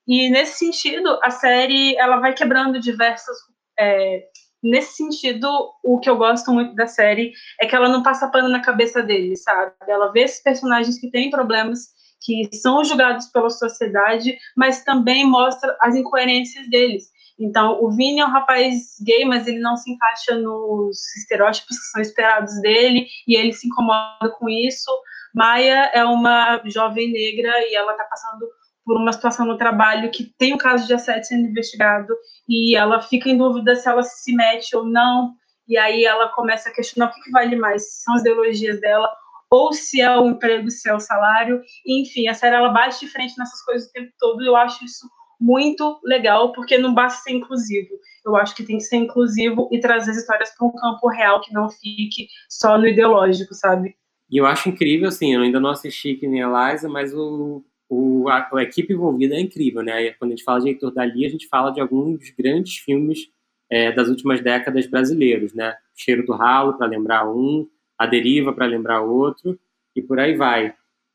E, 0.07 0.29
nesse 0.29 0.57
sentido, 0.57 1.19
a 1.23 1.29
série 1.31 1.95
ela 1.97 2.19
vai 2.19 2.33
quebrando 2.33 2.79
diversas. 2.79 3.35
É, 3.79 4.23
nesse 4.63 4.93
sentido, 4.93 5.47
o 5.83 5.99
que 5.99 6.09
eu 6.09 6.17
gosto 6.17 6.51
muito 6.51 6.75
da 6.75 6.87
série 6.87 7.31
é 7.59 7.65
que 7.65 7.75
ela 7.75 7.89
não 7.89 8.03
passa 8.03 8.29
pano 8.29 8.49
na 8.49 8.61
cabeça 8.61 9.01
deles, 9.01 9.43
sabe? 9.43 9.73
Ela 9.87 10.11
vê 10.11 10.21
esses 10.21 10.41
personagens 10.41 10.99
que 10.99 11.09
têm 11.09 11.29
problemas, 11.29 11.87
que 12.21 12.49
são 12.53 12.83
julgados 12.83 13.27
pela 13.27 13.49
sociedade, 13.49 14.37
mas 14.55 14.83
também 14.83 15.25
mostra 15.25 15.75
as 15.81 15.95
incoerências 15.95 16.69
deles. 16.69 17.05
Então, 17.39 17.81
o 17.81 17.89
Vini 17.89 18.19
é 18.19 18.25
um 18.25 18.29
rapaz 18.29 18.95
gay, 19.01 19.23
mas 19.23 19.47
ele 19.47 19.59
não 19.59 19.77
se 19.77 19.89
encaixa 19.89 20.35
nos 20.35 20.97
estereótipos 21.15 21.77
que 21.77 21.85
são 21.85 22.01
esperados 22.01 22.59
dele, 22.61 23.07
e 23.25 23.37
ele 23.37 23.53
se 23.53 23.67
incomoda 23.67 24.29
com 24.37 24.49
isso. 24.49 24.91
Maia 25.33 25.89
é 25.93 26.03
uma 26.03 26.61
jovem 26.65 27.11
negra 27.11 27.65
e 27.65 27.75
ela 27.75 27.93
está 27.93 28.03
passando 28.03 28.45
por 28.89 28.97
uma 28.97 29.13
situação 29.13 29.45
no 29.45 29.55
trabalho 29.55 30.09
que 30.09 30.33
tem 30.35 30.55
um 30.55 30.57
caso 30.57 30.87
de 30.87 30.95
assédio 30.95 31.25
sendo 31.25 31.47
investigado, 31.47 32.11
e 32.47 32.75
ela 32.75 32.99
fica 32.99 33.29
em 33.29 33.37
dúvida 33.37 33.75
se 33.75 33.87
ela 33.87 34.01
se 34.01 34.33
mete 34.33 34.75
ou 34.75 34.83
não, 34.83 35.35
e 35.67 35.77
aí 35.77 36.05
ela 36.05 36.29
começa 36.29 36.69
a 36.69 36.73
questionar 36.73 37.05
o 37.05 37.13
que, 37.13 37.21
que 37.21 37.29
vale 37.29 37.55
mais, 37.55 37.83
se 37.83 38.01
são 38.01 38.15
as 38.15 38.21
ideologias 38.21 38.81
dela 38.81 39.07
ou 39.51 39.71
se 39.73 40.01
é 40.01 40.17
o 40.17 40.25
emprego, 40.25 40.71
se 40.71 40.89
é 40.89 40.95
o 40.95 40.99
salário, 40.99 41.61
enfim, 41.85 42.27
a 42.27 42.33
série 42.33 42.55
ela 42.55 42.69
bate 42.69 42.99
de 42.99 43.11
frente 43.11 43.37
nessas 43.37 43.63
coisas 43.63 43.87
o 43.87 43.91
tempo 43.91 44.11
todo, 44.17 44.41
e 44.41 44.47
eu 44.47 44.55
acho 44.55 44.83
isso 44.83 45.07
muito 45.39 45.99
legal, 46.03 46.51
porque 46.51 46.75
não 46.79 46.91
basta 46.91 47.21
ser 47.21 47.33
inclusivo. 47.33 47.89
Eu 48.25 48.35
acho 48.35 48.55
que 48.55 48.63
tem 48.63 48.77
que 48.77 48.83
ser 48.85 48.97
inclusivo 48.97 49.69
e 49.71 49.79
trazer 49.79 50.11
as 50.11 50.17
histórias 50.17 50.49
para 50.57 50.67
um 50.67 50.71
campo 50.71 51.07
real 51.09 51.41
que 51.41 51.53
não 51.53 51.69
fique 51.69 52.27
só 52.49 52.75
no 52.75 52.87
ideológico, 52.87 53.53
sabe? 53.53 53.95
E 54.31 54.37
eu 54.37 54.47
acho 54.47 54.69
incrível, 54.69 55.09
assim, 55.09 55.35
eu 55.35 55.41
ainda 55.41 55.59
não 55.59 55.69
assisti 55.69 56.15
que 56.15 56.27
nem 56.27 56.41
a 56.41 56.71
Liza, 56.71 56.89
mas 56.89 57.13
o, 57.13 57.63
o, 57.89 58.29
a, 58.29 58.47
a, 58.53 58.63
equipe 58.63 58.93
envolvida 58.93 59.35
é 59.35 59.39
incrível, 59.39 59.81
né? 59.81 60.11
Quando 60.11 60.31
a 60.31 60.35
gente 60.35 60.43
fala 60.43 60.61
de 60.61 60.69
Heitor 60.69 60.91
Dali, 60.91 61.25
a 61.25 61.29
gente 61.29 61.47
fala 61.47 61.71
de 61.71 61.81
alguns 61.81 62.29
grandes 62.37 62.77
filmes 62.77 63.29
é, 63.69 63.91
das 63.91 64.07
últimas 64.07 64.41
décadas 64.41 64.87
brasileiros, 64.87 65.53
né? 65.53 65.75
Cheiro 65.95 66.25
do 66.25 66.33
Ralo, 66.33 66.77
para 66.77 66.87
lembrar 66.87 67.29
um, 67.29 67.67
A 67.97 68.05
Deriva, 68.05 68.53
para 68.53 68.65
lembrar 68.65 69.01
outro, 69.01 69.59
e 69.95 70.01
por 70.01 70.19
aí 70.19 70.35
vai. 70.35 70.73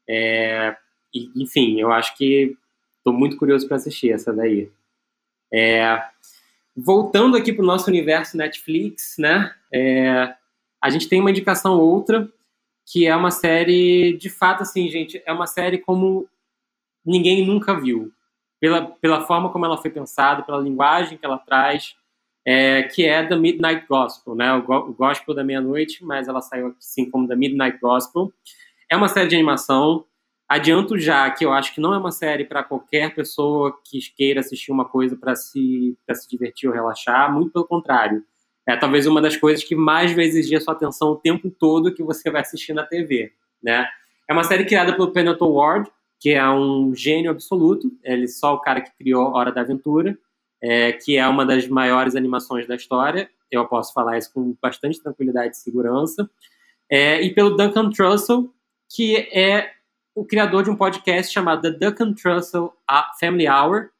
É, 0.08 0.76
e, 1.14 1.30
enfim, 1.42 1.80
eu 1.80 1.92
acho 1.92 2.16
que 2.16 2.56
Estou 3.04 3.12
muito 3.12 3.36
curioso 3.36 3.68
para 3.68 3.76
assistir 3.76 4.12
essa 4.12 4.32
daí. 4.32 4.70
É, 5.52 6.02
voltando 6.74 7.36
aqui 7.36 7.52
para 7.52 7.62
o 7.62 7.66
nosso 7.66 7.90
universo 7.90 8.34
Netflix, 8.34 9.16
né? 9.18 9.54
É, 9.70 10.34
a 10.80 10.88
gente 10.88 11.06
tem 11.06 11.20
uma 11.20 11.30
indicação 11.30 11.78
outra, 11.78 12.26
que 12.86 13.06
é 13.06 13.14
uma 13.14 13.30
série, 13.30 14.16
de 14.16 14.30
fato, 14.30 14.62
assim, 14.62 14.88
gente, 14.88 15.22
é 15.26 15.32
uma 15.34 15.46
série 15.46 15.76
como 15.76 16.26
ninguém 17.04 17.46
nunca 17.46 17.78
viu. 17.78 18.10
Pela, 18.60 18.82
pela 18.82 19.26
forma 19.26 19.50
como 19.50 19.66
ela 19.66 19.76
foi 19.76 19.90
pensada, 19.90 20.42
pela 20.42 20.58
linguagem 20.58 21.18
que 21.18 21.26
ela 21.26 21.38
traz, 21.38 21.94
é, 22.46 22.82
que 22.84 23.04
é 23.04 23.26
The 23.26 23.36
Midnight 23.36 23.86
Gospel, 23.86 24.34
né? 24.34 24.52
O, 24.54 24.58
o 24.58 24.92
Gospel 24.94 25.34
da 25.34 25.44
Meia-Noite, 25.44 26.04
mas 26.04 26.28
ela 26.28 26.40
saiu 26.40 26.74
assim 26.78 27.10
como 27.10 27.28
The 27.28 27.36
Midnight 27.36 27.78
Gospel. 27.78 28.32
É 28.90 28.96
uma 28.96 29.08
série 29.08 29.28
de 29.28 29.34
animação. 29.34 30.04
Adianto 30.46 30.98
já 30.98 31.30
que 31.30 31.44
eu 31.44 31.52
acho 31.52 31.74
que 31.74 31.80
não 31.80 31.94
é 31.94 31.98
uma 31.98 32.12
série 32.12 32.44
para 32.44 32.62
qualquer 32.62 33.14
pessoa 33.14 33.74
que 33.82 33.98
queira 34.14 34.40
assistir 34.40 34.70
uma 34.70 34.84
coisa 34.84 35.16
para 35.16 35.34
se, 35.34 35.96
se 36.12 36.28
divertir 36.28 36.68
ou 36.68 36.74
relaxar, 36.74 37.32
muito 37.32 37.50
pelo 37.50 37.66
contrário. 37.66 38.22
É 38.66 38.76
talvez 38.76 39.06
uma 39.06 39.20
das 39.20 39.36
coisas 39.36 39.64
que 39.64 39.74
mais 39.74 40.14
vai 40.14 40.24
exigir 40.24 40.58
a 40.58 40.60
sua 40.60 40.74
atenção 40.74 41.10
o 41.10 41.16
tempo 41.16 41.50
todo 41.50 41.94
que 41.94 42.02
você 42.02 42.30
vai 42.30 42.42
assistir 42.42 42.72
na 42.72 42.84
TV, 42.84 43.32
né? 43.62 43.86
É 44.28 44.32
uma 44.32 44.44
série 44.44 44.64
criada 44.64 44.94
pelo 44.94 45.12
Pendleton 45.12 45.50
Ward, 45.50 45.90
que 46.20 46.30
é 46.30 46.48
um 46.48 46.94
gênio 46.94 47.30
absoluto, 47.30 47.90
ele 48.02 48.24
é 48.24 48.28
só 48.28 48.54
o 48.54 48.60
cara 48.60 48.80
que 48.80 48.96
criou 48.96 49.32
Hora 49.34 49.52
da 49.52 49.60
Aventura, 49.60 50.18
é, 50.62 50.92
que 50.92 51.16
é 51.16 51.26
uma 51.28 51.44
das 51.44 51.68
maiores 51.68 52.16
animações 52.16 52.66
da 52.66 52.74
história. 52.74 53.28
Eu 53.50 53.66
posso 53.66 53.92
falar 53.92 54.18
isso 54.18 54.32
com 54.32 54.56
bastante 54.60 55.02
tranquilidade 55.02 55.54
e 55.54 55.58
segurança. 55.58 56.28
É, 56.90 57.20
e 57.20 57.34
pelo 57.34 57.56
Duncan 57.56 57.90
Trussell, 57.90 58.50
que 58.88 59.16
é 59.32 59.70
o 60.14 60.24
criador 60.24 60.62
de 60.64 60.70
um 60.70 60.76
podcast 60.76 61.32
chamado 61.32 61.62
The 61.62 61.70
Duncan 61.70 62.14
Trussell 62.14 62.72
Family 63.18 63.48
Hour, 63.48 63.90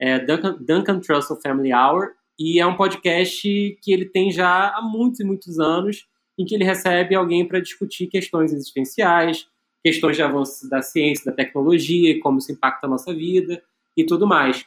é, 0.00 0.18
Duncan, 0.18 0.56
Duncan 0.60 1.00
Trussell 1.00 1.40
Family 1.40 1.72
Hour, 1.72 2.12
e 2.38 2.60
é 2.60 2.66
um 2.66 2.76
podcast 2.76 3.78
que 3.82 3.92
ele 3.92 4.06
tem 4.06 4.30
já 4.30 4.68
há 4.68 4.82
muitos 4.82 5.20
e 5.20 5.24
muitos 5.24 5.58
anos, 5.58 6.06
em 6.38 6.44
que 6.44 6.54
ele 6.54 6.64
recebe 6.64 7.14
alguém 7.14 7.46
para 7.46 7.60
discutir 7.60 8.06
questões 8.06 8.52
existenciais, 8.52 9.48
questões 9.86 10.16
de 10.16 10.22
avanço 10.22 10.68
da 10.68 10.82
ciência, 10.82 11.30
da 11.30 11.36
tecnologia, 11.36 12.18
como 12.18 12.38
isso 12.38 12.50
impacta 12.50 12.88
a 12.88 12.90
nossa 12.90 13.14
vida 13.14 13.62
e 13.96 14.04
tudo 14.04 14.26
mais. 14.26 14.66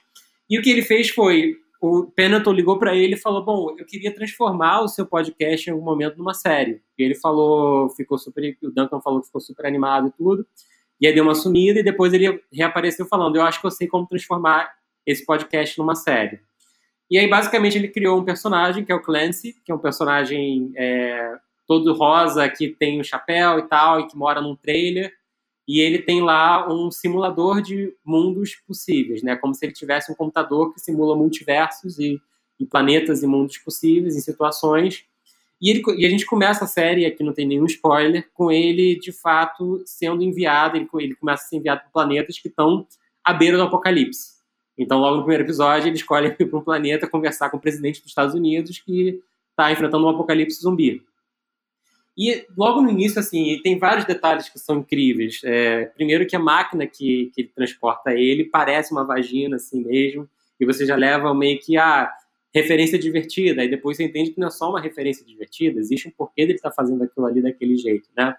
E 0.49 0.58
o 0.58 0.62
que 0.62 0.69
ele 0.69 0.82
fez 0.82 1.10
foi, 1.10 1.58
o 1.82 2.05
Penaton 2.05 2.53
ligou 2.53 2.79
para 2.79 2.95
ele 2.95 3.15
e 3.15 3.19
falou, 3.19 3.43
bom, 3.43 3.75
eu 3.77 3.86
queria 3.86 4.15
transformar 4.15 4.79
o 4.79 4.88
seu 4.88 5.05
podcast 5.05 5.69
em 5.69 5.73
algum 5.73 5.84
momento 5.84 6.17
numa 6.17 6.34
série. 6.34 6.82
E 6.97 7.03
ele 7.03 7.15
falou, 7.15 7.89
ficou 7.89 8.17
super, 8.17 8.58
o 8.63 8.71
Duncan 8.71 9.01
falou 9.01 9.19
que 9.19 9.25
ficou 9.25 9.41
super 9.41 9.65
animado 9.65 10.08
e 10.08 10.12
tudo. 10.12 10.47
E 11.01 11.05
aí 11.05 11.13
deu 11.13 11.25
uma 11.25 11.36
sumida 11.36 11.82
e 11.82 11.84
depois 11.84 12.13
ele 12.13 12.41
reapareceu 12.49 13.05
falando, 13.05 13.36
eu 13.36 13.41
acho 13.41 13.60
que 13.60 13.67
eu 13.67 13.71
sei 13.71 13.89
como 13.89 14.08
transformar 14.08 14.71
esse 15.05 15.25
podcast 15.25 15.77
numa 15.77 15.95
série. 15.95 16.39
E 17.12 17.17
aí, 17.17 17.27
basicamente, 17.27 17.77
ele 17.77 17.89
criou 17.89 18.17
um 18.17 18.23
personagem, 18.23 18.86
que 18.86 18.91
é 18.91 18.95
o 18.95 19.01
Clancy, 19.01 19.53
que 19.65 19.71
é 19.71 19.75
um 19.75 19.79
personagem 19.79 20.71
é, 20.77 21.34
todo 21.69 21.93
rosa, 21.93 22.49
que 22.49 22.67
tem 22.67 22.99
um 22.99 23.03
chapéu 23.03 23.60
e 23.60 23.67
tal, 23.67 23.99
e 23.99 24.08
que 24.08 24.17
mora 24.17 24.41
num 24.41 24.55
trailer 24.55 25.13
e 25.69 25.82
ele 25.82 25.99
tem 25.99 26.19
lá 26.19 26.67
um 26.67 26.89
simulador 26.89 27.62
de 27.62 27.93
mundos 28.03 28.55
possíveis, 28.55 29.21
né? 29.21 29.36
Como 29.36 29.53
se 29.53 29.63
ele 29.63 29.71
tivesse 29.71 30.12
um 30.12 30.15
computador 30.15 30.73
que 30.73 30.79
simula 30.79 31.15
multiversos 31.15 31.99
e, 31.99 32.19
e 32.60 32.65
planetas 32.65 33.21
e 33.21 33.27
mundos 33.27 33.60
possíveis 33.60 34.15
em 34.15 34.19
situações. 34.19 35.05
E, 35.62 35.69
ele, 35.69 35.84
e, 35.95 36.08
a 36.08 36.10
gente 36.10 36.25
começa 36.25 36.65
a 36.65 36.67
série, 36.67 37.05
aqui 37.05 37.23
não 37.23 37.34
tem 37.34 37.45
nenhum 37.45 37.65
spoiler, 37.65 38.27
com 38.34 38.51
ele 38.51 38.97
de 38.99 39.12
fato 39.12 39.84
sendo 39.86 40.23
enviado, 40.23 40.75
ele, 40.75 40.89
ele 40.95 41.13
começa 41.13 41.43
a 41.43 41.47
ser 41.47 41.58
enviado 41.58 41.82
para 41.82 41.91
planetas 41.91 42.39
que 42.39 42.47
estão 42.47 42.88
à 43.23 43.32
beira 43.32 43.55
do 43.55 43.62
apocalipse. 43.62 44.39
Então, 44.75 44.97
logo 44.97 45.17
no 45.17 45.21
primeiro 45.21 45.43
episódio, 45.43 45.88
ele 45.88 45.97
escolhe 45.97 46.29
ir 46.39 46.45
para 46.47 46.58
um 46.58 46.63
planeta 46.63 47.08
conversar 47.08 47.51
com 47.51 47.58
o 47.58 47.62
presidente 47.62 48.01
dos 48.01 48.10
Estados 48.10 48.34
Unidos 48.34 48.79
que 48.79 49.21
está 49.51 49.71
enfrentando 49.71 50.03
um 50.03 50.10
apocalipse 50.10 50.60
zumbi. 50.60 51.03
E 52.21 52.45
logo 52.58 52.82
no 52.82 52.89
início, 52.89 53.17
assim, 53.17 53.62
tem 53.63 53.79
vários 53.79 54.03
detalhes 54.03 54.49
que 54.49 54.60
são 54.60 54.79
incríveis. 54.79 55.39
É, 55.41 55.86
primeiro 55.86 56.27
que 56.27 56.36
a 56.36 56.39
máquina 56.39 56.86
que, 56.86 57.32
que 57.34 57.45
transporta 57.45 58.12
ele 58.12 58.43
parece 58.43 58.91
uma 58.91 59.05
vagina, 59.05 59.55
assim 59.55 59.86
mesmo, 59.86 60.29
e 60.60 60.65
você 60.65 60.86
já 60.86 60.97
leva 60.97 61.34
meio 61.34 61.58
que 61.58 61.77
a 61.77 62.01
ah, 62.03 62.13
referência 62.53 62.99
divertida, 62.99 63.63
e 63.63 63.69
depois 63.69 63.95
você 63.95 64.03
entende 64.03 64.32
que 64.32 64.39
não 64.39 64.49
é 64.49 64.51
só 64.51 64.69
uma 64.69 64.82
referência 64.82 65.25
divertida, 65.25 65.79
existe 65.79 66.10
um 66.10 66.12
porquê 66.12 66.41
dele 66.41 66.58
estar 66.58 66.71
tá 66.71 66.75
fazendo 66.75 67.01
aquilo 67.05 67.25
ali 67.25 67.41
daquele 67.41 67.77
jeito, 67.77 68.10
né? 68.17 68.36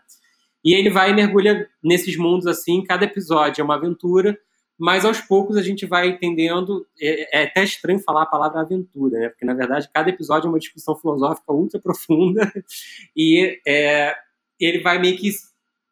E 0.62 0.74
ele 0.74 0.90
vai 0.90 1.12
e 1.12 1.14
mergulha 1.14 1.66
nesses 1.82 2.18
mundos 2.18 2.46
assim, 2.46 2.84
cada 2.84 3.06
episódio 3.06 3.62
é 3.62 3.64
uma 3.64 3.76
aventura, 3.76 4.38
mas 4.80 5.04
aos 5.04 5.20
poucos 5.20 5.58
a 5.58 5.62
gente 5.62 5.84
vai 5.84 6.08
entendendo. 6.08 6.86
É, 6.98 7.40
é, 7.40 7.44
até 7.44 7.62
estranho 7.62 7.98
falar 7.98 8.22
a 8.22 8.26
palavra 8.26 8.62
aventura, 8.62 9.18
né? 9.18 9.28
Porque 9.28 9.44
na 9.44 9.52
verdade 9.52 9.90
cada 9.92 10.08
episódio 10.08 10.46
é 10.46 10.50
uma 10.50 10.58
discussão 10.58 10.96
filosófica 10.96 11.52
ultra 11.52 11.78
profunda 11.78 12.50
e 13.14 13.60
é, 13.68 14.16
ele 14.58 14.80
vai 14.80 14.98
meio 14.98 15.18
que 15.18 15.30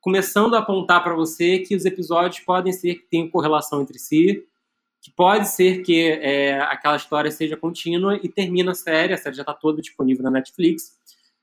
começando 0.01 0.55
a 0.55 0.61
apontar 0.61 1.05
para 1.05 1.15
você 1.15 1.59
que 1.59 1.77
os 1.77 1.85
episódios 1.85 2.41
podem 2.41 2.73
ser 2.73 2.95
que 2.95 3.07
tenham 3.11 3.29
correlação 3.29 3.83
entre 3.83 3.99
si, 3.99 4.47
que 5.03 5.11
pode 5.11 5.49
ser 5.51 5.83
que 5.83 6.09
é, 6.09 6.59
aquela 6.61 6.97
história 6.97 7.31
seja 7.31 7.59
contínua 7.59 8.19
e 8.23 8.29
termina 8.29 8.73
a 8.73 8.75
série, 8.75 9.13
a 9.13 9.19
série 9.19 9.37
já 9.37 9.43
está 9.43 9.53
toda 9.53 9.83
disponível 9.83 10.25
na 10.25 10.31
Netflix, 10.31 10.97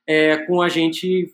é, 0.08 0.38
com 0.38 0.64
a 0.64 0.68
gente 0.68 1.32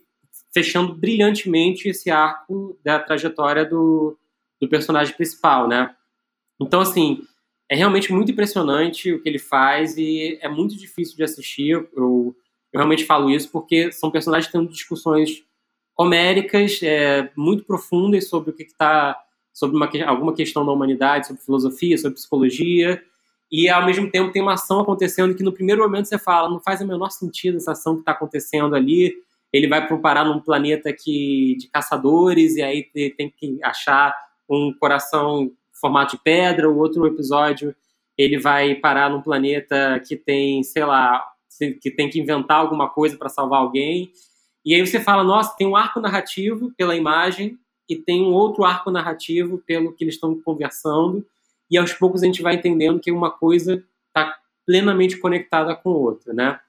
fechando 0.52 0.94
brilhantemente 0.94 1.88
esse 1.88 2.10
arco 2.10 2.78
da 2.84 2.98
trajetória 2.98 3.64
do, 3.64 4.18
do 4.60 4.68
personagem 4.68 5.16
principal, 5.16 5.66
né? 5.66 5.96
Então, 6.62 6.80
assim, 6.80 7.22
é 7.70 7.76
realmente 7.76 8.12
muito 8.12 8.30
impressionante 8.30 9.12
o 9.12 9.22
que 9.22 9.28
ele 9.28 9.38
faz 9.38 9.96
e 9.96 10.38
é 10.40 10.48
muito 10.48 10.76
difícil 10.76 11.16
de 11.16 11.24
assistir. 11.24 11.70
Eu, 11.70 11.88
eu 11.96 12.34
realmente 12.74 13.04
falo 13.04 13.30
isso 13.30 13.50
porque 13.50 13.90
são 13.92 14.10
personagens 14.10 14.50
tendo 14.50 14.68
discussões 14.68 15.42
homéricas, 15.96 16.80
é, 16.82 17.30
muito 17.36 17.64
profundas 17.64 18.28
sobre 18.28 18.50
o 18.50 18.52
que 18.52 18.64
está, 18.64 19.18
sobre 19.52 19.76
uma, 19.76 19.88
alguma 20.06 20.34
questão 20.34 20.64
da 20.64 20.72
humanidade, 20.72 21.26
sobre 21.26 21.42
filosofia, 21.42 21.98
sobre 21.98 22.16
psicologia, 22.16 23.02
e 23.50 23.68
ao 23.68 23.84
mesmo 23.84 24.10
tempo 24.10 24.32
tem 24.32 24.40
uma 24.40 24.54
ação 24.54 24.80
acontecendo 24.80 25.34
que 25.34 25.42
no 25.42 25.52
primeiro 25.52 25.82
momento 25.82 26.06
você 26.06 26.18
fala, 26.18 26.48
não 26.48 26.58
faz 26.58 26.80
o 26.80 26.86
menor 26.86 27.10
sentido 27.10 27.58
essa 27.58 27.72
ação 27.72 27.94
que 27.94 28.00
está 28.00 28.12
acontecendo 28.12 28.74
ali. 28.74 29.14
Ele 29.52 29.68
vai 29.68 29.86
parar 30.00 30.24
num 30.24 30.40
planeta 30.40 30.90
que, 30.90 31.56
de 31.58 31.68
caçadores 31.68 32.56
e 32.56 32.62
aí 32.62 32.82
tem 33.14 33.30
que 33.30 33.58
achar 33.62 34.16
um 34.48 34.72
coração 34.80 35.50
formato 35.82 36.16
de 36.16 36.22
pedra, 36.22 36.70
o 36.70 36.78
outro 36.78 37.06
episódio 37.06 37.74
ele 38.16 38.38
vai 38.38 38.74
parar 38.74 39.10
num 39.10 39.20
planeta 39.20 40.00
que 40.06 40.16
tem, 40.16 40.62
sei 40.62 40.84
lá, 40.84 41.24
que 41.80 41.90
tem 41.90 42.08
que 42.08 42.20
inventar 42.20 42.58
alguma 42.58 42.88
coisa 42.88 43.16
para 43.16 43.28
salvar 43.28 43.60
alguém. 43.60 44.12
E 44.64 44.74
aí 44.74 44.86
você 44.86 45.00
fala, 45.00 45.24
nossa, 45.24 45.56
tem 45.56 45.66
um 45.66 45.76
arco 45.76 46.00
narrativo 46.00 46.72
pela 46.76 46.94
imagem 46.94 47.58
e 47.88 47.96
tem 47.96 48.22
um 48.22 48.32
outro 48.32 48.64
arco 48.64 48.90
narrativo 48.90 49.58
pelo 49.66 49.92
que 49.92 50.04
eles 50.04 50.14
estão 50.14 50.40
conversando. 50.40 51.26
E 51.70 51.76
aos 51.76 51.92
poucos 51.92 52.22
a 52.22 52.26
gente 52.26 52.42
vai 52.42 52.54
entendendo 52.54 53.00
que 53.00 53.10
uma 53.10 53.30
coisa 53.30 53.84
está 54.08 54.36
plenamente 54.64 55.16
conectada 55.16 55.74
com 55.74 55.90
outra, 55.90 56.32
né? 56.32 56.60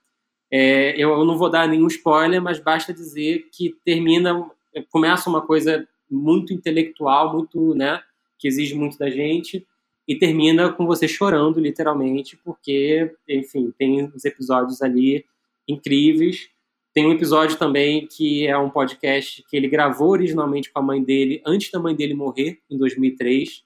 É, 0.52 0.96
eu 0.98 1.24
não 1.26 1.38
vou 1.38 1.50
dar 1.50 1.68
nenhum 1.68 1.88
spoiler, 1.88 2.42
mas 2.42 2.60
basta 2.60 2.94
dizer 2.94 3.50
que 3.52 3.76
termina, 3.84 4.50
começa 4.90 5.30
uma 5.30 5.42
coisa 5.42 5.88
muito 6.10 6.54
intelectual, 6.54 7.34
muito, 7.34 7.76
né? 7.76 8.02
Que 8.44 8.48
exige 8.50 8.76
muito 8.76 8.98
da 8.98 9.10
gente, 9.10 9.66
e 10.06 10.18
termina 10.18 10.70
com 10.70 10.86
você 10.86 11.08
chorando, 11.08 11.62
literalmente, 11.62 12.36
porque, 12.44 13.10
enfim, 13.30 13.74
tem 13.80 14.04
uns 14.04 14.26
episódios 14.26 14.82
ali 14.82 15.24
incríveis. 15.66 16.50
Tem 16.94 17.08
um 17.08 17.14
episódio 17.14 17.58
também 17.58 18.06
que 18.06 18.46
é 18.46 18.58
um 18.58 18.70
podcast 18.70 19.42
que 19.50 19.56
ele 19.56 19.70
gravou 19.70 20.10
originalmente 20.10 20.70
com 20.74 20.80
a 20.80 20.84
mãe 20.84 21.02
dele 21.02 21.42
antes 21.46 21.72
da 21.72 21.80
mãe 21.80 21.96
dele 21.96 22.14
morrer, 22.14 22.60
em 22.70 22.78
2003. 22.78 23.64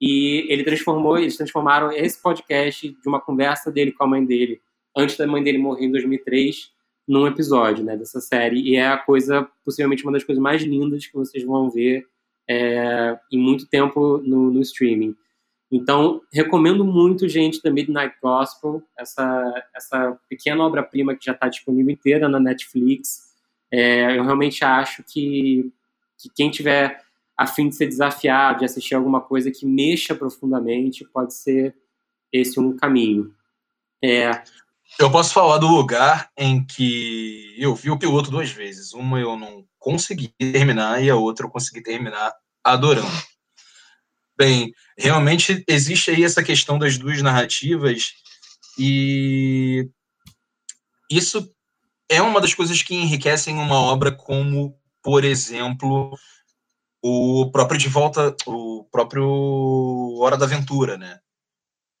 E 0.00 0.46
ele 0.48 0.62
transformou, 0.62 1.18
eles 1.18 1.36
transformaram 1.36 1.90
esse 1.90 2.22
podcast 2.22 2.88
de 2.88 3.08
uma 3.08 3.20
conversa 3.20 3.72
dele 3.72 3.90
com 3.90 4.04
a 4.04 4.06
mãe 4.06 4.24
dele 4.24 4.60
antes 4.96 5.16
da 5.16 5.26
mãe 5.26 5.42
dele 5.42 5.58
morrer 5.58 5.86
em 5.86 5.90
2003 5.90 6.70
num 7.08 7.26
episódio, 7.26 7.84
né, 7.84 7.96
dessa 7.96 8.20
série. 8.20 8.60
E 8.60 8.76
é 8.76 8.86
a 8.86 8.98
coisa, 8.98 9.48
possivelmente 9.64 10.04
uma 10.04 10.12
das 10.12 10.22
coisas 10.22 10.40
mais 10.40 10.62
lindas 10.62 11.08
que 11.08 11.14
vocês 11.14 11.42
vão 11.42 11.68
ver 11.68 12.06
é, 12.48 13.18
em 13.30 13.38
muito 13.38 13.66
tempo 13.66 14.18
no, 14.18 14.50
no, 14.50 14.60
streaming. 14.60 15.14
Então, 15.70 16.20
recomendo 16.32 16.84
muito, 16.84 17.28
gente, 17.28 17.62
da 17.62 17.70
Midnight 17.70 18.16
Gospel, 18.22 18.82
essa, 18.98 19.64
essa 19.74 20.18
pequena 20.28 20.62
obra-prima 20.64 21.16
que 21.16 21.24
já 21.24 21.32
está 21.32 21.48
disponível 21.48 21.92
inteira 21.92 22.28
na 22.28 22.38
Netflix. 22.38 23.32
É, 23.70 24.18
eu 24.18 24.24
realmente 24.24 24.64
acho 24.64 25.02
que, 25.02 25.72
que 26.18 26.28
quem 26.34 26.50
tiver 26.50 27.02
a 27.36 27.46
fim 27.46 27.68
de 27.68 27.74
ser 27.74 27.86
desafiado, 27.86 28.60
de 28.60 28.64
assistir 28.66 28.94
alguma 28.94 29.20
coisa 29.20 29.50
que 29.50 29.64
mexa 29.64 30.14
profundamente, 30.14 31.04
pode 31.06 31.34
ser 31.34 31.74
esse 32.30 32.60
um 32.60 32.76
caminho. 32.76 33.34
É, 34.04 34.30
eu 34.98 35.10
posso 35.10 35.32
falar 35.32 35.58
do 35.58 35.66
lugar 35.66 36.30
em 36.36 36.64
que 36.64 37.54
eu 37.58 37.74
vi 37.74 37.90
o 37.90 37.98
piloto 37.98 38.30
duas 38.30 38.50
vezes. 38.50 38.92
Uma 38.92 39.18
eu 39.18 39.36
não 39.36 39.64
consegui 39.78 40.28
terminar 40.38 41.02
e 41.02 41.10
a 41.10 41.16
outra 41.16 41.46
eu 41.46 41.50
consegui 41.50 41.82
terminar 41.82 42.32
adorando. 42.62 43.10
Bem, 44.36 44.72
realmente 44.96 45.62
existe 45.68 46.10
aí 46.10 46.24
essa 46.24 46.42
questão 46.42 46.78
das 46.78 46.96
duas 46.96 47.20
narrativas 47.20 48.14
E 48.78 49.88
isso 51.10 51.52
é 52.08 52.20
uma 52.22 52.40
das 52.40 52.54
coisas 52.54 52.82
que 52.82 52.94
enriquecem 52.94 53.56
uma 53.56 53.76
obra 53.76 54.10
como, 54.10 54.78
por 55.02 55.24
exemplo, 55.24 56.16
o 57.02 57.50
próprio 57.50 57.78
De 57.78 57.88
Volta, 57.88 58.34
o 58.46 58.84
próprio 58.90 60.18
Hora 60.18 60.36
da 60.36 60.46
Aventura, 60.46 60.96
né? 60.96 61.20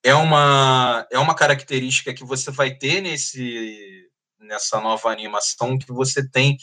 É 0.04 0.14
uma, 0.14 1.06
é 1.10 1.18
uma 1.18 1.34
característica 1.34 2.12
que 2.12 2.24
você 2.24 2.50
vai 2.50 2.74
ter 2.74 3.00
nesse, 3.00 4.08
nessa 4.40 4.80
nova 4.80 5.10
animação 5.10 5.78
que 5.78 5.92
você 5.92 6.28
tem 6.28 6.56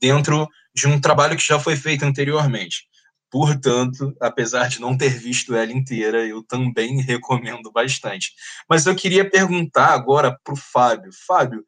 dentro 0.00 0.48
de 0.74 0.88
um 0.88 1.00
trabalho 1.00 1.36
que 1.36 1.46
já 1.46 1.58
foi 1.58 1.76
feito 1.76 2.04
anteriormente. 2.04 2.88
Portanto, 3.30 4.12
apesar 4.20 4.68
de 4.68 4.80
não 4.80 4.96
ter 4.96 5.10
visto 5.10 5.54
ela 5.54 5.70
inteira, 5.70 6.26
eu 6.26 6.42
também 6.42 7.00
recomendo 7.00 7.70
bastante. 7.70 8.32
Mas 8.68 8.86
eu 8.86 8.96
queria 8.96 9.28
perguntar 9.28 9.88
agora 9.88 10.36
para 10.42 10.54
o 10.54 10.56
Fábio. 10.56 11.10
Fábio, 11.26 11.64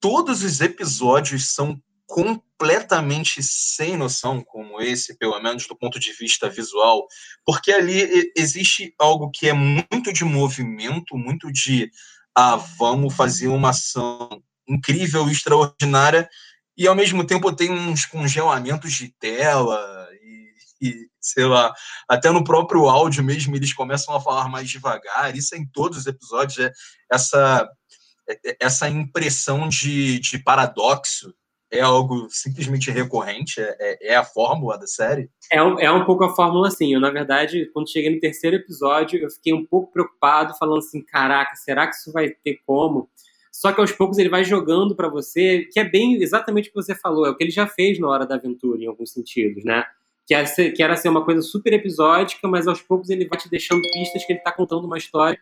todos 0.00 0.42
os 0.42 0.60
episódios 0.60 1.54
são 1.54 1.80
completamente 2.06 3.42
sem 3.42 3.96
noção, 3.96 4.42
como 4.42 4.80
esse, 4.80 5.16
pelo 5.16 5.40
menos 5.40 5.66
do 5.66 5.76
ponto 5.76 5.98
de 5.98 6.12
vista 6.12 6.48
visual, 6.48 7.06
porque 7.44 7.72
ali 7.72 8.32
existe 8.36 8.94
algo 8.98 9.30
que 9.30 9.48
é 9.48 9.52
muito 9.52 10.12
de 10.12 10.24
movimento, 10.24 11.16
muito 11.16 11.50
de 11.50 11.90
ah, 12.36 12.56
vamos 12.56 13.14
fazer 13.14 13.48
uma 13.48 13.70
ação 13.70 14.42
incrível, 14.68 15.28
extraordinária, 15.28 16.28
e 16.76 16.86
ao 16.86 16.94
mesmo 16.94 17.24
tempo 17.24 17.54
tem 17.54 17.70
uns 17.70 18.04
congelamentos 18.04 18.92
de 18.92 19.08
tela 19.20 20.08
e, 20.80 21.08
sei 21.20 21.44
lá, 21.44 21.72
até 22.08 22.30
no 22.30 22.44
próprio 22.44 22.88
áudio 22.88 23.22
mesmo 23.22 23.54
eles 23.54 23.72
começam 23.72 24.14
a 24.14 24.20
falar 24.20 24.48
mais 24.48 24.68
devagar. 24.68 25.34
Isso 25.36 25.54
é 25.54 25.58
em 25.58 25.66
todos 25.66 25.98
os 25.98 26.06
episódios, 26.06 26.58
é 26.58 26.72
essa 27.10 27.68
é, 28.28 28.38
é, 28.44 28.56
essa 28.60 28.88
impressão 28.88 29.68
de, 29.68 30.18
de 30.18 30.38
paradoxo 30.38 31.34
é 31.78 31.80
algo 31.80 32.26
simplesmente 32.30 32.90
recorrente? 32.90 33.60
É, 33.60 33.76
é, 33.78 34.12
é, 34.12 34.16
a 34.16 34.24
fórmula 34.24 34.78
da 34.78 34.86
série? 34.86 35.28
É, 35.52 35.58
é 35.58 35.90
um 35.90 36.04
pouco 36.04 36.24
a 36.24 36.34
fórmula, 36.34 36.70
sim. 36.70 36.94
Eu, 36.94 37.00
na 37.00 37.10
verdade, 37.10 37.70
quando 37.72 37.90
cheguei 37.90 38.14
no 38.14 38.20
terceiro 38.20 38.56
episódio, 38.56 39.18
eu 39.18 39.30
fiquei 39.30 39.52
um 39.52 39.64
pouco 39.64 39.92
preocupado, 39.92 40.54
falando 40.58 40.78
assim: 40.78 41.02
caraca, 41.02 41.54
será 41.56 41.86
que 41.86 41.96
isso 41.96 42.12
vai 42.12 42.30
ter 42.30 42.60
como? 42.66 43.08
Só 43.52 43.72
que 43.72 43.80
aos 43.80 43.92
poucos 43.92 44.18
ele 44.18 44.28
vai 44.28 44.44
jogando 44.44 44.96
para 44.96 45.08
você, 45.08 45.68
que 45.72 45.78
é 45.78 45.84
bem 45.84 46.20
exatamente 46.22 46.68
o 46.68 46.72
que 46.72 46.82
você 46.82 46.94
falou, 46.94 47.24
é 47.24 47.30
o 47.30 47.36
que 47.36 47.44
ele 47.44 47.52
já 47.52 47.66
fez 47.66 47.98
na 47.98 48.08
Hora 48.08 48.26
da 48.26 48.34
Aventura, 48.34 48.82
em 48.82 48.86
alguns 48.86 49.12
sentidos, 49.12 49.64
né? 49.64 49.84
Que 50.26 50.34
era, 50.34 50.46
ser, 50.46 50.72
que 50.72 50.82
era 50.82 50.96
ser 50.96 51.08
uma 51.08 51.24
coisa 51.24 51.40
super 51.40 51.72
episódica, 51.72 52.48
mas 52.48 52.66
aos 52.66 52.82
poucos 52.82 53.10
ele 53.10 53.28
vai 53.28 53.38
te 53.38 53.48
deixando 53.48 53.82
pistas 53.82 54.24
que 54.24 54.32
ele 54.32 54.40
está 54.40 54.50
contando 54.50 54.86
uma 54.86 54.98
história 54.98 55.38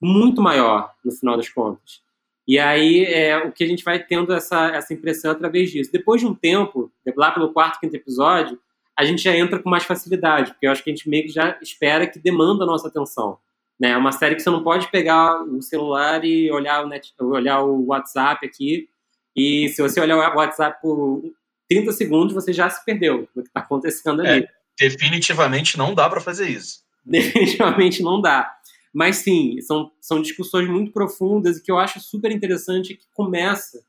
muito 0.00 0.40
maior, 0.40 0.92
no 1.04 1.10
final 1.10 1.36
das 1.36 1.48
contas. 1.48 2.05
E 2.46 2.58
aí 2.58 3.04
é 3.04 3.38
o 3.38 3.50
que 3.50 3.64
a 3.64 3.66
gente 3.66 3.82
vai 3.82 3.98
tendo 3.98 4.32
essa, 4.32 4.68
essa 4.68 4.94
impressão 4.94 5.32
através 5.32 5.70
disso. 5.70 5.90
Depois 5.92 6.20
de 6.20 6.26
um 6.26 6.34
tempo, 6.34 6.92
lá 7.16 7.32
pelo 7.32 7.52
quarto, 7.52 7.80
quinto 7.80 7.96
episódio, 7.96 8.58
a 8.96 9.04
gente 9.04 9.22
já 9.22 9.36
entra 9.36 9.58
com 9.58 9.68
mais 9.68 9.84
facilidade, 9.84 10.52
porque 10.52 10.66
eu 10.66 10.70
acho 10.70 10.82
que 10.82 10.90
a 10.90 10.94
gente 10.94 11.08
meio 11.08 11.24
que 11.24 11.32
já 11.32 11.58
espera 11.60 12.06
que 12.06 12.18
demanda 12.18 12.64
a 12.64 12.66
nossa 12.66 12.88
atenção. 12.88 13.38
Né? 13.78 13.90
É 13.90 13.96
uma 13.96 14.12
série 14.12 14.36
que 14.36 14.42
você 14.42 14.50
não 14.50 14.62
pode 14.62 14.90
pegar 14.90 15.42
o 15.42 15.60
celular 15.60 16.24
e 16.24 16.50
olhar 16.50 16.84
o, 16.84 16.88
net, 16.88 17.12
olhar 17.20 17.60
o 17.62 17.86
WhatsApp 17.86 18.46
aqui, 18.46 18.88
e 19.34 19.68
se 19.68 19.82
você 19.82 20.00
olhar 20.00 20.16
o 20.16 20.38
WhatsApp 20.38 20.80
por 20.80 21.22
30 21.68 21.92
segundos, 21.92 22.34
você 22.34 22.52
já 22.52 22.70
se 22.70 22.82
perdeu 22.84 23.28
no 23.34 23.42
que 23.42 23.48
está 23.48 23.60
acontecendo 23.60 24.22
ali. 24.22 24.44
É, 24.44 24.48
definitivamente 24.80 25.76
não 25.76 25.94
dá 25.94 26.08
para 26.08 26.20
fazer 26.20 26.48
isso. 26.48 26.86
Definitivamente 27.04 28.02
não 28.02 28.20
dá. 28.20 28.52
Mas 28.96 29.16
sim, 29.16 29.60
são, 29.60 29.92
são 30.00 30.22
discussões 30.22 30.66
muito 30.66 30.90
profundas 30.90 31.58
e 31.58 31.62
que 31.62 31.70
eu 31.70 31.78
acho 31.78 32.00
super 32.00 32.32
interessante 32.32 32.94
que 32.94 33.04
começa. 33.12 33.84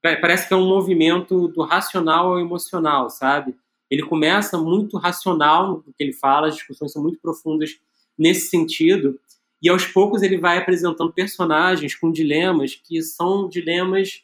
Parece 0.00 0.46
que 0.46 0.54
é 0.54 0.56
um 0.56 0.68
movimento 0.68 1.48
do 1.48 1.62
racional 1.64 2.28
ao 2.28 2.38
emocional, 2.38 3.10
sabe? 3.10 3.56
Ele 3.90 4.04
começa 4.04 4.56
muito 4.56 4.96
racional 4.96 5.82
no 5.84 5.92
que 5.92 6.04
ele 6.04 6.12
fala, 6.12 6.46
as 6.46 6.54
discussões 6.54 6.92
são 6.92 7.02
muito 7.02 7.18
profundas 7.18 7.80
nesse 8.16 8.48
sentido, 8.48 9.18
e 9.60 9.68
aos 9.68 9.86
poucos 9.86 10.22
ele 10.22 10.38
vai 10.38 10.58
apresentando 10.58 11.12
personagens 11.12 11.96
com 11.96 12.12
dilemas 12.12 12.76
que 12.76 13.02
são 13.02 13.48
dilemas 13.48 14.22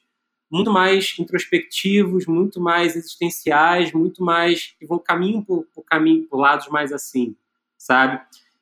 muito 0.49 0.71
mais 0.71 1.12
introspectivos, 1.19 2.27
muito 2.27 2.61
mais 2.61 2.95
existenciais, 2.95 3.93
muito 3.93 4.23
mais 4.23 4.77
que 4.79 4.87
vão 4.87 5.01
caminho 5.01 5.43
por, 5.43 5.66
por 5.75 5.83
caminho 5.83 6.23
por 6.29 6.38
lados 6.38 6.69
mais 6.69 6.93
assim, 6.93 7.35
sabe? 7.77 8.21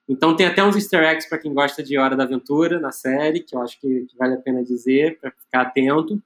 Então 0.08 0.34
tem 0.34 0.46
até 0.46 0.64
uns 0.64 0.74
easter 0.74 1.02
eggs 1.02 1.28
para 1.28 1.38
quem 1.38 1.52
gosta 1.52 1.82
de 1.82 1.98
Hora 1.98 2.16
da 2.16 2.24
Aventura 2.24 2.80
na 2.80 2.90
série, 2.90 3.40
que 3.40 3.54
eu 3.54 3.60
acho 3.60 3.78
que, 3.80 4.06
que 4.06 4.16
vale 4.16 4.34
a 4.34 4.38
pena 4.38 4.62
dizer, 4.64 5.18
para 5.20 5.30
ficar 5.30 5.62
atento. 5.62 6.20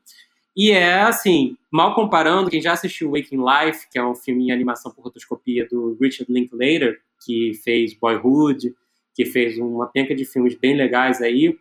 E 0.55 0.71
é 0.71 1.01
assim, 1.01 1.57
mal 1.71 1.95
comparando, 1.95 2.51
quem 2.51 2.61
já 2.61 2.73
assistiu 2.73 3.13
Waking 3.13 3.43
Life, 3.43 3.89
que 3.91 3.99
é 3.99 4.05
um 4.05 4.15
filme 4.15 4.49
em 4.49 4.53
animação 4.53 4.93
por 4.93 5.03
rotoscopia 5.03 5.67
do 5.67 5.97
Richard 6.01 6.33
Linklater, 6.33 7.01
que 7.25 7.55
fez 7.65 7.95
Boyhood, 7.95 8.75
que 9.15 9.25
fez 9.25 9.59
uma 9.59 9.87
penca 9.87 10.15
de 10.15 10.25
filmes 10.25 10.55
bem 10.55 10.77
legais 10.77 11.21
aí. 11.21 11.57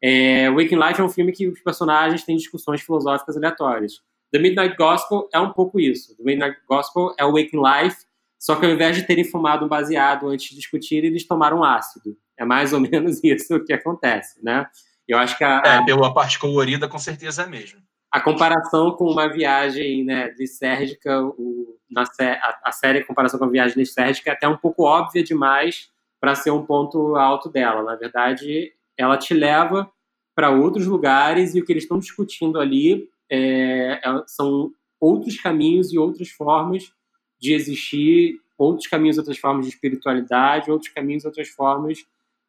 É, 0.00 0.50
Waking 0.50 0.76
Life 0.76 1.00
é 1.00 1.04
um 1.04 1.08
filme 1.08 1.32
que 1.32 1.48
os 1.48 1.60
personagens 1.60 2.24
têm 2.24 2.36
discussões 2.36 2.80
filosóficas 2.82 3.36
aleatórias. 3.36 4.00
The 4.32 4.38
Midnight 4.38 4.76
Gospel 4.76 5.28
é 5.32 5.40
um 5.40 5.52
pouco 5.52 5.80
isso. 5.80 6.16
The 6.16 6.22
Midnight 6.22 6.58
Gospel 6.68 7.14
é 7.18 7.24
o 7.24 7.32
Waking 7.32 7.60
Life, 7.60 8.05
só 8.46 8.54
que 8.54 8.64
ao 8.64 8.70
invés 8.70 8.94
de 8.94 9.02
terem 9.02 9.24
fumado 9.24 9.64
um 9.64 9.68
baseado 9.68 10.28
antes 10.28 10.50
de 10.50 10.54
discutir, 10.54 11.04
eles 11.04 11.26
tomaram 11.26 11.64
ácido. 11.64 12.16
É 12.38 12.44
mais 12.44 12.72
ou 12.72 12.78
menos 12.78 13.18
isso 13.24 13.58
que 13.64 13.72
acontece, 13.72 14.38
né? 14.40 14.68
Eu 15.08 15.18
acho 15.18 15.36
que 15.36 15.42
a, 15.42 15.60
a, 15.64 15.74
é, 15.74 15.84
pela 15.84 16.14
parte 16.14 16.38
colorida, 16.38 16.88
com 16.88 16.96
certeza 16.96 17.42
é 17.42 17.46
mesmo. 17.48 17.80
A 18.08 18.20
comparação 18.20 18.92
com 18.92 19.10
uma 19.10 19.28
viagem 19.28 20.04
né, 20.04 20.32
lisérgica, 20.38 21.24
o, 21.24 21.76
na, 21.90 22.02
a, 22.02 22.58
a 22.66 22.72
série, 22.72 23.00
a 23.00 23.04
comparação 23.04 23.36
com 23.36 23.46
a 23.46 23.50
viagem 23.50 23.78
lisérgica 23.78 24.30
é 24.30 24.32
até 24.34 24.46
um 24.46 24.56
pouco 24.56 24.84
óbvia 24.84 25.24
demais 25.24 25.90
para 26.20 26.36
ser 26.36 26.52
um 26.52 26.64
ponto 26.64 27.16
alto 27.16 27.50
dela. 27.50 27.82
Na 27.82 27.96
verdade, 27.96 28.72
ela 28.96 29.16
te 29.16 29.34
leva 29.34 29.90
para 30.36 30.50
outros 30.50 30.86
lugares 30.86 31.52
e 31.56 31.60
o 31.60 31.64
que 31.64 31.72
eles 31.72 31.82
estão 31.82 31.98
discutindo 31.98 32.60
ali 32.60 33.08
é, 33.28 34.00
é, 34.04 34.22
são 34.28 34.70
outros 35.00 35.36
caminhos 35.40 35.92
e 35.92 35.98
outras 35.98 36.28
formas 36.28 36.92
de 37.38 37.52
existir, 37.52 38.40
outros 38.56 38.86
caminhos, 38.86 39.18
outras 39.18 39.38
formas 39.38 39.66
de 39.66 39.72
espiritualidade, 39.72 40.70
outros 40.70 40.90
caminhos, 40.92 41.24
outras 41.24 41.48
formas 41.48 41.98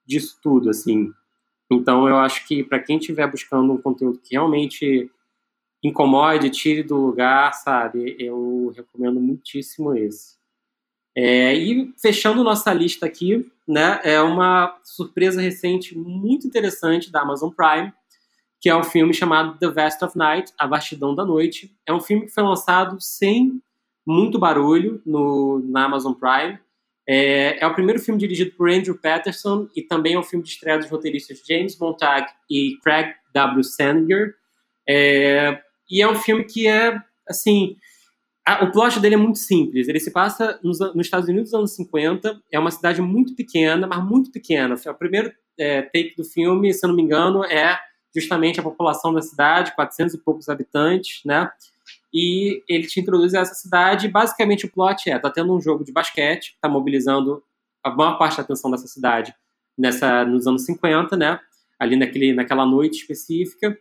disso 0.06 0.40
tudo, 0.42 0.70
assim. 0.70 1.12
Então, 1.72 2.08
eu 2.08 2.16
acho 2.18 2.48
que 2.48 2.64
para 2.64 2.80
quem 2.80 2.98
estiver 2.98 3.30
buscando 3.30 3.74
um 3.74 3.82
conteúdo 3.82 4.20
que 4.20 4.36
realmente 4.36 5.12
incomode, 5.84 6.50
tire 6.50 6.82
do 6.82 6.98
lugar, 6.98 7.54
sabe, 7.54 8.16
eu 8.20 8.74
recomendo 8.76 9.20
muitíssimo 9.20 9.94
esse. 9.96 10.38
É, 11.16 11.54
e 11.56 11.94
fechando 12.00 12.44
nossa 12.44 12.74
lista 12.74 13.06
aqui, 13.06 13.52
né, 13.68 14.00
é 14.04 14.22
uma 14.22 14.80
surpresa 14.84 15.42
recente 15.42 15.98
muito 15.98 16.48
interessante 16.48 17.12
da 17.12 17.22
Amazon 17.22 17.50
Prime, 17.50 17.92
que 18.62 18.70
é 18.70 18.76
um 18.76 18.84
filme 18.84 19.14
chamado 19.14 19.58
The 19.60 19.68
Vast 19.68 20.06
of 20.06 20.18
Night, 20.18 20.54
A 20.58 20.68
Vastidão 20.68 21.14
da 21.14 21.26
Noite. 21.26 21.76
É 21.86 21.94
um 21.94 22.00
filme 22.00 22.26
que 22.26 22.34
foi 22.34 22.44
lançado 22.44 22.98
sem 23.00 23.62
muito 24.08 24.40
barulho 24.40 25.02
no, 25.06 25.60
na 25.68 25.84
Amazon 25.84 26.14
Prime. 26.14 26.58
É, 27.06 27.62
é, 27.62 27.68
o 27.68 27.74
primeiro 27.74 28.00
filme 28.00 28.20
dirigido 28.20 28.52
por 28.52 28.70
Andrew 28.70 28.98
Patterson 28.98 29.68
e 29.76 29.82
também 29.82 30.14
é 30.14 30.20
um 30.20 30.24
filme 30.24 30.44
de 30.44 30.52
estreia 30.52 30.78
dos 30.78 30.90
roteiristas 30.90 31.42
James 31.46 31.78
Montag 31.78 32.26
e 32.50 32.78
Craig 32.82 33.14
W. 33.34 33.64
Sanger. 33.64 34.34
É, 34.88 35.62
e 35.92 36.02
é 36.02 36.10
um 36.10 36.16
filme 36.16 36.46
que 36.46 36.68
é, 36.68 36.98
assim, 37.28 37.76
a, 38.46 38.64
o 38.64 38.72
plot 38.72 39.00
dele 39.02 39.16
é 39.16 39.18
muito 39.18 39.40
simples. 39.40 39.90
Ele 39.90 40.00
se 40.00 40.12
passa 40.12 40.58
nos, 40.64 40.80
nos, 40.80 41.06
Estados 41.06 41.28
Unidos 41.28 41.52
dos 41.52 41.60
anos 41.60 41.76
50. 41.76 42.42
É 42.52 42.58
uma 42.58 42.72
cidade 42.72 43.02
muito 43.02 43.36
pequena, 43.36 43.86
mas 43.86 44.04
muito 44.04 44.32
pequena. 44.32 44.76
O 44.76 44.94
primeiro 44.94 45.34
é, 45.58 45.82
take 45.82 46.14
do 46.16 46.24
filme, 46.24 46.74
se 46.74 46.86
eu 46.86 46.90
não 46.90 46.96
me 46.96 47.04
engano, 47.04 47.44
é 47.44 47.78
justamente 48.16 48.60
a 48.60 48.64
população 48.64 49.14
da 49.14 49.22
cidade, 49.22 49.76
400 49.76 50.16
e 50.16 50.18
poucos 50.18 50.48
habitantes, 50.48 51.22
né? 51.26 51.50
E 52.20 52.64
ele 52.68 52.88
te 52.88 53.00
introduz 53.00 53.36
a 53.36 53.42
essa 53.42 53.54
cidade. 53.54 54.08
Basicamente, 54.08 54.66
o 54.66 54.72
plot 54.72 55.08
é: 55.08 55.20
tá 55.20 55.30
tendo 55.30 55.54
um 55.54 55.62
jogo 55.62 55.84
de 55.84 55.92
basquete, 55.92 56.58
tá 56.60 56.68
mobilizando 56.68 57.44
a 57.84 57.92
maior 57.92 58.18
parte 58.18 58.38
da 58.38 58.42
atenção 58.42 58.72
dessa 58.72 58.88
cidade 58.88 59.36
nessa, 59.78 60.26
nos 60.26 60.48
anos 60.48 60.66
50, 60.66 61.16
né? 61.16 61.40
Ali 61.78 61.96
naquele, 61.96 62.34
naquela 62.34 62.66
noite 62.66 63.02
específica. 63.02 63.78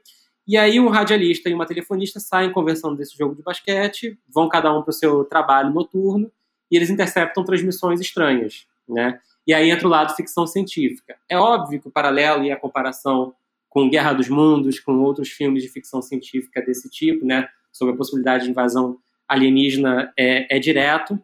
E 0.46 0.54
aí 0.58 0.78
um 0.78 0.88
radialista 0.90 1.48
e 1.48 1.54
uma 1.54 1.64
telefonista 1.64 2.20
saem 2.20 2.52
conversando 2.52 2.94
desse 2.94 3.16
jogo 3.16 3.34
de 3.34 3.42
basquete, 3.42 4.18
vão 4.28 4.50
cada 4.50 4.70
um 4.76 4.82
para 4.82 4.90
o 4.90 4.92
seu 4.92 5.24
trabalho 5.24 5.72
noturno 5.72 6.30
e 6.70 6.76
eles 6.76 6.90
interceptam 6.90 7.42
transmissões 7.42 8.00
estranhas, 8.00 8.66
né? 8.86 9.18
E 9.46 9.54
aí 9.54 9.70
entra 9.70 9.86
o 9.86 9.90
lado 9.90 10.14
ficção 10.14 10.46
científica. 10.46 11.16
É 11.26 11.38
óbvio 11.38 11.80
que 11.80 11.88
o 11.88 11.90
paralelo 11.90 12.44
e 12.44 12.52
a 12.52 12.56
comparação 12.56 13.34
com 13.70 13.88
Guerra 13.88 14.12
dos 14.12 14.28
Mundos, 14.28 14.78
com 14.78 14.98
outros 15.00 15.30
filmes 15.30 15.62
de 15.62 15.70
ficção 15.70 16.02
científica 16.02 16.60
desse 16.60 16.90
tipo, 16.90 17.24
né, 17.24 17.48
sobre 17.76 17.94
a 17.94 17.96
possibilidade 17.96 18.44
de 18.44 18.50
invasão 18.50 18.98
alienígena 19.28 20.12
é, 20.16 20.56
é 20.56 20.58
direto, 20.58 21.18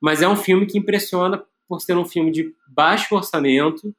mas 0.00 0.22
é 0.22 0.28
um 0.28 0.36
filme 0.36 0.66
que 0.66 0.78
impressiona 0.78 1.42
por 1.68 1.80
ser 1.80 1.96
um 1.96 2.04
filme 2.04 2.30
de 2.30 2.52
baixo 2.68 3.14
orçamento 3.14 3.94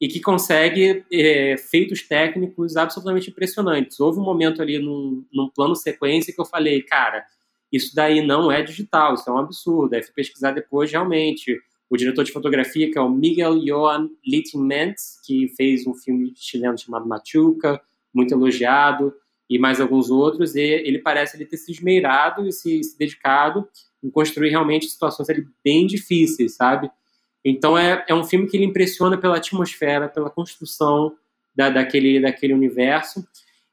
e 0.00 0.08
que 0.08 0.20
consegue 0.20 1.04
é, 1.12 1.56
feitos 1.56 2.02
técnicos 2.02 2.76
absolutamente 2.76 3.30
impressionantes. 3.30 4.00
Houve 4.00 4.18
um 4.18 4.24
momento 4.24 4.60
ali 4.60 4.78
num, 4.78 5.24
num, 5.32 5.48
plano 5.48 5.76
sequência 5.76 6.34
que 6.34 6.40
eu 6.40 6.44
falei, 6.44 6.82
cara, 6.82 7.24
isso 7.70 7.94
daí 7.94 8.24
não 8.24 8.50
é 8.50 8.62
digital, 8.62 9.14
isso 9.14 9.30
é 9.30 9.32
um 9.32 9.38
absurdo. 9.38 9.94
Fui 10.02 10.12
pesquisar 10.14 10.50
depois, 10.50 10.90
realmente. 10.90 11.56
O 11.88 11.96
diretor 11.96 12.24
de 12.24 12.32
fotografia, 12.32 12.90
que 12.90 12.98
é 12.98 13.00
o 13.00 13.08
Miguel 13.08 13.60
Johan 13.60 14.08
Littiments, 14.26 15.20
que 15.24 15.48
fez 15.56 15.86
um 15.86 15.94
filme 15.94 16.32
chileno 16.34 16.76
chamado 16.76 17.06
Machuca, 17.06 17.80
muito 18.12 18.34
elogiado, 18.34 19.14
e 19.52 19.58
mais 19.58 19.80
alguns 19.80 20.10
outros, 20.10 20.56
e 20.56 20.60
ele 20.60 20.98
parece 20.98 21.36
ele 21.36 21.44
ter 21.44 21.58
se 21.58 21.70
esmeirado 21.72 22.48
e 22.48 22.52
se, 22.52 22.82
se 22.82 22.98
dedicado 22.98 23.68
em 24.02 24.10
construir 24.10 24.48
realmente 24.48 24.86
situações 24.86 25.28
ali 25.28 25.46
bem 25.62 25.86
difíceis, 25.86 26.54
sabe? 26.54 26.90
Então 27.44 27.76
é, 27.76 28.02
é 28.08 28.14
um 28.14 28.24
filme 28.24 28.48
que 28.48 28.56
ele 28.56 28.64
impressiona 28.64 29.18
pela 29.18 29.36
atmosfera, 29.36 30.08
pela 30.08 30.30
construção 30.30 31.14
da, 31.54 31.68
daquele, 31.68 32.18
daquele 32.18 32.54
universo. 32.54 33.26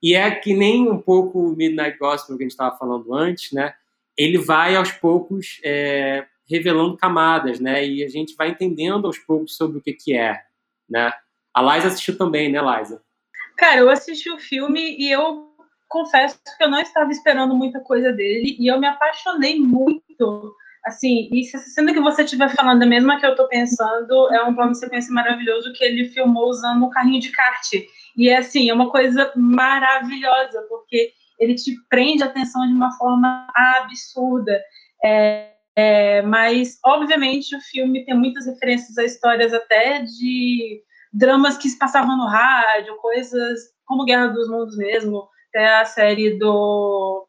E 0.04 0.14
é 0.14 0.30
que 0.32 0.54
nem 0.54 0.90
um 0.90 0.98
pouco 0.98 1.40
o 1.40 1.56
Midnight 1.56 1.98
Gospel 1.98 2.36
que 2.36 2.44
a 2.44 2.46
gente 2.46 2.52
estava 2.52 2.78
falando 2.78 3.14
antes, 3.14 3.54
né? 3.54 3.74
Ele 4.18 4.38
vai 4.38 4.76
aos 4.76 4.92
poucos 4.92 5.62
é, 5.64 6.26
revelando 6.50 6.98
camadas, 6.98 7.60
né? 7.62 7.88
E 7.88 8.04
a 8.04 8.10
gente 8.10 8.36
vai 8.36 8.50
entendendo 8.50 9.08
aos 9.08 9.18
poucos 9.18 9.56
sobre 9.56 9.78
o 9.78 9.82
que, 9.82 9.94
que 9.94 10.14
é, 10.14 10.42
né? 10.90 11.14
A 11.54 11.62
Liza 11.62 11.88
assistiu 11.88 12.18
também, 12.18 12.52
né, 12.52 12.60
Liza? 12.60 13.02
Cara, 13.58 13.80
eu 13.80 13.90
assisti 13.90 14.30
o 14.30 14.40
filme 14.40 14.98
e 14.98 15.10
eu 15.10 15.49
confesso 15.90 16.40
que 16.58 16.64
eu 16.64 16.70
não 16.70 16.80
estava 16.80 17.12
esperando 17.12 17.56
muita 17.56 17.82
coisa 17.82 18.14
dele 18.14 18.56
e 18.60 18.72
eu 18.72 18.80
me 18.80 18.88
apaixonei 18.88 19.60
muito 19.60 20.56
Assim, 20.86 21.30
e 21.32 21.44
sendo 21.44 21.94
que 21.94 22.00
você 22.00 22.24
estiver 22.24 22.50
falando 22.56 22.84
a 22.84 22.86
mesma 22.86 23.20
que 23.20 23.26
eu 23.26 23.32
estou 23.32 23.48
pensando, 23.48 24.34
é 24.34 24.44
um 24.44 24.56
plano 24.56 24.72
de 24.72 24.80
sequência 24.80 25.14
maravilhoso 25.14 25.74
que 25.74 25.84
ele 25.84 26.06
filmou 26.06 26.50
usando 26.50 26.86
um 26.86 26.90
carrinho 26.90 27.20
de 27.20 27.32
kart. 27.32 27.74
E 28.18 28.30
é 28.30 28.38
assim, 28.38 28.70
é 28.70 28.74
uma 28.74 28.90
coisa 28.90 29.32
maravilhosa, 29.36 30.66
porque 30.70 31.12
ele 31.38 31.56
te 31.56 31.76
prende 31.90 32.24
a 32.24 32.28
atenção 32.28 32.66
de 32.66 32.74
uma 32.74 32.92
forma 32.94 33.48
absurda. 33.54 34.62
É, 35.04 35.52
é, 35.76 36.22
mas, 36.22 36.80
obviamente, 36.86 37.56
o 37.56 37.62
filme 37.62 38.06
tem 38.06 38.18
muitas 38.18 38.46
referências 38.46 38.98
a 38.98 39.04
histórias 39.04 39.54
até 39.54 40.02
de 40.02 40.82
dramas 41.12 41.58
que 41.58 41.70
se 41.70 41.78
passavam 41.78 42.18
no 42.18 42.26
rádio, 42.26 42.96
coisas 42.98 43.60
como 43.86 44.06
Guerra 44.06 44.28
dos 44.28 44.50
Mundos 44.50 44.78
mesmo, 44.78 45.28
até 45.50 45.80
a 45.80 45.86
série 45.86 46.38
do. 46.38 47.28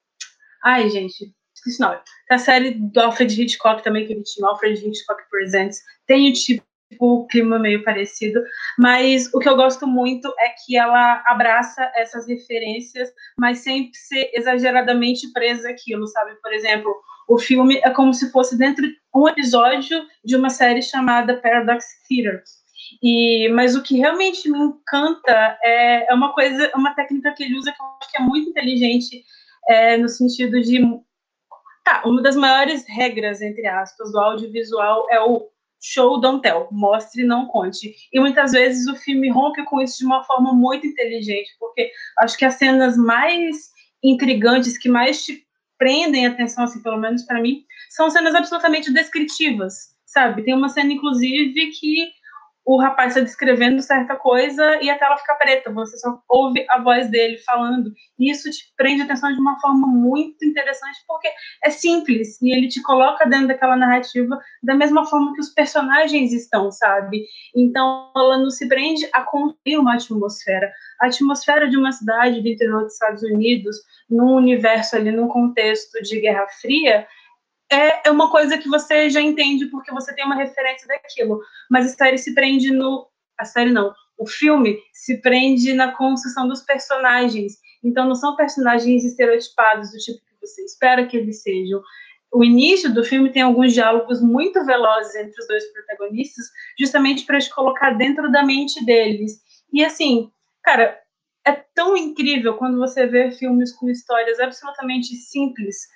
Ai, 0.65 0.89
gente, 0.91 1.33
esqueci 1.55 1.81
não. 1.81 1.99
A 2.31 2.39
série 2.39 2.73
do 2.73 3.01
Alfred 3.01 3.43
Hitchcock 3.43 3.83
também, 3.83 4.07
que 4.07 4.13
ele 4.13 4.23
tinha, 4.23 4.47
Alfred 4.49 4.87
Hitchcock 4.87 5.23
Presents, 5.31 5.79
tem 6.07 6.31
o 6.31 6.33
tipo 6.33 6.65
o 6.99 7.27
clima 7.27 7.57
meio 7.57 7.85
parecido, 7.85 8.43
mas 8.77 9.33
o 9.33 9.39
que 9.39 9.49
eu 9.49 9.55
gosto 9.55 9.87
muito 9.87 10.29
é 10.41 10.49
que 10.49 10.77
ela 10.77 11.23
abraça 11.27 11.89
essas 11.95 12.27
referências, 12.27 13.09
mas 13.39 13.59
sem 13.59 13.91
ser 13.95 14.31
exageradamente 14.35 15.31
presa 15.33 15.71
aquilo, 15.71 16.07
sabe? 16.09 16.35
Por 16.43 16.53
exemplo, 16.53 16.93
o 17.29 17.39
filme 17.39 17.81
é 17.85 17.91
como 17.91 18.13
se 18.13 18.31
fosse 18.33 18.59
dentro 18.59 18.85
de 18.85 18.97
um 19.15 19.29
episódio 19.29 20.05
de 20.25 20.35
uma 20.35 20.51
série 20.51 20.83
chamada 20.83 21.41
Paradox 21.41 21.85
Theater. 22.09 22.43
E, 23.03 23.49
mas 23.51 23.75
o 23.77 23.83
que 23.83 23.97
realmente 23.97 24.49
me 24.51 24.59
encanta 24.59 25.59
é, 25.63 26.11
é 26.11 26.15
uma 26.15 26.33
coisa, 26.33 26.71
uma 26.75 26.95
técnica 26.95 27.33
que 27.33 27.45
ele 27.45 27.57
usa 27.57 27.73
que 27.73 27.81
eu 27.81 27.87
acho 28.01 28.11
que 28.11 28.17
é 28.17 28.21
muito 28.21 28.51
inteligente, 28.51 29.25
é, 29.69 29.97
no 29.97 30.09
sentido 30.09 30.61
de 30.61 30.81
Tá, 31.85 32.03
uma 32.05 32.23
das 32.23 32.37
maiores 32.37 32.85
regras, 32.87 33.41
entre 33.41 33.67
aspas, 33.67 34.13
do 34.13 34.19
audiovisual 34.19 35.07
é 35.11 35.21
o 35.21 35.49
show 35.83 36.21
don't 36.21 36.43
tell, 36.43 36.69
mostre 36.71 37.25
não 37.25 37.47
conte. 37.47 37.95
E 38.13 38.21
muitas 38.21 38.53
vezes 38.53 38.87
o 38.87 38.95
filme 38.97 39.31
rompe 39.31 39.65
com 39.65 39.81
isso 39.81 39.99
de 39.99 40.05
uma 40.05 40.23
forma 40.25 40.53
muito 40.53 40.87
inteligente, 40.87 41.51
porque 41.59 41.91
acho 42.19 42.37
que 42.37 42.45
as 42.45 42.55
cenas 42.55 42.97
mais 42.99 43.71
intrigantes, 44.05 44.77
que 44.77 44.89
mais 44.89 45.25
te 45.25 45.43
prendem 45.79 46.27
a 46.27 46.31
atenção, 46.31 46.65
assim, 46.65 46.83
pelo 46.83 46.99
menos 46.99 47.23
para 47.23 47.41
mim, 47.41 47.65
são 47.89 48.11
cenas 48.11 48.35
absolutamente 48.35 48.93
descritivas, 48.93 49.95
sabe? 50.05 50.43
Tem 50.45 50.55
uma 50.55 50.69
cena, 50.69 50.93
inclusive, 50.93 51.71
que 51.73 52.11
o 52.65 52.81
rapaz 52.81 53.09
está 53.09 53.21
descrevendo 53.21 53.83
certa 53.83 54.15
coisa 54.17 54.79
e 54.83 54.91
a 54.91 54.99
tela 54.99 55.17
fica 55.17 55.35
preta, 55.35 55.73
você 55.73 55.97
só 55.97 56.21
ouve 56.29 56.65
a 56.69 56.81
voz 56.81 57.11
dele 57.11 57.39
falando. 57.39 57.93
E 58.19 58.31
isso 58.31 58.51
te 58.51 58.73
prende 58.77 59.03
atenção 59.03 59.33
de 59.33 59.41
uma 59.41 59.59
forma 59.61 59.87
muito 59.87 60.45
interessante, 60.45 60.99
porque 61.07 61.29
é 61.65 61.71
simples 61.71 62.41
e 62.41 62.55
ele 62.55 62.69
te 62.69 62.83
coloca 62.83 63.27
dentro 63.27 63.49
daquela 63.49 63.77
narrativa 63.77 64.39
da 64.63 64.75
mesma 64.75 65.05
forma 65.07 65.35
que 65.35 65.41
os 65.41 65.49
personagens 65.49 66.33
estão, 66.33 66.71
sabe? 66.71 67.25
Então 67.57 68.13
ela 68.15 68.39
não 68.39 68.51
se 68.51 68.69
prende 68.69 69.09
a 69.13 69.23
construir 69.23 69.79
uma 69.79 69.95
atmosfera. 69.95 70.71
A 71.01 71.07
atmosfera 71.07 71.69
de 71.69 71.77
uma 71.77 71.93
cidade 71.93 72.41
do 72.43 72.49
interior 72.49 72.83
dos 72.83 72.93
Estados 72.93 73.23
Unidos, 73.23 73.77
num 74.09 74.35
universo 74.35 74.97
ali, 74.97 75.11
num 75.11 75.29
contexto 75.29 76.01
de 76.03 76.21
Guerra 76.21 76.47
Fria, 76.61 77.07
é, 77.71 78.09
é 78.09 78.11
uma 78.11 78.31
coisa 78.31 78.59
que 78.59 78.69
você 78.69 79.09
já 79.09 79.21
entende 79.21 79.67
porque 79.67 79.93
você 79.93 80.15
tem 80.15 80.25
uma 80.25 80.35
referência 80.35 80.89
daquilo. 80.89 81.41
Mas 81.71 81.87
a 81.87 81.97
série 81.97 82.19
se 82.19 82.35
prende 82.35 82.73
no. 82.73 83.09
A 83.39 83.45
série 83.45 83.71
não. 83.71 83.95
O 84.19 84.27
filme 84.27 84.79
se 84.93 85.21
prende 85.23 85.73
na 85.73 85.93
construção 85.93 86.49
dos 86.49 86.63
personagens. 86.63 87.55
Então 87.83 88.07
não 88.07 88.15
são 88.15 88.37
personagens 88.37 89.05
estereotipados 89.05 89.93
do 89.93 89.99
tipo 89.99 90.19
que 90.19 90.47
você 90.47 90.63
espera 90.65 91.07
que 91.07 91.17
eles 91.17 91.43
sejam. 91.43 91.81
O 92.33 92.45
início 92.45 92.93
do 92.93 93.03
filme 93.03 93.33
tem 93.33 93.43
alguns 93.43 93.73
diálogos 93.73 94.21
muito 94.21 94.65
velozes 94.65 95.15
entre 95.17 95.41
os 95.41 95.49
dois 95.49 95.65
protagonistas, 95.73 96.47
justamente 96.79 97.25
para 97.25 97.41
te 97.41 97.53
colocar 97.53 97.91
dentro 97.93 98.31
da 98.31 98.45
mente 98.45 98.85
deles. 98.85 99.41
E 99.73 99.85
assim, 99.85 100.31
cara, 100.63 100.97
é 101.45 101.53
tão 101.75 101.97
incrível 101.97 102.55
quando 102.55 102.79
você 102.79 103.07
vê 103.07 103.33
filmes 103.33 103.73
com 103.73 103.89
histórias 103.89 104.39
absolutamente 104.39 105.15
simples, 105.17 105.89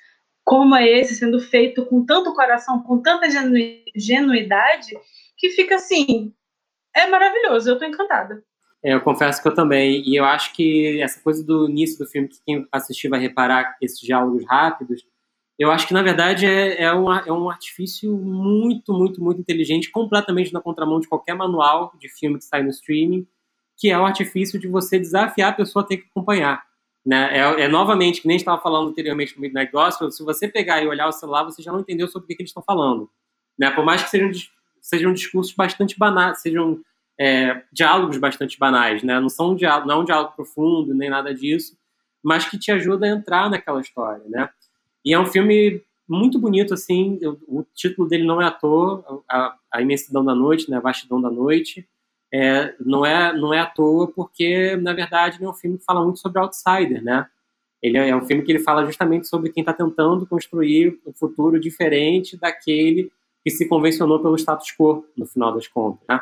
como 0.44 0.76
é 0.76 0.86
esse 0.86 1.14
sendo 1.14 1.40
feito 1.40 1.86
com 1.86 2.04
tanto 2.04 2.34
coração, 2.34 2.82
com 2.82 3.00
tanta 3.00 3.30
genu 3.30 3.58
genuidade, 3.96 4.96
que 5.38 5.50
fica 5.50 5.76
assim, 5.76 6.32
é 6.94 7.06
maravilhoso, 7.06 7.70
eu 7.70 7.78
tô 7.78 7.84
encantada. 7.84 8.44
É, 8.82 8.92
eu 8.92 9.00
confesso 9.00 9.40
que 9.40 9.48
eu 9.48 9.54
também, 9.54 10.06
e 10.06 10.14
eu 10.14 10.24
acho 10.24 10.52
que 10.52 11.00
essa 11.00 11.18
coisa 11.20 11.42
do 11.42 11.68
início 11.68 11.98
do 11.98 12.06
filme, 12.06 12.28
que 12.28 12.38
quem 12.44 12.68
assistir 12.70 13.08
vai 13.08 13.18
reparar 13.18 13.76
esses 13.80 13.98
diálogos 13.98 14.44
rápidos, 14.46 15.02
eu 15.58 15.70
acho 15.70 15.86
que 15.86 15.94
na 15.94 16.02
verdade 16.02 16.44
é, 16.44 16.82
é, 16.82 16.94
um, 16.94 17.10
é 17.12 17.32
um 17.32 17.48
artifício 17.48 18.14
muito, 18.14 18.92
muito, 18.92 19.22
muito 19.22 19.40
inteligente, 19.40 19.90
completamente 19.90 20.52
na 20.52 20.60
contramão 20.60 21.00
de 21.00 21.08
qualquer 21.08 21.34
manual 21.34 21.92
de 21.98 22.08
filme 22.08 22.38
que 22.38 22.44
sai 22.44 22.62
no 22.62 22.70
streaming, 22.70 23.26
que 23.76 23.90
é 23.90 23.98
o 23.98 24.04
artifício 24.04 24.58
de 24.58 24.68
você 24.68 24.98
desafiar 24.98 25.50
a 25.50 25.54
pessoa 25.54 25.82
a 25.82 25.86
ter 25.86 25.98
que 25.98 26.08
acompanhar. 26.10 26.62
Né? 27.04 27.38
É, 27.38 27.62
é, 27.62 27.68
novamente, 27.68 28.22
que 28.22 28.28
nem 28.28 28.36
estava 28.36 28.60
falando 28.60 28.88
anteriormente 28.88 29.36
no 29.36 29.42
Midnight 29.42 29.70
Gospel, 29.70 30.10
se 30.10 30.24
você 30.24 30.48
pegar 30.48 30.82
e 30.82 30.88
olhar 30.88 31.06
o 31.06 31.12
celular, 31.12 31.44
você 31.44 31.62
já 31.62 31.70
não 31.70 31.80
entendeu 31.80 32.08
sobre 32.08 32.24
o 32.24 32.28
que, 32.28 32.36
que 32.36 32.42
eles 32.42 32.50
estão 32.50 32.62
falando. 32.62 33.10
Né? 33.58 33.70
Por 33.70 33.84
mais 33.84 34.02
que 34.02 34.10
sejam, 34.10 34.30
sejam 34.80 35.12
discursos 35.12 35.54
bastante 35.54 35.98
banais, 35.98 36.40
sejam 36.40 36.80
é, 37.18 37.62
diálogos 37.70 38.16
bastante 38.16 38.58
banais, 38.58 39.02
né? 39.02 39.20
não, 39.20 39.28
são 39.28 39.50
um 39.50 39.54
diálogo, 39.54 39.86
não 39.86 39.96
é 39.96 39.98
um 39.98 40.04
diálogo 40.04 40.32
profundo, 40.34 40.94
nem 40.94 41.10
nada 41.10 41.34
disso, 41.34 41.76
mas 42.22 42.48
que 42.48 42.58
te 42.58 42.72
ajuda 42.72 43.06
a 43.06 43.10
entrar 43.10 43.50
naquela 43.50 43.80
história. 43.80 44.24
Né? 44.26 44.48
E 45.04 45.12
é 45.12 45.20
um 45.20 45.26
filme 45.26 45.82
muito 46.08 46.38
bonito, 46.38 46.72
assim, 46.72 47.18
o, 47.46 47.64
título 47.74 48.08
dele 48.08 48.24
não 48.24 48.40
é 48.40 48.46
à 48.46 48.50
toa, 48.50 49.22
a, 49.28 49.54
a 49.70 49.82
Imensidão 49.82 50.24
da 50.24 50.34
Noite, 50.34 50.70
né? 50.70 50.78
a 50.78 50.80
Vastidão 50.80 51.20
da 51.20 51.30
Noite, 51.30 51.86
é, 52.36 52.74
não, 52.84 53.06
é, 53.06 53.32
não 53.32 53.54
é 53.54 53.60
à 53.60 53.66
toa, 53.66 54.10
porque, 54.10 54.74
na 54.76 54.92
verdade, 54.92 55.38
é 55.40 55.48
um 55.48 55.54
filme 55.54 55.78
que 55.78 55.84
fala 55.84 56.02
muito 56.02 56.18
sobre 56.18 56.40
outsider, 56.40 57.00
né? 57.00 57.28
Ele 57.80 57.96
é, 57.96 58.08
é 58.08 58.16
um 58.16 58.24
filme 58.26 58.42
que 58.42 58.50
ele 58.50 58.58
fala 58.58 58.84
justamente 58.84 59.28
sobre 59.28 59.52
quem 59.52 59.60
está 59.60 59.72
tentando 59.72 60.26
construir 60.26 60.98
um 61.06 61.12
futuro 61.12 61.60
diferente 61.60 62.36
daquele 62.36 63.12
que 63.44 63.50
se 63.50 63.68
convencionou 63.68 64.20
pelo 64.20 64.34
status 64.34 64.74
quo, 64.76 65.06
no 65.16 65.26
final 65.26 65.54
das 65.54 65.68
contas, 65.68 66.04
né? 66.08 66.20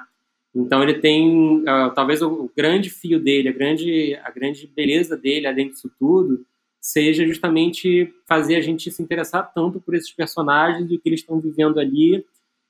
Então 0.54 0.82
ele 0.82 1.00
tem, 1.00 1.60
uh, 1.60 1.94
talvez 1.94 2.20
o, 2.20 2.50
grande 2.54 2.90
fio 2.90 3.18
dele, 3.18 3.48
a 3.48 3.52
grande, 3.52 4.14
a 4.22 4.30
grande 4.30 4.66
beleza 4.66 5.16
dele, 5.16 5.46
além 5.46 5.70
disso 5.70 5.90
tudo, 5.98 6.44
seja 6.78 7.26
justamente 7.26 8.12
fazer 8.28 8.56
a 8.56 8.60
gente 8.60 8.90
se 8.90 9.02
interessar 9.02 9.50
tanto 9.54 9.80
por 9.80 9.94
esses 9.94 10.12
personagens 10.12 10.90
e 10.90 10.96
o 10.96 11.00
que 11.00 11.08
eles 11.08 11.20
estão 11.20 11.40
vivendo 11.40 11.80
ali 11.80 12.22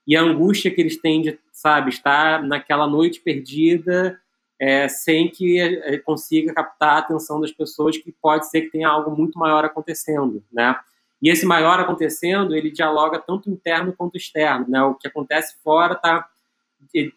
e 0.07 0.16
a 0.16 0.22
angústia 0.22 0.70
que 0.70 0.80
eles 0.80 0.96
têm 0.96 1.22
de, 1.22 1.38
sabe, 1.53 1.90
estar 1.90 2.42
naquela 2.42 2.86
noite 2.86 3.20
perdida 3.20 4.18
é, 4.59 4.88
sem 4.88 5.28
que 5.28 5.59
é, 5.61 5.98
consiga 5.98 6.55
captar 6.55 6.96
a 6.96 6.98
atenção 6.98 7.40
das 7.40 7.50
pessoas, 7.50 7.96
que 7.96 8.12
pode 8.12 8.48
ser 8.48 8.62
que 8.62 8.70
tenha 8.70 8.88
algo 8.88 9.11
muito 9.11 9.38
maior 9.38 9.64
acontecendo, 9.64 10.42
né? 10.53 10.78
E 11.20 11.28
esse 11.28 11.46
maior 11.46 11.78
acontecendo, 11.78 12.55
ele 12.55 12.70
dialoga 12.70 13.18
tanto 13.18 13.48
interno 13.48 13.92
quanto 13.92 14.16
externo, 14.16 14.66
né? 14.68 14.82
O 14.82 14.94
que 14.94 15.07
acontece 15.07 15.57
fora 15.62 15.94
está 15.94 16.28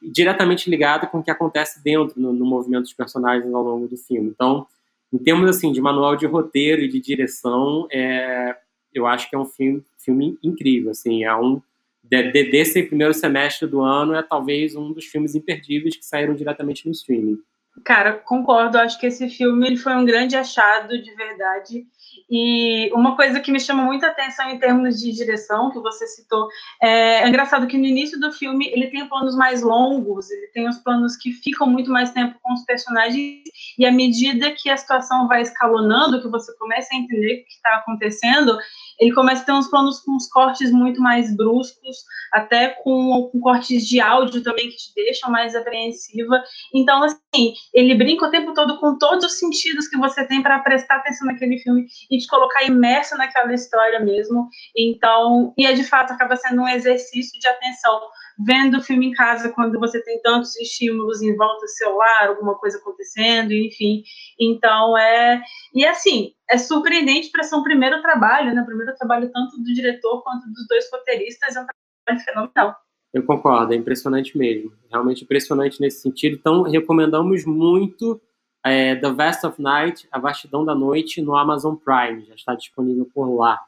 diretamente 0.01 0.69
ligado 0.69 1.07
com 1.07 1.19
o 1.19 1.23
que 1.23 1.31
acontece 1.31 1.83
dentro 1.83 2.19
no, 2.19 2.31
no, 2.31 2.45
movimento 2.45 2.83
dos 2.83 2.93
personagens 2.93 3.51
ao 3.51 3.63
longo 3.63 3.87
do 3.87 3.97
filme. 3.97 4.29
Então, 4.29 4.67
em 5.11 5.17
termos 5.17 5.49
assim 5.49 5.71
de 5.71 5.81
manual 5.81 6.15
de 6.15 6.25
roteiro 6.25 6.81
e 6.81 6.87
de 6.87 6.99
direção, 6.99 7.87
é, 7.91 8.55
eu 8.93 9.07
acho 9.07 9.29
que 9.29 9.35
é 9.35 9.39
um 9.39 9.45
filme, 9.45 9.83
filme 9.97 10.37
incrível, 10.43 10.91
assim, 10.91 11.23
é 11.23 11.35
um 11.35 11.61
de, 12.09 12.31
de, 12.31 12.51
desse 12.51 12.83
primeiro 12.83 13.13
semestre 13.13 13.67
do 13.67 13.81
ano, 13.81 14.15
é 14.15 14.21
talvez 14.21 14.75
um 14.75 14.91
dos 14.91 15.05
filmes 15.05 15.35
imperdíveis 15.35 15.95
que 15.95 16.05
saíram 16.05 16.35
diretamente 16.35 16.85
no 16.85 16.91
streaming. 16.91 17.37
Cara, 17.83 18.13
concordo. 18.13 18.77
Acho 18.77 18.99
que 18.99 19.07
esse 19.07 19.29
filme 19.29 19.75
foi 19.75 19.95
um 19.95 20.05
grande 20.05 20.35
achado 20.35 21.01
de 21.01 21.13
verdade. 21.15 21.85
E 22.29 22.89
uma 22.93 23.15
coisa 23.15 23.39
que 23.39 23.51
me 23.51 23.59
chama 23.59 23.83
muita 23.83 24.07
atenção 24.07 24.49
em 24.49 24.57
termos 24.57 24.99
de 24.99 25.11
direção, 25.11 25.69
que 25.69 25.79
você 25.79 26.07
citou, 26.07 26.47
é, 26.81 27.23
é, 27.23 27.27
engraçado 27.27 27.67
que 27.67 27.77
no 27.77 27.85
início 27.85 28.19
do 28.19 28.31
filme 28.31 28.67
ele 28.67 28.87
tem 28.87 29.07
planos 29.07 29.35
mais 29.35 29.61
longos, 29.61 30.29
ele 30.31 30.47
tem 30.47 30.67
os 30.67 30.77
planos 30.79 31.15
que 31.17 31.31
ficam 31.31 31.67
muito 31.67 31.91
mais 31.91 32.11
tempo 32.11 32.37
com 32.41 32.53
os 32.53 32.63
personagens, 32.63 33.43
e 33.77 33.85
à 33.85 33.91
medida 33.91 34.51
que 34.51 34.69
a 34.69 34.77
situação 34.77 35.27
vai 35.27 35.41
escalonando, 35.41 36.21
que 36.21 36.27
você 36.27 36.55
começa 36.57 36.93
a 36.93 36.97
entender 36.97 37.41
o 37.41 37.45
que 37.45 37.53
está 37.53 37.75
acontecendo, 37.75 38.57
ele 38.99 39.13
começa 39.13 39.41
a 39.41 39.45
ter 39.45 39.51
uns 39.51 39.67
planos 39.67 39.99
com 40.01 40.15
uns 40.15 40.27
cortes 40.29 40.71
muito 40.71 41.01
mais 41.01 41.35
bruscos, 41.35 41.97
até 42.31 42.69
com, 42.69 43.29
com, 43.31 43.39
cortes 43.39 43.85
de 43.85 43.99
áudio 43.99 44.43
também 44.43 44.69
que 44.69 44.77
te 44.77 44.93
deixam 44.95 45.29
mais 45.29 45.55
apreensiva. 45.55 46.43
Então, 46.73 47.03
assim, 47.03 47.53
ele 47.73 47.95
brinca 47.95 48.25
o 48.25 48.31
tempo 48.31 48.53
todo 48.53 48.79
com 48.79 48.97
todos 48.97 49.25
os 49.25 49.39
sentidos 49.39 49.87
que 49.87 49.97
você 49.97 50.25
tem 50.25 50.41
para 50.41 50.59
prestar 50.59 50.97
atenção 50.97 51.27
naquele 51.27 51.57
filme 51.59 51.85
e 52.09 52.17
te 52.17 52.27
colocar 52.27 52.63
imerso 52.63 53.17
naquela 53.17 53.53
história 53.53 53.99
mesmo. 53.99 54.47
Então, 54.75 55.53
e 55.57 55.65
é 55.65 55.73
de 55.73 55.83
fato 55.83 56.11
acaba 56.11 56.35
sendo 56.35 56.61
um 56.61 56.67
exercício 56.67 57.39
de 57.39 57.47
atenção 57.47 57.99
vendo 58.39 58.77
o 58.77 58.81
filme 58.81 59.07
em 59.07 59.11
casa 59.11 59.49
quando 59.49 59.79
você 59.79 60.01
tem 60.03 60.21
tantos 60.21 60.55
estímulos 60.57 61.21
em 61.21 61.35
volta 61.35 61.61
do 61.61 61.69
celular, 61.69 62.27
alguma 62.27 62.55
coisa 62.55 62.77
acontecendo, 62.77 63.51
enfim. 63.51 64.03
Então 64.39 64.97
é 64.97 65.41
e 65.73 65.85
assim 65.85 66.33
é 66.49 66.57
surpreendente 66.57 67.29
para 67.31 67.43
ser 67.43 67.55
um 67.55 67.63
primeiro 67.63 68.01
trabalho, 68.01 68.53
né? 68.53 68.63
Primeiro 68.63 68.95
trabalho 68.95 69.31
tanto 69.31 69.57
do 69.57 69.73
diretor 69.73 70.21
quanto 70.23 70.47
dos 70.47 70.67
dois 70.67 70.89
roteiristas 70.91 71.55
é 71.55 71.61
um 71.61 71.65
trabalho 71.65 72.25
fenomenal. 72.25 72.75
Eu 73.13 73.23
concordo, 73.23 73.73
é 73.73 73.77
impressionante 73.77 74.37
mesmo, 74.37 74.73
realmente 74.91 75.23
impressionante 75.23 75.79
nesse 75.79 76.01
sentido. 76.01 76.35
Então 76.35 76.63
recomendamos 76.63 77.45
muito 77.45 78.21
é, 78.65 78.95
The 78.95 79.11
Vast 79.11 79.45
of 79.45 79.61
Night, 79.61 80.07
A 80.11 80.19
Vastidão 80.19 80.65
da 80.65 80.75
Noite, 80.75 81.21
no 81.21 81.37
Amazon 81.37 81.75
Prime, 81.75 82.25
já 82.25 82.35
está 82.35 82.55
disponível 82.55 83.07
por 83.13 83.33
lá. 83.33 83.61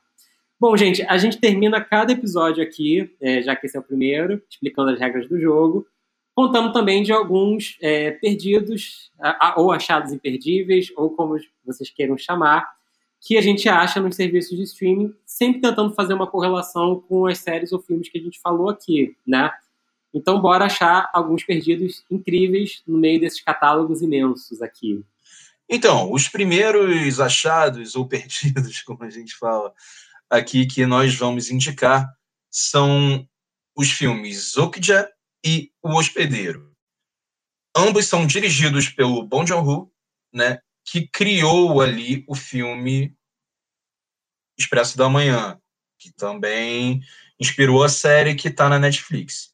Bom, 0.60 0.76
gente, 0.76 1.04
a 1.04 1.18
gente 1.20 1.38
termina 1.38 1.80
cada 1.80 2.12
episódio 2.12 2.64
aqui, 2.64 3.16
é, 3.22 3.44
já 3.44 3.56
que 3.56 3.68
esse 3.68 3.78
é 3.78 3.80
o 3.80 3.84
primeiro, 3.84 4.42
explicando 4.50 4.90
as 4.90 5.00
regras 5.00 5.30
do 5.30 5.40
jogo, 5.40 5.86
contando 6.34 6.74
também 6.74 7.04
de 7.04 7.12
alguns 7.12 7.78
é, 7.80 8.12
perdidos, 8.12 9.12
ou 9.56 9.72
achados 9.72 10.12
imperdíveis, 10.12 10.92
ou 10.96 11.12
como 11.12 11.38
vocês 11.64 11.92
queiram 11.92 12.18
chamar, 12.18 12.68
que 13.20 13.38
a 13.38 13.42
gente 13.42 13.68
acha 13.70 14.00
nos 14.00 14.16
serviços 14.16 14.58
de 14.58 14.64
streaming, 14.64 15.14
sempre 15.26 15.62
tentando 15.62 15.94
fazer 15.94 16.14
uma 16.14 16.28
correlação 16.28 17.04
com 17.08 17.28
as 17.28 17.40
séries 17.40 17.72
ou 17.72 17.80
filmes 17.80 18.10
que 18.10 18.18
a 18.18 18.22
gente 18.22 18.40
falou 18.40 18.70
aqui, 18.70 19.16
né? 19.26 19.52
Então, 20.14 20.42
bora 20.42 20.66
achar 20.66 21.10
alguns 21.14 21.44
perdidos 21.44 22.04
incríveis 22.10 22.82
no 22.88 22.98
meio 22.98 23.20
desses 23.20 23.42
catálogos 23.42 24.02
imensos 24.02 24.62
aqui. 24.62 25.04
Então, 25.70 26.12
os 26.12 26.30
primeiros 26.30 27.20
achados 27.20 27.96
ou 27.96 28.06
perdidos, 28.08 28.82
como 28.82 29.04
a 29.04 29.10
gente 29.10 29.36
fala, 29.36 29.74
aqui 30.30 30.66
que 30.66 30.86
nós 30.86 31.16
vamos 31.16 31.50
indicar 31.50 32.08
são 32.52 33.28
os 33.76 33.92
filmes 33.92 34.58
Okja 34.58 35.10
e 35.46 35.72
O 35.84 35.96
Hospedeiro. 35.98 36.74
Ambos 37.76 38.08
são 38.08 38.26
dirigidos 38.26 38.90
pelo 38.90 39.24
Bong 39.24 39.48
Joon-ho, 39.48 39.92
né, 40.34 40.60
que 40.84 41.08
criou 41.08 41.80
ali 41.80 42.26
o 42.28 42.34
filme 42.34 43.16
Expresso 44.58 44.98
da 44.98 45.08
Manhã, 45.08 45.62
que 46.00 46.12
também 46.12 47.02
inspirou 47.40 47.84
a 47.84 47.90
série 47.90 48.36
que 48.36 48.48
está 48.48 48.68
na 48.68 48.80
Netflix. 48.80 49.54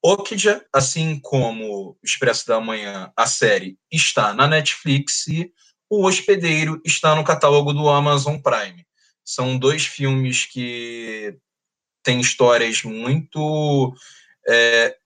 Okja, 0.00 0.64
assim 0.72 1.18
como 1.18 1.98
Expresso 2.04 2.46
da 2.46 2.60
Manhã, 2.60 3.12
a 3.16 3.26
série 3.26 3.76
está 3.90 4.32
na 4.32 4.46
Netflix 4.46 5.26
e 5.26 5.52
O 5.90 6.06
Hospedeiro 6.06 6.80
está 6.84 7.16
no 7.16 7.24
catálogo 7.24 7.72
do 7.72 7.88
Amazon 7.88 8.38
Prime. 8.38 8.86
São 9.28 9.58
dois 9.58 9.84
filmes 9.84 10.46
que 10.46 11.36
têm 12.02 12.18
histórias 12.18 12.82
muito 12.82 13.94
é, 14.48 14.96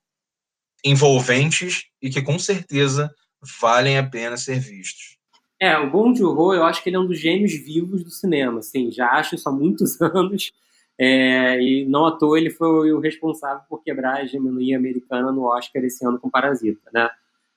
envolventes 0.84 1.86
e 2.00 2.08
que 2.08 2.22
com 2.22 2.38
certeza 2.38 3.12
valem 3.60 3.98
a 3.98 4.08
pena 4.08 4.36
ser 4.36 4.60
vistos. 4.60 5.18
É, 5.60 5.76
o 5.76 5.90
Bong 5.90 6.16
Joon-ho, 6.16 6.54
eu 6.54 6.62
acho 6.62 6.84
que 6.84 6.88
ele 6.88 6.94
é 6.94 7.00
um 7.00 7.06
dos 7.06 7.18
gênios 7.18 7.52
vivos 7.52 8.04
do 8.04 8.12
cinema, 8.12 8.60
assim, 8.60 8.92
já 8.92 9.10
acho 9.10 9.34
isso 9.34 9.48
há 9.48 9.52
muitos 9.52 9.98
anos, 10.00 10.52
é, 10.96 11.60
e 11.60 11.84
não 11.84 12.06
à 12.06 12.12
toa 12.12 12.38
ele 12.38 12.50
foi 12.50 12.92
o 12.92 13.00
responsável 13.00 13.64
por 13.68 13.82
quebrar 13.82 14.18
a 14.18 14.22
hegemonia 14.22 14.76
americana 14.76 15.32
no 15.32 15.46
Oscar 15.46 15.82
esse 15.82 16.06
ano 16.06 16.20
com 16.20 16.30
Parasita, 16.30 16.88
né? 16.94 17.10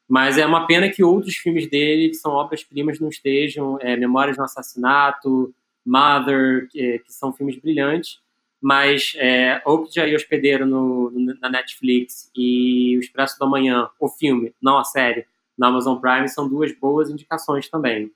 Mas 0.10 0.40
é 0.40 0.46
uma 0.48 0.66
pena 0.66 0.90
que 0.90 1.04
outros 1.04 1.36
filmes 1.36 1.70
dele, 1.70 2.10
que 2.10 2.16
são 2.16 2.32
obras-primas, 2.32 3.00
não 3.00 3.10
estejam, 3.10 3.78
é, 3.80 3.96
Memórias 3.96 4.36
de 4.36 4.42
um 4.42 4.46
Assassinato, 4.46 5.54
Mother, 5.86 6.68
que, 6.70 7.00
que 7.00 7.14
são 7.14 7.32
filmes 7.32 7.58
brilhantes, 7.58 8.20
mas 8.62 9.14
é, 9.18 9.62
Okja 9.66 10.08
e 10.08 10.16
Hospedeiro 10.16 10.66
no, 10.66 11.12
na 11.40 11.50
Netflix 11.50 12.32
e 12.36 12.98
O 12.98 13.00
Expresso 13.00 13.38
da 13.38 13.46
Manhã, 13.46 13.90
o 14.00 14.10
filme, 14.10 14.54
não 14.62 14.78
a 14.78 14.84
série, 14.84 15.26
na 15.58 15.68
Amazon 15.68 15.98
Prime, 15.98 16.28
são 16.28 16.50
duas 16.50 16.72
boas 16.74 17.10
indicações 17.10 17.70
também. 17.70 18.12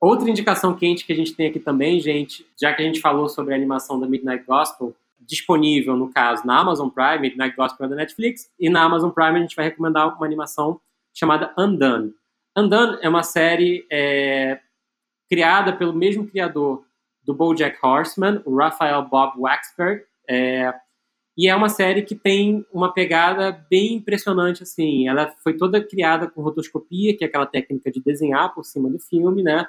Outra 0.00 0.28
indicação 0.28 0.74
quente 0.74 1.06
que 1.06 1.12
a 1.12 1.16
gente 1.16 1.34
tem 1.34 1.46
aqui 1.48 1.58
também, 1.58 1.98
gente, 1.98 2.46
já 2.60 2.72
que 2.74 2.82
a 2.82 2.84
gente 2.84 3.00
falou 3.00 3.28
sobre 3.28 3.54
a 3.54 3.56
animação 3.56 3.98
da 3.98 4.06
Midnight 4.06 4.44
Gospel, 4.44 4.94
disponível, 5.18 5.96
no 5.96 6.12
caso, 6.12 6.46
na 6.46 6.60
Amazon 6.60 6.90
Prime, 6.90 7.20
Midnight 7.20 7.56
Gospel 7.56 7.86
é 7.86 7.88
da 7.88 7.96
Netflix, 7.96 8.50
e 8.60 8.68
na 8.68 8.82
Amazon 8.82 9.10
Prime 9.10 9.38
a 9.38 9.40
gente 9.40 9.56
vai 9.56 9.64
recomendar 9.64 10.14
uma 10.14 10.26
animação 10.26 10.78
chamada 11.14 11.54
Undone. 11.56 12.12
Undone 12.56 12.98
é 13.00 13.08
uma 13.08 13.22
série 13.22 13.86
é, 13.90 14.60
criada 15.30 15.72
pelo 15.72 15.94
mesmo 15.94 16.26
criador 16.26 16.84
do 17.24 17.34
BoJack 17.34 17.78
Horseman, 17.82 18.42
o 18.44 18.56
Raphael 18.56 19.02
Bob 19.02 19.38
Waxberg, 19.38 20.04
é, 20.28 20.72
e 21.36 21.48
é 21.48 21.54
uma 21.54 21.68
série 21.68 22.02
que 22.02 22.14
tem 22.14 22.64
uma 22.72 22.92
pegada 22.92 23.66
bem 23.68 23.94
impressionante, 23.94 24.62
assim. 24.62 25.08
Ela 25.08 25.34
foi 25.42 25.54
toda 25.54 25.82
criada 25.82 26.28
com 26.28 26.42
rotoscopia, 26.42 27.16
que 27.16 27.24
é 27.24 27.26
aquela 27.26 27.46
técnica 27.46 27.90
de 27.90 28.00
desenhar 28.00 28.54
por 28.54 28.64
cima 28.64 28.88
do 28.88 29.00
filme, 29.00 29.42
né? 29.42 29.66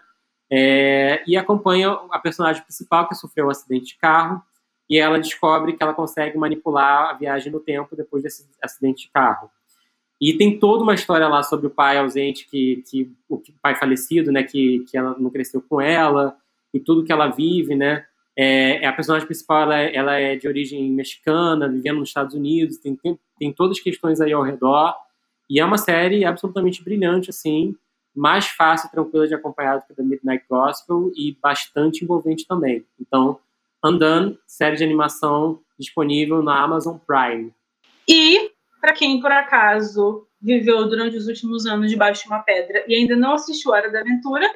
É, 0.49 1.23
e 1.25 1.35
acompanha 1.35 1.89
a 2.11 2.19
personagem 2.19 2.61
principal 2.61 3.07
que 3.07 3.15
sofreu 3.15 3.47
um 3.47 3.49
acidente 3.49 3.87
de 3.87 3.97
carro 3.97 4.43
e 4.87 4.99
ela 4.99 5.17
descobre 5.17 5.73
que 5.73 5.81
ela 5.81 5.95
consegue 5.95 6.37
manipular 6.37 7.09
a 7.09 7.13
viagem 7.13 7.51
no 7.51 7.59
tempo 7.59 7.95
depois 7.95 8.21
desse 8.21 8.47
acidente 8.61 9.07
de 9.07 9.11
carro. 9.11 9.49
E 10.21 10.37
tem 10.37 10.59
toda 10.59 10.83
uma 10.83 10.93
história 10.93 11.27
lá 11.27 11.41
sobre 11.41 11.65
o 11.65 11.71
pai 11.71 11.97
ausente, 11.97 12.47
que, 12.47 12.83
que 12.87 13.11
o 13.27 13.41
pai 13.59 13.75
falecido, 13.75 14.31
né, 14.31 14.43
que, 14.43 14.85
que 14.89 14.95
ela 14.95 15.15
não 15.17 15.31
cresceu 15.31 15.61
com 15.61 15.81
ela, 15.81 16.37
e 16.75 16.79
tudo 16.81 17.05
que 17.05 17.11
ela 17.11 17.27
vive, 17.27 17.73
né? 17.73 18.05
É, 18.37 18.83
é, 18.83 18.85
a 18.85 18.91
personagem 18.91 19.25
principal 19.25 19.61
ela 19.61 19.79
é, 19.79 19.95
ela 19.95 20.13
é, 20.15 20.35
de 20.35 20.45
origem 20.45 20.91
mexicana, 20.91 21.69
vivendo 21.69 21.99
nos 21.99 22.09
Estados 22.09 22.35
Unidos, 22.35 22.77
tem, 22.77 22.93
tem, 22.97 23.17
tem 23.39 23.53
todas 23.53 23.77
as 23.77 23.83
questões 23.83 24.19
aí 24.19 24.33
ao 24.33 24.43
redor. 24.43 24.93
E 25.49 25.57
é 25.57 25.63
uma 25.63 25.77
série 25.77 26.25
absolutamente 26.25 26.83
brilhante, 26.83 27.29
assim, 27.29 27.73
mais 28.13 28.47
fácil 28.47 28.87
e 28.87 28.91
tranquila 28.91 29.25
de 29.25 29.33
acompanhar 29.33 29.77
do 29.77 29.85
que 29.85 29.93
The 29.93 30.03
Midnight 30.03 30.43
Gospel 30.49 31.11
e 31.15 31.37
bastante 31.41 32.03
envolvente 32.03 32.45
também. 32.45 32.83
Então, 32.99 33.39
Undone, 33.83 34.37
série 34.45 34.75
de 34.75 34.83
animação 34.83 35.59
disponível 35.79 36.43
na 36.43 36.61
Amazon 36.61 36.97
Prime. 36.97 37.53
E, 38.05 38.51
para 38.81 38.91
quem 38.91 39.21
por 39.21 39.31
acaso 39.31 40.27
viveu 40.41 40.89
durante 40.89 41.15
os 41.15 41.27
últimos 41.27 41.65
anos 41.65 41.89
debaixo 41.89 42.23
de 42.23 42.27
uma 42.27 42.39
pedra 42.39 42.83
e 42.85 42.95
ainda 42.95 43.15
não 43.15 43.33
assistiu 43.33 43.71
Hora 43.71 43.89
da 43.89 44.01
Aventura, 44.01 44.49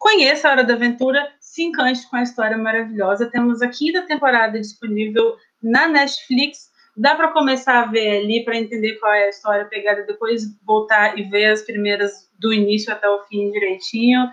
Conheça 0.00 0.48
a 0.48 0.52
Hora 0.52 0.64
da 0.64 0.72
Aventura, 0.72 1.30
se 1.50 1.64
encante 1.64 2.08
com 2.08 2.14
a 2.14 2.22
história 2.22 2.56
maravilhosa. 2.56 3.28
Temos 3.28 3.60
a 3.60 3.66
quinta 3.66 4.02
temporada 4.02 4.60
disponível 4.60 5.34
na 5.60 5.88
Netflix. 5.88 6.70
Dá 6.96 7.16
para 7.16 7.32
começar 7.32 7.80
a 7.80 7.86
ver 7.86 8.20
ali 8.20 8.44
para 8.44 8.56
entender 8.56 9.00
qual 9.00 9.12
é 9.12 9.24
a 9.24 9.30
história, 9.30 9.64
pegar 9.64 9.98
e 9.98 10.06
depois 10.06 10.42
voltar 10.64 11.18
e 11.18 11.24
ver 11.24 11.46
as 11.46 11.62
primeiras 11.62 12.12
do 12.38 12.52
início 12.52 12.92
até 12.92 13.08
o 13.08 13.24
fim 13.24 13.50
direitinho. 13.50 14.28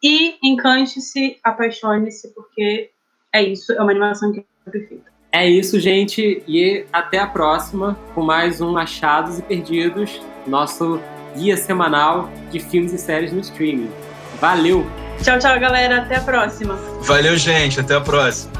E 0.00 0.36
encante-se, 0.40 1.36
apaixone-se, 1.42 2.32
porque 2.32 2.90
é 3.32 3.42
isso, 3.42 3.72
é 3.72 3.80
uma 3.80 3.90
animação 3.90 4.32
que 4.32 4.40
é 4.40 4.70
perfeita. 4.70 5.10
É 5.32 5.48
isso, 5.48 5.80
gente, 5.80 6.44
e 6.46 6.86
até 6.92 7.18
a 7.18 7.26
próxima 7.26 7.98
com 8.14 8.22
mais 8.22 8.60
um 8.60 8.76
Achados 8.76 9.38
e 9.38 9.42
Perdidos, 9.42 10.20
nosso 10.46 11.00
guia 11.36 11.56
semanal 11.56 12.30
de 12.52 12.60
filmes 12.60 12.92
e 12.92 12.98
séries 12.98 13.32
no 13.32 13.40
streaming. 13.40 13.90
Valeu! 14.38 15.01
Tchau, 15.22 15.38
tchau, 15.38 15.58
galera. 15.58 15.98
Até 15.98 16.16
a 16.16 16.20
próxima. 16.20 16.74
Valeu, 17.02 17.36
gente. 17.36 17.80
Até 17.80 17.94
a 17.94 18.00
próxima. 18.00 18.52